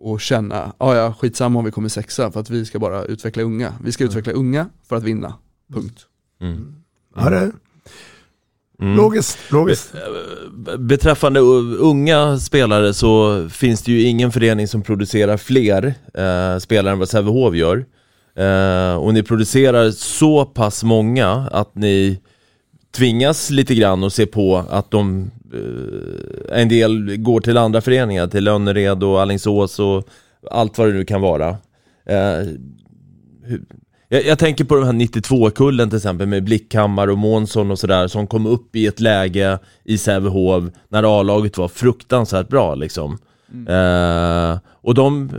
och 0.00 0.20
känna, 0.20 0.72
ja 0.78 0.96
ja 0.96 1.14
skitsamma 1.20 1.58
om 1.58 1.64
vi 1.64 1.70
kommer 1.70 1.88
sexa 1.88 2.30
för 2.30 2.40
att 2.40 2.50
vi 2.50 2.64
ska 2.64 2.78
bara 2.78 3.04
utveckla 3.04 3.42
unga. 3.42 3.72
Vi 3.84 3.92
ska 3.92 4.04
utveckla 4.04 4.32
unga 4.32 4.68
för 4.88 4.96
att 4.96 5.02
vinna, 5.02 5.34
punkt. 5.72 6.06
Mm. 6.40 6.74
ja, 7.16 7.30
det, 7.30 7.52
Mm. 8.80 8.96
logiskt, 8.96 9.38
logiskt. 9.52 9.94
Beträffande 10.78 11.40
u- 11.40 11.76
unga 11.78 12.38
spelare 12.38 12.94
så 12.94 13.40
finns 13.48 13.82
det 13.82 13.92
ju 13.92 14.02
ingen 14.02 14.32
förening 14.32 14.68
som 14.68 14.82
producerar 14.82 15.36
fler 15.36 15.94
eh, 16.14 16.58
spelare 16.58 16.92
än 16.92 16.98
vad 16.98 17.08
Sävehof 17.08 17.54
gör. 17.54 17.84
Eh, 18.36 18.94
och 18.96 19.14
ni 19.14 19.22
producerar 19.22 19.90
så 19.90 20.44
pass 20.44 20.84
många 20.84 21.28
att 21.52 21.74
ni 21.74 22.20
tvingas 22.96 23.50
lite 23.50 23.74
grann 23.74 24.04
att 24.04 24.12
se 24.12 24.26
på 24.26 24.56
att 24.70 24.90
de, 24.90 25.30
eh, 25.54 26.60
en 26.60 26.68
del 26.68 27.16
går 27.16 27.40
till 27.40 27.56
andra 27.56 27.80
föreningar, 27.80 28.26
till 28.26 28.48
Önnered 28.48 29.02
och 29.02 29.20
Alingsås 29.20 29.78
och 29.78 30.08
allt 30.50 30.78
vad 30.78 30.88
det 30.88 30.94
nu 30.94 31.04
kan 31.04 31.20
vara. 31.20 31.48
Eh, 32.06 32.46
hur, 33.44 33.62
jag, 34.08 34.24
jag 34.26 34.38
tänker 34.38 34.64
på 34.64 34.74
den 34.76 34.84
här 34.84 34.92
92-kullen 34.92 35.90
till 35.90 35.96
exempel 35.96 36.26
med 36.26 36.44
Blickhammar 36.44 37.08
och 37.08 37.18
Månsson 37.18 37.70
och 37.70 37.78
sådär 37.78 38.08
som 38.08 38.26
kom 38.26 38.46
upp 38.46 38.76
i 38.76 38.86
ett 38.86 39.00
läge 39.00 39.58
i 39.84 39.98
Sävehof 39.98 40.64
när 40.88 41.20
A-laget 41.20 41.58
var 41.58 41.68
fruktansvärt 41.68 42.48
bra 42.48 42.74
liksom. 42.74 43.18
Eh, 43.68 44.58
och 44.82 44.94
de 44.94 45.30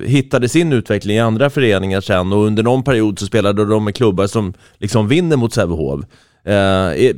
eh, 0.00 0.08
hittade 0.08 0.48
sin 0.48 0.72
utveckling 0.72 1.16
i 1.16 1.20
andra 1.20 1.50
föreningar 1.50 2.00
sen 2.00 2.32
och 2.32 2.44
under 2.46 2.62
någon 2.62 2.82
period 2.82 3.18
så 3.18 3.26
spelade 3.26 3.64
de 3.64 3.84
med 3.84 3.94
klubbar 3.94 4.26
som 4.26 4.52
liksom 4.78 5.08
vinner 5.08 5.36
mot 5.36 5.52
Sävehof. 5.54 6.00
Eh, 6.44 6.54
är- 6.54 7.16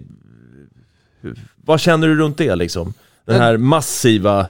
vad 1.65 1.81
känner 1.81 2.09
du 2.09 2.17
runt 2.17 2.39
det 2.39 2.55
liksom? 2.57 2.95
Den 3.27 3.41
här 3.41 3.57
massiva 3.57 4.47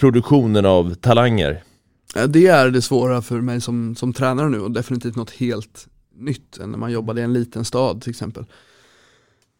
produktionen 0.00 0.66
av 0.66 0.94
talanger. 0.94 1.62
Ja, 2.14 2.26
Det 2.26 2.46
är 2.46 2.70
det 2.70 2.82
svåra 2.82 3.22
för 3.22 3.40
mig 3.40 3.60
som, 3.60 3.96
som 3.96 4.12
tränare 4.12 4.48
nu 4.48 4.60
och 4.60 4.70
definitivt 4.70 5.16
något 5.16 5.30
helt 5.30 5.86
nytt 6.18 6.58
än 6.58 6.70
när 6.70 6.78
man 6.78 6.92
jobbade 6.92 7.20
i 7.20 7.24
en 7.24 7.32
liten 7.32 7.64
stad 7.64 8.02
till 8.02 8.10
exempel. 8.10 8.44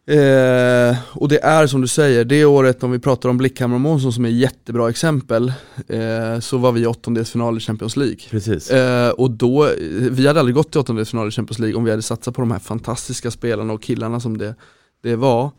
Eh, 0.05 0.97
och 1.11 1.29
det 1.29 1.43
är 1.43 1.67
som 1.67 1.81
du 1.81 1.87
säger, 1.87 2.25
det 2.25 2.45
året 2.45 2.83
om 2.83 2.91
vi 2.91 2.99
pratar 2.99 3.29
om 3.29 3.37
Blickhammar 3.37 3.75
och 3.75 3.81
Månsson 3.81 4.13
som 4.13 4.25
är 4.25 4.29
jättebra 4.29 4.89
exempel 4.89 5.53
eh, 5.87 6.39
så 6.39 6.57
var 6.57 6.71
vi 6.71 6.81
i 6.81 6.85
åttondelsfinal 6.85 7.57
i 7.57 7.59
Champions 7.59 7.97
League. 7.97 8.19
Precis. 8.29 8.71
Eh, 8.71 9.09
och 9.09 9.31
då, 9.31 9.69
vi 10.11 10.27
hade 10.27 10.39
aldrig 10.39 10.55
gått 10.55 10.71
till 10.71 10.81
åttondelsfinal 10.81 11.27
i 11.27 11.31
Champions 11.31 11.59
League 11.59 11.77
om 11.77 11.83
vi 11.83 11.91
hade 11.91 12.03
satsat 12.03 12.35
på 12.35 12.41
de 12.41 12.51
här 12.51 12.59
fantastiska 12.59 13.31
spelarna 13.31 13.73
och 13.73 13.83
killarna 13.83 14.19
som 14.19 14.37
det, 14.37 14.55
det 15.03 15.15
var. 15.15 15.51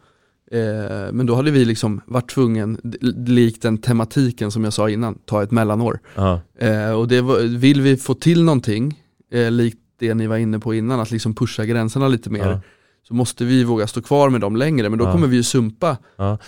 Eh, 0.55 1.13
men 1.13 1.27
då 1.27 1.35
hade 1.35 1.51
vi 1.51 1.65
liksom 1.65 2.01
varit 2.07 2.31
tvungen, 2.31 2.79
likt 3.27 3.63
den 3.63 3.79
tematiken 3.79 4.51
som 4.51 4.65
jag 4.65 4.73
sa 4.73 4.91
innan, 4.91 5.19
ta 5.27 5.43
ett 5.43 5.51
mellanår. 5.51 5.99
Ja. 6.15 6.41
Eh, 6.59 6.91
och 6.91 7.09
det 7.09 7.21
var, 7.21 7.41
vill 7.59 7.81
vi 7.81 7.97
få 7.97 8.15
till 8.15 8.45
någonting, 8.45 9.01
eh, 9.33 9.51
likt 9.51 9.79
det 9.99 10.15
ni 10.15 10.27
var 10.27 10.37
inne 10.37 10.59
på 10.59 10.75
innan, 10.75 11.01
att 11.01 11.11
liksom 11.11 11.35
pusha 11.35 11.65
gränserna 11.65 12.09
lite 12.09 12.31
mer, 12.31 12.47
Ja. 12.51 12.61
så 13.09 13.15
måste 13.15 13.45
vi 13.45 13.65
våga 13.65 13.87
stå 13.87 14.03
kvar 14.03 14.31
med 14.31 14.41
dem 14.41 14.57
längre, 14.57 14.89
men 14.91 14.99
då 14.99 15.05
Ja. 15.05 15.13
kommer 15.13 15.27
vi 15.27 15.37
ju 15.37 15.43
sumpa 15.43 15.97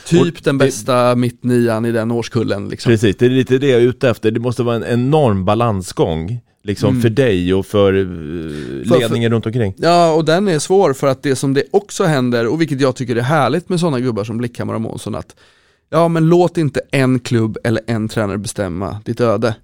typ 0.07 0.20
Och 0.20 0.40
den 0.44 0.59
det- 0.59 0.64
bästa 0.64 1.14
mittnian 1.14 1.84
i 1.84 1.92
den 1.92 2.11
årskullen. 2.11 2.68
Liksom. 2.68 2.90
Precis, 2.90 3.16
det 3.16 3.26
är 3.26 3.30
lite 3.30 3.59
det 3.59 3.68
jag 3.68 3.82
är 3.82 3.86
ute 3.86 4.11
efter. 4.11 4.30
Det 4.30 4.40
måste 4.40 4.62
vara 4.62 4.76
en 4.76 4.84
enorm 4.84 5.44
balansgång 5.44 6.40
liksom 6.66 6.88
Mm. 6.90 7.02
för 7.02 7.10
dig 7.10 7.54
och 7.54 7.66
för 7.66 7.94
eh, 7.94 8.04
För- 8.88 8.98
ledningen 9.00 9.30
runt 9.32 9.46
omkring. 9.46 9.74
Ja, 9.76 10.12
och 10.12 10.24
den 10.24 10.48
är 10.48 10.58
svår 10.58 10.92
för 10.92 11.06
att 11.06 11.22
det 11.22 11.36
som 11.36 11.54
det 11.54 11.62
också 11.70 12.04
händer, 12.04 12.46
och 12.46 12.60
vilket 12.60 12.80
jag 12.80 12.96
tycker 12.96 13.16
är 13.16 13.20
härligt 13.20 13.68
med 13.68 13.80
sådana 13.80 14.00
gubbar 14.00 14.24
som 14.24 14.38
Blickhammar 14.38 14.74
och 14.74 14.80
Månsson, 14.80 15.14
att 15.14 15.36
ja 15.90 16.08
men 16.08 16.26
låt 16.28 16.58
inte 16.58 16.80
en 16.90 17.18
klubb 17.20 17.58
eller 17.64 17.82
en 17.86 18.08
tränare 18.08 18.38
bestämma 18.38 19.00
ditt 19.04 19.20
öde. 19.20 19.54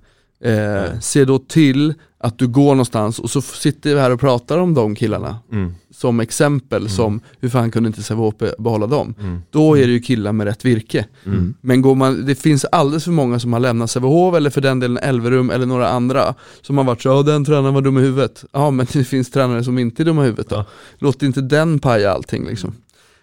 Eh, 0.45 0.99
se 1.01 1.25
då 1.25 1.39
till 1.39 1.95
att 2.19 2.39
du 2.39 2.49
går 2.49 2.69
någonstans 2.75 3.19
och 3.19 3.31
så 3.31 3.41
sitter 3.41 3.95
vi 3.95 4.01
här 4.01 4.11
och 4.11 4.21
pratar 4.21 4.59
om 4.59 4.75
de 4.75 4.95
killarna 4.95 5.37
Mm. 5.53 5.75
som 5.95 6.21
exempel 6.21 6.89
som 6.89 7.21
hur 7.41 7.49
fan 7.49 7.71
kunde 7.71 7.87
inte 7.87 8.03
Sävehof 8.03 8.35
be- 8.39 8.55
behålla 8.59 8.87
dem? 8.87 9.15
Mm. 9.21 9.43
Då 9.51 9.79
är 9.79 9.87
det 9.87 9.93
ju 9.93 10.01
killar 10.01 10.33
med 10.33 10.47
rätt 10.47 10.65
virke. 10.65 11.07
Mm. 11.27 11.55
Men 11.61 11.83
går 11.83 11.95
man, 11.95 12.27
det 12.27 12.35
finns 12.35 12.65
alldeles 12.65 13.05
för 13.05 13.11
många 13.11 13.39
som 13.39 13.53
har 13.53 13.61
lämnat 13.61 13.91
Sävehof 13.91 14.35
eller 14.37 14.51
för 14.51 14.61
den 14.61 14.81
delen 14.81 14.99
Elverum 14.99 15.51
eller 15.51 15.67
några 15.67 15.89
andra 15.89 16.35
som 16.63 16.77
har 16.79 16.85
varit 16.85 17.03
så, 17.03 17.09
ja 17.09 17.23
den 17.23 17.45
tränaren 17.45 17.75
var 17.75 17.83
dum 17.83 17.99
i 17.99 18.01
huvudet. 18.01 18.45
Ja 18.53 18.71
men 18.71 18.87
det 18.93 19.05
finns 19.05 19.31
tränare 19.31 19.65
som 19.65 19.79
inte 19.79 20.03
är 20.03 20.05
dumma 20.05 20.23
i 20.23 20.25
huvudet 20.25 20.49
då. 20.49 20.57
Ja. 20.57 20.65
Låt 20.99 21.23
inte 21.23 21.41
den 21.41 21.79
paja 21.79 22.11
allting 22.13 22.47
liksom. 22.47 22.75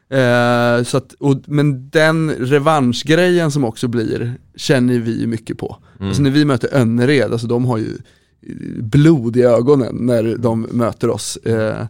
Eh, 0.09 0.83
så 0.83 0.97
att, 0.97 1.13
och, 1.13 1.35
men 1.45 1.89
den 1.89 2.31
revanschgrejen 2.31 3.51
som 3.51 3.63
också 3.63 3.87
blir, 3.87 4.33
känner 4.55 4.99
vi 4.99 5.27
mycket 5.27 5.57
på. 5.57 5.77
Alltså 5.99 6.21
när 6.21 6.31
vi 6.31 6.45
möter 6.45 6.73
Önnered, 6.73 7.31
alltså 7.31 7.47
de 7.47 7.65
har 7.65 7.77
ju 7.77 7.97
blod 8.77 9.37
i 9.37 9.41
ögonen 9.41 9.95
när 9.95 10.37
de 10.37 10.61
möter 10.61 11.09
oss. 11.09 11.37
Eh, 11.37 11.85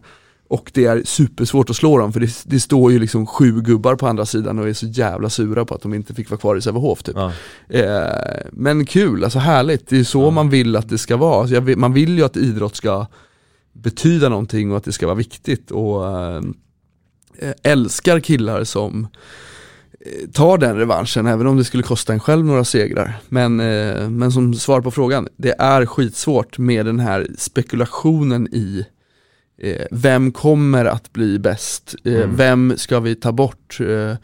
och 0.48 0.70
det 0.74 0.86
är 0.86 1.02
supersvårt 1.04 1.70
att 1.70 1.76
slå 1.76 1.98
dem 1.98 2.12
för 2.12 2.20
det, 2.20 2.30
det 2.44 2.60
står 2.60 2.92
ju 2.92 2.98
liksom 2.98 3.26
sju 3.26 3.60
gubbar 3.60 3.94
på 3.94 4.06
andra 4.06 4.26
sidan 4.26 4.58
och 4.58 4.68
är 4.68 4.72
så 4.72 4.86
jävla 4.86 5.30
sura 5.30 5.64
på 5.64 5.74
att 5.74 5.82
de 5.82 5.94
inte 5.94 6.14
fick 6.14 6.30
vara 6.30 6.40
kvar 6.40 6.56
i 6.56 6.62
Sävehof 6.62 7.02
typ. 7.02 7.16
Ja. 7.16 7.32
Eh, 7.68 8.46
men 8.52 8.86
kul, 8.86 9.24
alltså 9.24 9.38
härligt, 9.38 9.88
det 9.88 9.98
är 9.98 10.04
så 10.04 10.30
man 10.30 10.50
vill 10.50 10.76
att 10.76 10.88
det 10.88 10.98
ska 10.98 11.16
vara. 11.16 11.40
Alltså 11.40 11.60
vill, 11.60 11.78
man 11.78 11.92
vill 11.92 12.18
ju 12.18 12.24
att 12.24 12.36
idrott 12.36 12.76
ska 12.76 13.06
betyda 13.72 14.28
någonting 14.28 14.70
och 14.70 14.76
att 14.76 14.84
det 14.84 14.92
ska 14.92 15.06
vara 15.06 15.16
viktigt 15.16 15.70
och 15.70 16.08
eh, 16.08 16.40
älskar 17.62 18.20
killar 18.20 18.64
som 18.64 19.08
eh, 20.00 20.30
tar 20.30 20.58
den 20.58 20.76
revanschen 20.76 21.26
även 21.26 21.46
om 21.46 21.56
det 21.56 21.64
skulle 21.64 21.82
kosta 21.82 22.12
en 22.12 22.20
själv 22.20 22.44
några 22.44 22.64
segrar. 22.64 23.18
Men, 23.28 23.60
eh, 23.60 24.08
men 24.08 24.32
som 24.32 24.54
svar 24.54 24.80
på 24.80 24.90
frågan, 24.90 25.28
det 25.36 25.54
är 25.58 25.86
skitsvårt 25.86 26.58
med 26.58 26.86
den 26.86 27.00
här 27.00 27.26
spekulationen 27.38 28.48
i 28.52 28.86
eh, 29.62 29.86
vem 29.90 30.32
kommer 30.32 30.84
att 30.84 31.12
bli 31.12 31.38
bäst? 31.38 31.94
Eh, 32.04 32.14
Mm. 32.14 32.36
Vem 32.36 32.74
ska 32.76 33.00
vi 33.00 33.14
ta 33.14 33.32
bort? 33.32 33.80
Eh, 33.80 34.14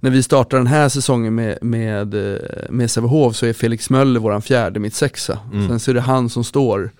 när 0.00 0.10
vi 0.10 0.22
startar 0.22 0.58
den 0.58 0.66
här 0.66 0.88
säsongen 0.88 1.34
med, 1.34 1.58
med, 1.62 2.14
eh, 2.14 2.40
med 2.70 2.90
Sävehof 2.90 3.36
så 3.36 3.46
är 3.46 3.52
Felix 3.52 3.90
Möller 3.90 4.20
våran 4.20 4.42
fjärde 4.42 4.80
mittsexa. 4.80 5.38
Mm. 5.52 5.68
Sen 5.68 5.80
så 5.80 5.90
är 5.90 5.94
det 5.94 6.00
han 6.00 6.28
som 6.28 6.44
står 6.44 6.90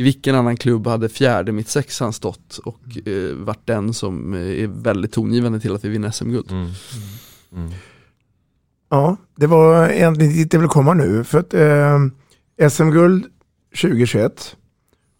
i 0.00 0.02
vilken 0.02 0.34
annan 0.34 0.56
klubb 0.56 0.86
hade 0.86 1.08
fjärde 1.08 1.52
mittsexan 1.52 2.12
stått 2.12 2.58
och 2.58 3.08
eh, 3.08 3.34
varit 3.34 3.66
den 3.66 3.94
som 3.94 4.34
eh, 4.34 4.62
är 4.62 4.66
väldigt 4.66 5.12
tongivande 5.12 5.60
till 5.60 5.74
att 5.74 5.84
vi 5.84 5.88
vinner 5.88 6.10
SM-guld. 6.10 6.50
Mm. 6.50 6.70
Mm. 7.52 7.70
Ja, 8.90 9.16
det 9.36 9.46
var 9.46 9.88
egentligen 9.88 10.32
dit 10.32 10.52
jag 10.52 10.60
ville 10.60 10.68
komma 10.68 10.94
nu. 10.94 11.24
För 11.24 11.38
att 11.38 11.54
eh, 11.54 12.68
SM-guld 12.68 13.24
2021, 13.82 14.56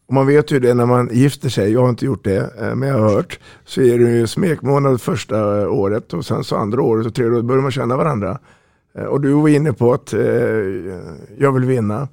och 0.09 0.15
man 0.15 0.27
vet 0.27 0.51
ju 0.51 0.61
det 0.61 0.75
när 0.75 0.87
man 0.87 1.09
gifter 1.13 1.49
sig, 1.49 1.73
jag 1.73 1.81
har 1.81 1.89
inte 1.89 2.05
gjort 2.05 2.25
det, 2.25 2.53
eh, 2.61 2.75
men 2.75 2.89
jag 2.89 2.99
har 2.99 3.09
hört, 3.09 3.39
så 3.65 3.81
är 3.83 3.99
det 3.99 4.11
ju 4.11 4.27
smekmånad 4.27 5.01
första 5.01 5.69
året 5.71 6.13
och 6.13 6.27
sen 6.27 6.45
så 6.45 6.57
andra 6.57 6.83
året 6.83 7.07
och 7.07 7.15
tredje 7.15 7.33
året 7.33 7.45
börjar 7.45 7.63
man 7.63 7.73
känna 7.73 7.97
varandra. 7.97 8.39
Eh, 8.95 9.05
och 9.05 9.21
du 9.21 9.33
var 9.33 9.49
inne 9.49 9.73
på 9.73 9.93
att 9.93 10.13
eh, 10.13 10.21
jag 11.39 11.53
vill 11.53 11.65
vinna. 11.65 12.09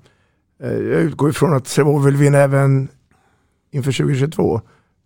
Eh, 0.63 0.71
jag 0.71 1.01
utgår 1.01 1.29
ifrån 1.29 1.53
att 1.53 1.67
Sävehof 1.67 2.05
vill 2.05 2.15
vinna 2.15 2.37
även 2.37 2.89
inför 3.71 3.91
2022. 3.91 4.61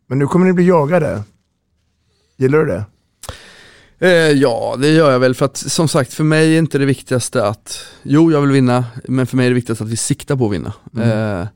Men 0.07 0.19
nu 0.19 0.27
kommer 0.27 0.45
ni 0.45 0.53
bli 0.53 0.67
jagade. 0.67 1.23
Gillar 2.37 2.59
du 2.59 2.65
det? 2.65 2.85
Eh, 4.07 4.31
ja, 4.31 4.75
det 4.79 4.89
gör 4.89 5.11
jag 5.11 5.19
väl 5.19 5.35
för 5.35 5.45
att 5.45 5.57
som 5.57 5.87
sagt 5.87 6.13
för 6.13 6.23
mig 6.23 6.53
är 6.55 6.59
inte 6.59 6.77
det 6.77 6.85
viktigaste 6.85 7.47
att, 7.47 7.85
jo 8.03 8.31
jag 8.31 8.41
vill 8.41 8.51
vinna, 8.51 8.85
men 9.07 9.27
för 9.27 9.37
mig 9.37 9.45
är 9.45 9.49
det 9.49 9.55
viktigaste 9.55 9.83
att 9.83 9.89
vi 9.89 9.97
siktar 9.97 10.35
på 10.35 10.45
att 10.45 10.53
vinna. 10.53 10.73
Eh, 11.01 11.47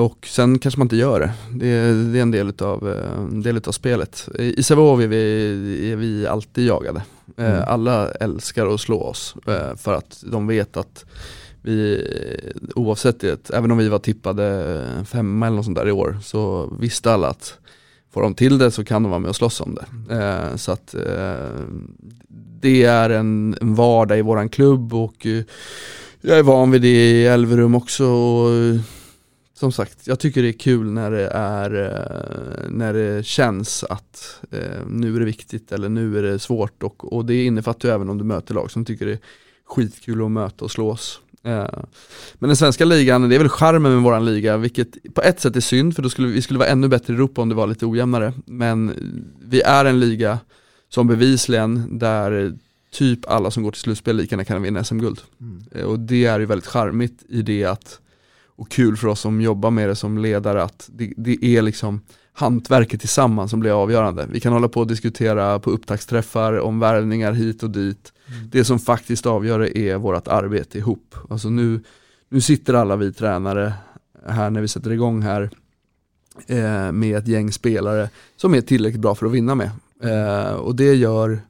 och 0.00 0.26
sen 0.26 0.58
kanske 0.58 0.78
man 0.78 0.84
inte 0.84 0.96
gör 0.96 1.20
det. 1.20 1.32
Det 1.52 1.68
är, 1.68 2.12
det 2.12 2.18
är 2.18 2.22
en 2.22 2.30
del 2.30 2.48
utav, 2.48 2.88
eh, 2.88 3.18
en 3.18 3.42
del 3.42 3.56
utav 3.56 3.72
spelet. 3.72 4.28
I 4.38 4.62
Sävehof 4.62 5.00
är 5.00 5.06
vi, 5.06 5.92
är 5.92 5.96
vi 5.96 6.26
alltid 6.26 6.66
jagade. 6.66 7.02
Eh, 7.36 7.46
Mm. 7.46 7.64
Alla 7.66 8.10
älskar 8.10 8.74
att 8.74 8.80
slå 8.80 9.02
oss 9.02 9.34
eh, 9.46 9.76
för 9.76 9.94
att 9.94 10.22
de 10.26 10.46
vet 10.46 10.76
att 10.76 11.04
vi, 11.66 12.04
oavsett 12.74 13.20
det, 13.20 13.50
även 13.50 13.70
om 13.70 13.78
vi 13.78 13.88
var 13.88 13.98
tippade 13.98 15.04
femma 15.06 15.46
eller 15.46 15.56
något 15.56 15.64
sånt 15.64 15.78
där 15.78 15.88
i 15.88 15.92
år, 15.92 16.18
så 16.22 16.72
visste 16.80 17.12
alla 17.12 17.28
att 17.28 17.58
får 18.12 18.22
de 18.22 18.34
till 18.34 18.58
det 18.58 18.70
så 18.70 18.84
kan 18.84 19.02
de 19.02 19.10
vara 19.10 19.20
med 19.20 19.28
och 19.28 19.36
slåss 19.36 19.60
om 19.60 19.74
det. 19.74 20.14
Eh, 20.14 20.56
så 20.56 20.72
att 20.72 20.94
eh, 20.94 21.48
det 22.60 22.84
är 22.84 23.10
en, 23.10 23.56
en 23.60 23.74
vardag 23.74 24.18
i 24.18 24.22
våran 24.22 24.48
klubb 24.48 24.94
och 24.94 25.26
eh, 25.26 25.42
jag 26.20 26.38
är 26.38 26.42
van 26.42 26.70
vid 26.70 26.82
det 26.82 26.88
i 27.10 27.26
Elverum 27.26 27.74
också. 27.74 28.06
Och, 28.06 28.54
eh, 28.54 28.80
som 29.54 29.72
sagt, 29.72 30.06
jag 30.06 30.20
tycker 30.20 30.42
det 30.42 30.48
är 30.48 30.52
kul 30.52 30.92
när 30.92 31.10
det, 31.10 31.28
är, 31.28 31.84
eh, 31.84 32.70
när 32.70 32.92
det 32.92 33.26
känns 33.26 33.84
att 33.84 34.40
eh, 34.50 34.86
nu 34.88 35.16
är 35.16 35.18
det 35.18 35.26
viktigt 35.26 35.72
eller 35.72 35.88
nu 35.88 36.18
är 36.18 36.22
det 36.22 36.38
svårt 36.38 36.82
och, 36.82 37.12
och 37.12 37.24
det 37.24 37.44
innefattar 37.44 37.88
ju 37.88 37.94
även 37.94 38.10
om 38.10 38.18
du 38.18 38.24
möter 38.24 38.54
lag 38.54 38.70
som 38.70 38.84
tycker 38.84 39.06
det 39.06 39.12
är 39.12 39.18
skitkul 39.64 40.24
att 40.24 40.30
möta 40.30 40.64
och 40.64 40.70
slås. 40.70 41.20
Eh, 41.46 41.84
Men 42.34 42.48
den 42.48 42.56
svenska 42.56 42.84
ligan, 42.84 43.28
det 43.28 43.34
är 43.34 43.38
väl 43.38 43.48
charmen 43.48 43.92
med 43.92 44.02
våran 44.02 44.24
liga, 44.24 44.56
vilket 44.56 45.14
på 45.14 45.22
ett 45.22 45.40
sätt 45.40 45.56
är 45.56 45.60
synd 45.60 45.94
för 45.94 46.02
då 46.02 46.10
skulle 46.10 46.28
vi 46.28 46.42
skulle 46.42 46.58
vara 46.58 46.68
ännu 46.68 46.88
bättre 46.88 47.12
i 47.12 47.16
Europa 47.16 47.42
om 47.42 47.48
det 47.48 47.54
var 47.54 47.66
lite 47.66 47.86
ojämnare. 47.86 48.32
Men 48.46 48.92
vi 49.44 49.60
är 49.62 49.84
en 49.84 50.00
liga 50.00 50.38
som 50.88 51.06
bevisligen 51.06 51.98
där 51.98 52.54
typ 52.92 53.30
alla 53.30 53.50
som 53.50 53.62
går 53.62 53.70
till 53.70 53.80
slutspel 53.80 54.16
lika 54.16 54.34
gärna 54.34 54.44
kan 54.44 54.62
vinna 54.62 54.84
SM-guld. 54.84 55.20
Eh, 55.72 55.82
Och 55.84 55.98
det 56.00 56.24
är 56.26 56.40
ju 56.40 56.46
väldigt 56.46 56.66
charmigt 56.66 57.22
i 57.28 57.42
det 57.42 57.64
att, 57.64 58.00
och 58.46 58.70
kul 58.70 58.96
för 58.96 59.08
oss 59.08 59.20
som 59.20 59.40
jobbar 59.40 59.70
med 59.70 59.88
det 59.88 59.94
som 59.96 60.18
ledare, 60.18 60.62
att 60.62 60.90
det, 60.92 61.12
det 61.16 61.44
är 61.44 61.62
liksom 61.62 62.00
hantverket 62.38 63.00
tillsammans 63.00 63.50
som 63.50 63.60
blir 63.60 63.82
avgörande. 63.82 64.26
Vi 64.30 64.40
kan 64.40 64.52
hålla 64.52 64.68
på 64.68 64.80
och 64.80 64.86
diskutera 64.86 65.58
på 65.58 65.70
upptaktsträffar 65.70 66.60
om 66.60 66.80
värvningar 66.80 67.32
hit 67.32 67.62
och 67.62 67.70
dit. 67.70 68.12
Det 68.50 68.64
som 68.64 68.78
faktiskt 68.78 69.26
avgör 69.26 69.58
det 69.58 69.78
är 69.78 69.96
vårt 69.96 70.28
arbete 70.28 70.78
ihop. 70.78 71.14
Alltså 71.30 71.48
nu, 71.48 71.80
nu 72.28 72.40
sitter 72.40 72.74
alla 72.74 72.96
vi 72.96 73.12
tränare 73.12 73.74
här 74.28 74.50
när 74.50 74.60
vi 74.60 74.68
sätter 74.68 74.92
igång 74.92 75.22
här 75.22 75.50
eh, 76.46 76.92
med 76.92 77.18
ett 77.18 77.28
gäng 77.28 77.52
spelare 77.52 78.10
som 78.36 78.54
är 78.54 78.60
tillräckligt 78.60 79.02
bra 79.02 79.14
för 79.14 79.26
att 79.26 79.32
vinna 79.32 79.54
med. 79.54 79.70
Eh, 80.02 80.52
och 80.52 80.76
det 80.76 80.94
gör 80.94 81.40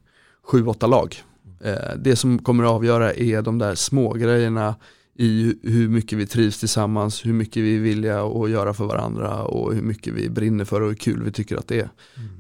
sju, 0.43 0.67
åtta 0.67 0.87
lag. 0.87 1.23
Eh, 1.61 1.97
det 1.97 2.17
som 2.17 2.39
kommer 2.39 2.65
att 2.65 2.71
avgöra 2.71 3.13
är 3.13 3.43
de 3.43 3.59
där 3.59 3.75
små 3.75 4.13
grejerna 4.13 4.75
i 5.19 5.55
hur 5.63 5.89
mycket 5.89 6.19
vi 6.19 6.27
trivs 6.27 6.59
tillsammans, 6.59 7.27
hur 7.27 7.33
mycket 7.33 7.63
vi 7.63 7.77
är 7.77 7.81
villiga 7.81 8.23
att 8.23 8.51
göra 8.51 8.75
för 8.75 8.85
varandra 8.85 9.43
och 9.43 9.75
hur 9.75 9.83
mycket 9.83 10.13
vi 10.13 10.31
brinner 10.31 10.65
för 10.65 10.81
och 10.81 10.89
hur 10.89 10.95
kul 10.95 11.23
vi 11.23 11.33
tycker 11.33 11.57
att 11.57 11.69
det 11.69 11.89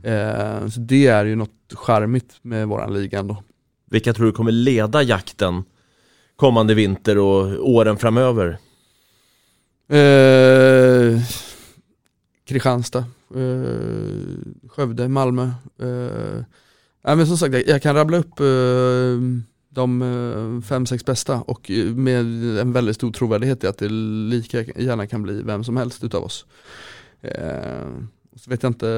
är. 0.03 0.63
Eh, 0.63 0.69
så 0.69 0.81
det 0.81 1.07
är 1.07 1.25
ju 1.25 1.37
något 1.37 1.73
charmigt 1.73 2.39
med 2.43 2.69
våran 2.69 2.95
liga 2.95 3.19
ändå. 3.19 3.43
Vilka 3.91 4.13
tror 4.13 4.27
du 4.27 4.33
kommer 4.33 4.53
leda 4.53 5.03
jakten 5.03 5.65
kommande 6.37 6.75
vinter 6.75 7.19
och 7.19 7.71
åren 7.71 7.97
framöver? 7.97 8.59
Eh, 9.89 11.21
Kristianstad, 12.45 13.05
eh, 13.35 14.69
Skövde, 14.69 15.09
Malmö. 15.09 15.51
Eh, 15.79 16.45
men 17.03 17.27
som 17.27 17.39
sagt, 17.39 17.55
jag, 17.55 17.67
jag 17.69 17.83
kan 17.83 17.95
rabbla 17.95 18.17
upp 18.17 18.41
eh, 18.41 19.19
de 19.77 20.03
eh, 20.03 20.69
fem, 20.69 20.87
sex 20.87 21.05
bästa 21.05 21.41
och 21.41 21.71
eh, 21.71 21.85
med 21.85 22.21
en 22.59 22.73
väldigt 22.73 22.97
stor 22.97 23.13
trovärdighet 23.13 23.65
i 23.65 23.67
att 23.67 23.79
det 23.79 23.89
lika 23.89 24.63
gärna 24.63 25.07
kan 25.07 25.23
bli 25.23 25.43
vem 25.43 25.65
som 25.65 25.77
helst 25.77 26.05
utav 26.05 26.25
oss. 26.25 26.47
Eh, 27.21 27.89
så 28.37 28.51
vet 28.51 28.63
jag 28.63 28.71
inte 28.71 28.91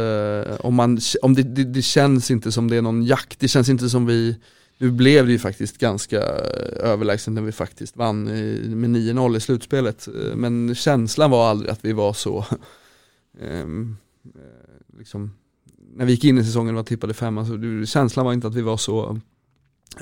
eh, 0.48 0.66
om 0.66 0.74
man, 0.74 0.98
om 1.22 1.34
det, 1.34 1.42
det, 1.42 1.64
det 1.64 1.82
känns 1.82 2.30
inte 2.30 2.52
som 2.52 2.70
det 2.70 2.76
är 2.76 2.82
någon 2.82 3.04
jakt, 3.04 3.40
det 3.40 3.48
känns 3.48 3.68
inte 3.68 3.88
som 3.88 4.06
vi 4.06 4.36
nu 4.78 4.90
blev 4.90 5.26
det 5.26 5.32
ju 5.32 5.38
faktiskt 5.38 5.78
ganska 5.78 6.20
överlägset 6.82 7.34
när 7.34 7.42
vi 7.42 7.52
faktiskt 7.52 7.96
vann 7.96 8.24
med 8.24 8.90
9-0 8.90 9.36
i 9.36 9.40
slutspelet. 9.40 10.08
Men 10.34 10.74
känslan 10.74 11.30
var 11.30 11.50
aldrig 11.50 11.70
att 11.70 11.84
vi 11.84 11.92
var 11.92 12.12
så, 12.12 12.44
ehm, 13.40 13.96
eh, 14.24 14.98
liksom, 14.98 15.30
när 15.94 16.04
vi 16.04 16.12
gick 16.12 16.24
in 16.24 16.38
i 16.38 16.44
säsongen 16.44 16.74
och 16.74 16.78
var 16.78 16.84
tippade 16.84 17.14
femma, 17.14 17.46
så 17.46 17.86
känslan 17.86 18.26
var 18.26 18.32
inte 18.32 18.46
att 18.46 18.54
vi 18.54 18.62
var 18.62 18.76
så 18.76 19.20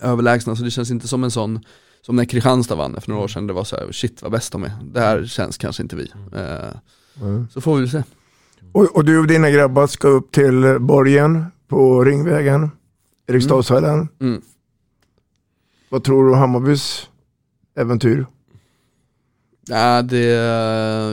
överlägsna, 0.02 0.56
så 0.56 0.62
det 0.62 0.70
känns 0.70 0.90
inte 0.90 1.08
som 1.08 1.24
en 1.24 1.30
sån, 1.30 1.60
som 2.02 2.16
när 2.16 2.24
Kristianstad 2.24 2.74
vann 2.74 3.00
för 3.00 3.10
några 3.10 3.24
år 3.24 3.28
sedan, 3.28 3.46
det 3.46 3.52
var 3.52 3.64
så 3.64 3.76
här, 3.76 3.92
shit 3.92 4.22
vad 4.22 4.32
bäst 4.32 4.52
de 4.52 4.64
är. 4.64 4.72
Det 4.92 5.00
här 5.00 5.24
känns 5.26 5.58
kanske 5.58 5.82
inte 5.82 5.96
vi. 5.96 6.12
Eh, 6.32 7.44
Så 7.50 7.60
får 7.60 7.74
vi 7.74 7.80
väl 7.80 7.90
se. 7.90 8.02
Och, 8.72 8.96
och 8.96 9.04
du 9.04 9.18
och 9.18 9.26
dina 9.26 9.50
grabbar 9.50 9.86
ska 9.86 10.08
upp 10.08 10.32
till 10.32 10.76
borgen 10.80 11.44
på 11.68 12.04
Ringvägen, 12.04 12.70
Eriksdalshallen. 13.26 14.08
Mm. 14.20 14.42
Vad 15.88 16.04
tror 16.04 16.24
du 16.24 16.32
om 16.32 16.38
Hammarbys 16.38 17.08
äventyr? 17.76 18.26
Ja, 19.68 20.02
det, 20.02 20.24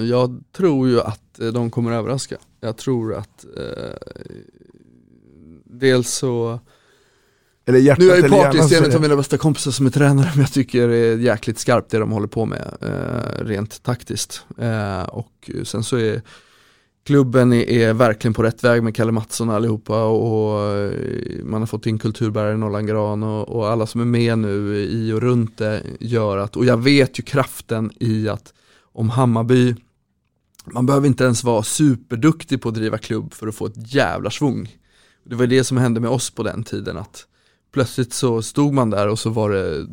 jag 0.09 0.43
tror 0.51 0.87
ju 0.87 1.01
att 1.01 1.39
eh, 1.39 1.47
de 1.47 1.69
kommer 1.71 1.91
överraska. 1.91 2.37
Jag 2.61 2.77
tror 2.77 3.15
att 3.15 3.45
eh, 3.57 3.97
dels 5.65 6.09
så 6.09 6.59
Eller 7.65 7.79
hjärtat 7.79 7.99
Nu 7.99 8.05
är 8.05 8.09
jag 8.09 8.17
ju 8.17 8.25
eller 8.25 8.37
part 8.37 8.53
i 8.53 8.57
hjärnan, 8.57 8.67
scenen 8.67 8.83
säger 8.83 8.95
av 8.95 9.01
mina 9.01 9.15
bästa 9.15 9.37
kompisar 9.37 9.71
som 9.71 9.85
är 9.85 9.89
tränare 9.89 10.29
men 10.33 10.41
jag 10.41 10.53
tycker 10.53 10.87
det 10.87 10.97
är 10.97 11.17
jäkligt 11.17 11.59
skarpt 11.59 11.91
det 11.91 11.99
de 11.99 12.11
håller 12.11 12.27
på 12.27 12.45
med 12.45 12.77
eh, 12.81 13.45
rent 13.45 13.83
taktiskt. 13.83 14.45
Eh, 14.57 15.03
och 15.03 15.49
sen 15.63 15.83
så 15.83 15.97
är 15.97 16.21
klubben 17.05 17.53
är, 17.53 17.69
är 17.69 17.93
verkligen 17.93 18.33
på 18.33 18.43
rätt 18.43 18.63
väg 18.63 18.83
med 18.83 18.95
Kalle 18.95 19.11
Mattsson 19.11 19.49
och 19.49 19.55
allihopa 19.55 20.03
och 20.03 20.77
eh, 20.77 20.91
man 21.43 21.61
har 21.61 21.67
fått 21.67 21.85
in 21.85 21.99
kulturbärare 21.99 22.57
Nollan 22.57 22.85
Gran 22.85 23.23
och, 23.23 23.49
och 23.49 23.69
alla 23.69 23.87
som 23.87 24.01
är 24.01 24.05
med 24.05 24.37
nu 24.37 24.77
i 24.77 25.11
och 25.11 25.21
runt 25.21 25.57
det 25.57 25.83
gör 25.99 26.37
att, 26.37 26.55
och 26.55 26.65
jag 26.65 26.77
vet 26.77 27.19
ju 27.19 27.23
kraften 27.23 27.91
i 27.99 28.29
att 28.29 28.53
om 28.93 29.09
Hammarby 29.09 29.75
man 30.65 30.85
behöver 30.85 31.07
inte 31.07 31.23
ens 31.23 31.43
vara 31.43 31.63
superduktig 31.63 32.61
på 32.61 32.69
att 32.69 32.75
driva 32.75 32.97
klubb 32.97 33.33
för 33.33 33.47
att 33.47 33.55
få 33.55 33.65
ett 33.65 33.93
jävla 33.93 34.29
svung. 34.29 34.77
Det 35.23 35.35
var 35.35 35.47
det 35.47 35.63
som 35.63 35.77
hände 35.77 35.99
med 35.99 36.09
oss 36.09 36.29
på 36.29 36.43
den 36.43 36.63
tiden 36.63 36.97
att 36.97 37.27
plötsligt 37.73 38.13
så 38.13 38.41
stod 38.41 38.73
man 38.73 38.89
där 38.89 39.07
och 39.07 39.19
så 39.19 39.29
var 39.29 39.49
det 39.49 39.87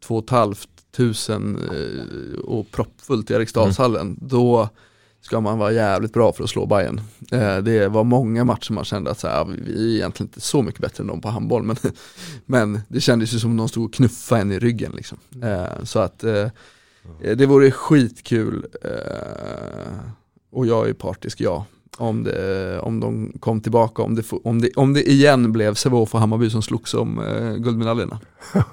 två 0.00 0.16
och 0.16 0.24
ett 0.24 0.30
halvt 0.30 0.68
tusen 0.96 1.56
eh, 1.56 2.38
och 2.38 2.70
proppfullt 2.70 3.30
i 3.30 3.34
Eriksdalshallen. 3.34 4.18
Då 4.20 4.68
ska 5.20 5.40
man 5.40 5.58
vara 5.58 5.72
jävligt 5.72 6.12
bra 6.12 6.32
för 6.32 6.44
att 6.44 6.50
slå 6.50 6.66
Bayern. 6.66 7.00
Eh, 7.32 7.58
det 7.58 7.88
var 7.88 8.04
många 8.04 8.44
matcher 8.44 8.72
man 8.72 8.84
kände 8.84 9.10
att 9.10 9.18
så 9.18 9.28
här, 9.28 9.44
vi 9.44 9.92
är 9.92 9.96
egentligen 9.96 10.28
inte 10.28 10.40
så 10.40 10.62
mycket 10.62 10.80
bättre 10.80 11.02
än 11.02 11.06
dem 11.06 11.20
på 11.20 11.28
handboll 11.28 11.62
men, 11.62 11.76
men 12.46 12.80
det 12.88 13.00
kändes 13.00 13.34
ju 13.34 13.38
som 13.38 13.56
de 13.56 13.68
stod 13.68 13.84
och 13.84 13.94
knuffade 13.94 14.40
en 14.40 14.52
i 14.52 14.58
ryggen 14.58 14.92
liksom. 14.96 15.18
Eh, 15.42 15.84
så 15.84 15.98
att 15.98 16.18
det 17.18 17.46
vore 17.46 17.70
skitkul 17.70 18.66
och 20.50 20.66
jag 20.66 20.88
är 20.88 20.92
partisk, 20.92 21.40
ja. 21.40 21.66
Om, 21.98 22.24
det, 22.24 22.80
om 22.80 23.00
de 23.00 23.32
kom 23.40 23.60
tillbaka, 23.60 24.02
om 24.02 24.14
det, 24.14 24.22
om 24.44 24.60
det, 24.60 24.70
om 24.76 24.94
det 24.94 25.10
igen 25.10 25.52
blev 25.52 25.74
Sävehof 25.74 26.14
och 26.14 26.20
Hammarby 26.20 26.50
som 26.50 26.62
slogs 26.62 26.94
om 26.94 27.18
eh, 27.18 27.54
guldmedaljerna. 27.54 28.20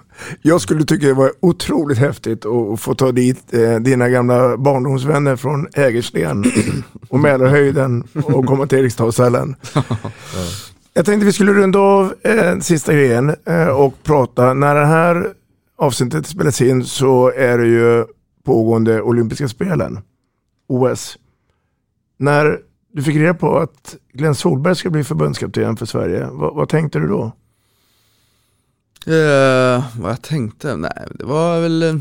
Jag 0.42 0.62
skulle 0.62 0.86
tycka 0.86 1.08
det 1.08 1.14
var 1.14 1.32
otroligt 1.40 1.98
häftigt 1.98 2.46
att 2.46 2.80
få 2.80 2.96
ta 2.96 3.12
dit 3.12 3.54
eh, 3.54 3.76
dina 3.76 4.10
gamla 4.10 4.58
barndomsvänner 4.58 5.36
från 5.36 5.68
Hägersten 5.74 6.44
och 7.10 7.20
Mälarhöjden 7.20 8.04
och 8.14 8.46
komma 8.46 8.68
till 8.68 8.78
Eriksdalshallen. 8.78 9.56
Jag 10.94 11.06
tänkte 11.06 11.26
vi 11.26 11.34
skulle 11.34 11.54
runda 11.54 11.80
av 11.80 12.14
eh, 12.24 12.60
sista 12.60 12.94
grejen 12.94 13.36
eh, 13.46 13.68
och 13.68 14.04
prata, 14.04 14.54
när 14.54 14.76
det 14.76 14.86
här 14.86 15.34
avsnittet 15.78 16.28
spelas 16.28 16.62
in 16.62 16.86
så 16.86 17.32
är 17.32 17.58
det 17.58 17.68
ju 17.68 18.06
pågående 18.44 19.02
olympiska 19.02 19.48
spelen, 19.48 20.00
OS. 20.68 21.18
När 22.18 22.60
du 22.96 23.04
fick 23.04 23.16
reda 23.16 23.34
på 23.34 23.58
att 23.58 23.96
Glenn 24.14 24.36
Solberg 24.36 24.76
ska 24.76 24.90
bli 24.90 25.04
förbundskapten 25.04 25.78
för 25.78 25.86
Sverige, 25.86 26.28
vad, 26.32 26.56
vad 26.56 26.70
tänkte 26.70 27.00
du 27.00 27.08
då? 27.08 27.24
Eh, 29.14 29.86
vad 30.00 30.12
jag 30.12 30.22
tänkte? 30.22 30.76
Nej, 30.76 31.08
det 31.12 31.26
var 31.26 31.62
väl 31.62 31.84
eh, 31.84 31.96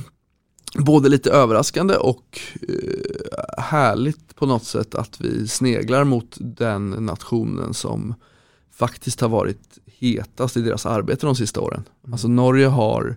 både 0.79 1.09
lite 1.09 1.31
överraskande 1.31 1.95
och 1.95 2.41
eh, 2.69 3.63
härligt 3.63 4.37
på 4.37 4.47
något 4.47 4.65
sätt 4.65 4.95
att 4.95 5.21
vi 5.21 5.49
sneglar 5.49 6.05
mot 6.05 6.37
den 6.39 6.91
nationen 6.91 7.75
som 7.75 8.15
faktiskt 8.73 9.21
har 9.21 9.29
varit 9.29 9.79
hetast 9.87 10.57
i 10.57 10.61
deras 10.61 10.87
arbete 10.87 11.27
de 11.27 11.37
sista 11.37 11.61
åren. 11.61 11.85
Alltså 12.13 12.29
Norge 12.29 12.67
har, 12.67 13.17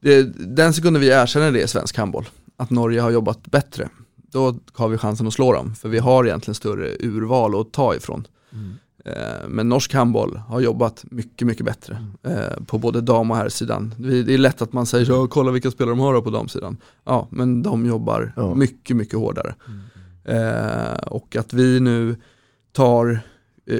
det, 0.00 0.22
den 0.56 0.74
sekunden 0.74 1.00
vi 1.00 1.08
erkänner 1.08 1.52
det 1.52 1.62
i 1.62 1.68
svensk 1.68 1.96
handboll, 1.96 2.28
att 2.56 2.70
Norge 2.70 3.00
har 3.00 3.10
jobbat 3.10 3.46
bättre, 3.46 3.88
då 4.30 4.54
har 4.72 4.88
vi 4.88 4.98
chansen 4.98 5.26
att 5.26 5.34
slå 5.34 5.52
dem. 5.52 5.74
För 5.74 5.88
vi 5.88 5.98
har 5.98 6.26
egentligen 6.26 6.54
större 6.54 6.88
urval 7.00 7.60
att 7.60 7.72
ta 7.72 7.94
ifrån. 7.94 8.26
Mm. 8.52 8.74
Men 9.48 9.68
norsk 9.68 9.94
handboll 9.94 10.36
har 10.36 10.60
jobbat 10.60 11.04
mycket, 11.10 11.46
mycket 11.46 11.66
bättre 11.66 12.06
mm. 12.22 12.64
på 12.64 12.78
både 12.78 13.00
dam 13.00 13.30
och 13.30 13.36
herrsidan. 13.36 13.94
Det 13.98 14.34
är 14.34 14.38
lätt 14.38 14.62
att 14.62 14.72
man 14.72 14.86
säger 14.86 15.04
så, 15.04 15.28
kolla 15.28 15.50
vilka 15.50 15.70
spelare 15.70 15.92
de 15.92 16.00
har 16.00 16.20
på 16.20 16.30
damsidan. 16.30 16.76
Ja, 17.04 17.28
men 17.30 17.62
de 17.62 17.86
jobbar 17.86 18.32
ja. 18.36 18.54
mycket, 18.54 18.96
mycket 18.96 19.18
hårdare. 19.18 19.54
Mm. 19.68 20.96
Och 21.06 21.36
att 21.36 21.52
vi 21.52 21.80
nu 21.80 22.16
tar 22.72 23.20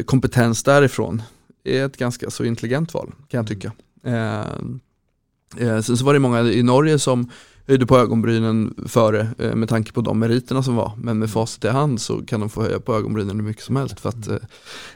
kompetens 0.04 0.62
därifrån 0.62 1.22
är 1.64 1.84
ett 1.86 1.96
ganska 1.96 2.30
så 2.30 2.44
intelligent 2.44 2.94
val 2.94 3.12
kan 3.28 3.38
jag 3.38 3.46
tycka. 3.46 3.72
Sen 5.58 5.96
så 5.96 6.04
var 6.04 6.12
det 6.12 6.18
många 6.18 6.42
i 6.42 6.62
Norge 6.62 6.98
som 6.98 7.30
höjde 7.66 7.86
på 7.86 7.98
ögonbrynen 7.98 8.74
före 8.86 9.28
eh, 9.38 9.54
med 9.54 9.68
tanke 9.68 9.92
på 9.92 10.00
de 10.00 10.18
meriterna 10.18 10.62
som 10.62 10.76
var. 10.76 10.92
Men 11.02 11.18
med 11.18 11.30
facit 11.30 11.64
i 11.64 11.68
hand 11.68 12.00
så 12.00 12.22
kan 12.26 12.40
de 12.40 12.50
få 12.50 12.62
höja 12.62 12.80
på 12.80 12.94
ögonbrynen 12.94 13.36
hur 13.36 13.46
mycket 13.46 13.62
som 13.62 13.76
helst. 13.76 14.00
För 14.00 14.08
att 14.08 14.28
eh, 14.28 14.36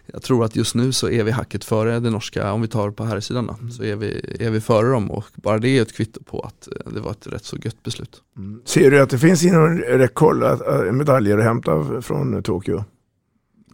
jag 0.06 0.22
tror 0.22 0.44
att 0.44 0.56
just 0.56 0.74
nu 0.74 0.92
så 0.92 1.08
är 1.08 1.24
vi 1.24 1.30
hacket 1.30 1.64
före 1.64 2.00
det 2.00 2.10
norska, 2.10 2.52
om 2.52 2.62
vi 2.62 2.68
tar 2.68 2.90
på 2.90 3.04
här 3.04 3.20
sidan 3.20 3.48
mm. 3.60 3.70
så 3.70 3.84
är 3.84 3.96
vi, 3.96 4.36
är 4.40 4.50
vi 4.50 4.60
före 4.60 4.90
dem 4.90 5.10
och 5.10 5.24
bara 5.34 5.58
det 5.58 5.78
är 5.78 5.82
ett 5.82 5.92
kvitto 5.92 6.22
på 6.24 6.40
att 6.40 6.68
eh, 6.68 6.92
det 6.92 7.00
var 7.00 7.10
ett 7.10 7.26
rätt 7.26 7.44
så 7.44 7.56
gött 7.56 7.82
beslut. 7.82 8.22
Mm. 8.36 8.60
Ser 8.64 8.90
du 8.90 9.00
att 9.00 9.10
det 9.10 9.18
finns 9.18 9.44
inom 9.44 9.78
räckhåll 9.78 10.44
medaljer 10.92 11.38
att 11.38 11.44
hämta 11.44 12.02
från 12.02 12.42
Tokyo? 12.42 12.84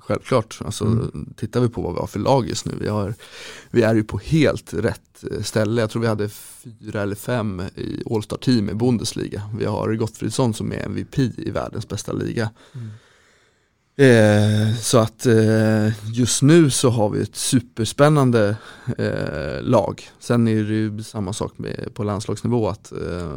Självklart, 0.07 0.59
alltså, 0.65 0.85
mm. 0.85 1.35
tittar 1.37 1.61
vi 1.61 1.69
på 1.69 1.83
vad 1.83 1.95
vi 1.95 2.01
har 2.01 2.07
för 2.07 2.19
lag 2.19 2.49
just 2.49 2.67
nu, 2.67 2.75
vi, 2.81 2.89
har, 2.89 3.15
vi 3.71 3.83
är 3.83 3.95
ju 3.95 4.05
på 4.05 4.19
helt 4.19 4.75
rätt 4.75 5.25
eh, 5.31 5.43
ställe. 5.43 5.81
Jag 5.81 5.91
tror 5.91 6.03
vi 6.03 6.09
hade 6.09 6.29
fyra 6.29 7.03
eller 7.03 7.15
fem 7.15 7.63
i 7.75 8.03
All-Star 8.11 8.37
team 8.37 8.71
i 8.71 8.75
Bundesliga. 8.75 9.43
Vi 9.59 9.65
har 9.65 9.95
Gottfridsson 9.95 10.55
som 10.55 10.73
är 10.73 10.87
MVP 10.87 11.19
i 11.19 11.51
världens 11.51 11.89
bästa 11.89 12.13
liga. 12.13 12.51
Mm. 12.75 12.91
Eh, 13.99 14.75
så 14.81 14.99
att 14.99 15.27
eh, 15.27 16.13
just 16.13 16.43
nu 16.43 16.71
så 16.71 16.91
har 16.91 17.11
vi 17.11 17.23
ett 17.23 17.37
superspännande 17.37 18.57
eh, 18.99 19.63
lag. 19.63 20.03
Sen 20.19 20.49
är 20.49 20.63
det 20.63 20.75
ju 20.75 21.03
samma 21.03 21.33
sak 21.33 21.59
med, 21.59 21.95
på 21.95 22.05
landslagsnivå 22.05 22.69
att 22.69 22.93
eh, 22.93 23.29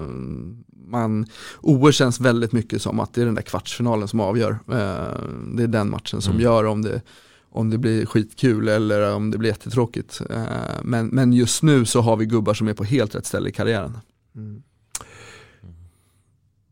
man, 0.88 1.26
OS 1.62 1.96
känns 1.96 2.20
väldigt 2.20 2.52
mycket 2.52 2.82
som 2.82 3.00
att 3.00 3.14
det 3.14 3.22
är 3.22 3.26
den 3.26 3.36
där 3.36 3.42
kvartsfinalen 3.42 4.08
som 4.08 4.20
avgör. 4.20 4.52
Eh, 4.52 5.22
det 5.56 5.64
är 5.64 5.68
den 5.68 5.90
matchen 5.90 6.22
som 6.22 6.32
mm. 6.32 6.44
gör 6.44 6.64
om 6.64 6.82
det, 6.82 7.02
om 7.50 7.70
det 7.70 7.78
blir 7.78 8.06
skitkul 8.06 8.68
eller 8.68 9.14
om 9.16 9.32
det 9.32 9.38
blir 9.38 9.50
jättetråkigt. 9.50 10.22
Eh, 10.30 10.44
men, 10.84 11.08
men 11.08 11.34
just 11.34 11.64
nu 11.64 11.86
så 11.86 12.02
har 12.02 12.18
vi 12.18 12.26
gubbar 12.26 12.54
som 12.54 12.68
är 12.68 12.74
på 12.74 12.84
helt 12.84 13.16
rätt 13.16 13.26
ställe 13.26 13.50
i 13.50 13.52
karriären. 13.52 13.98
Mm. 14.36 14.64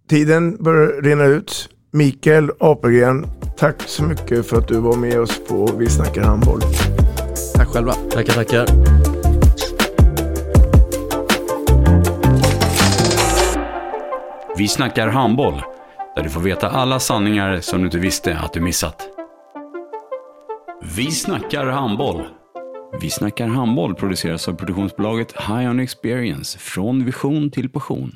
Tiden 0.10 0.64
börjar 0.64 1.02
rinna 1.02 1.26
ut. 1.26 1.70
Mikael 1.92 2.52
Apelgren, 2.60 3.28
tack 3.58 3.82
så 3.82 4.04
mycket 4.04 4.48
för 4.48 4.58
att 4.58 4.68
du 4.68 4.80
var 4.80 4.96
med 4.96 5.20
oss 5.20 5.42
på 5.48 5.72
Vi 5.78 5.90
snackar 5.90 6.22
handboll. 6.22 6.62
Tack 7.56 7.68
själva. 7.68 7.94
Tackar, 7.94 8.34
tackar. 8.34 8.68
Vi 14.58 14.68
snackar 14.68 15.08
handboll, 15.08 15.62
där 16.16 16.24
du 16.24 16.30
får 16.30 16.42
veta 16.42 16.70
alla 16.70 17.00
sanningar 17.00 17.60
som 17.60 17.80
du 17.80 17.86
inte 17.86 17.98
visste 17.98 18.38
att 18.38 18.54
du 18.54 18.62
missat. 18.62 19.08
Vi 20.96 21.12
snackar 21.12 21.66
handboll. 21.66 22.22
Vi 23.02 23.10
snackar 23.10 23.48
handboll 23.48 23.96
produceras 23.96 24.48
av 24.48 24.54
produktionsbolaget 24.54 25.32
High 25.32 25.70
On 25.70 25.80
Experience, 25.80 26.60
från 26.60 27.06
vision 27.06 27.52
till 27.52 27.70
passion. 27.70 28.16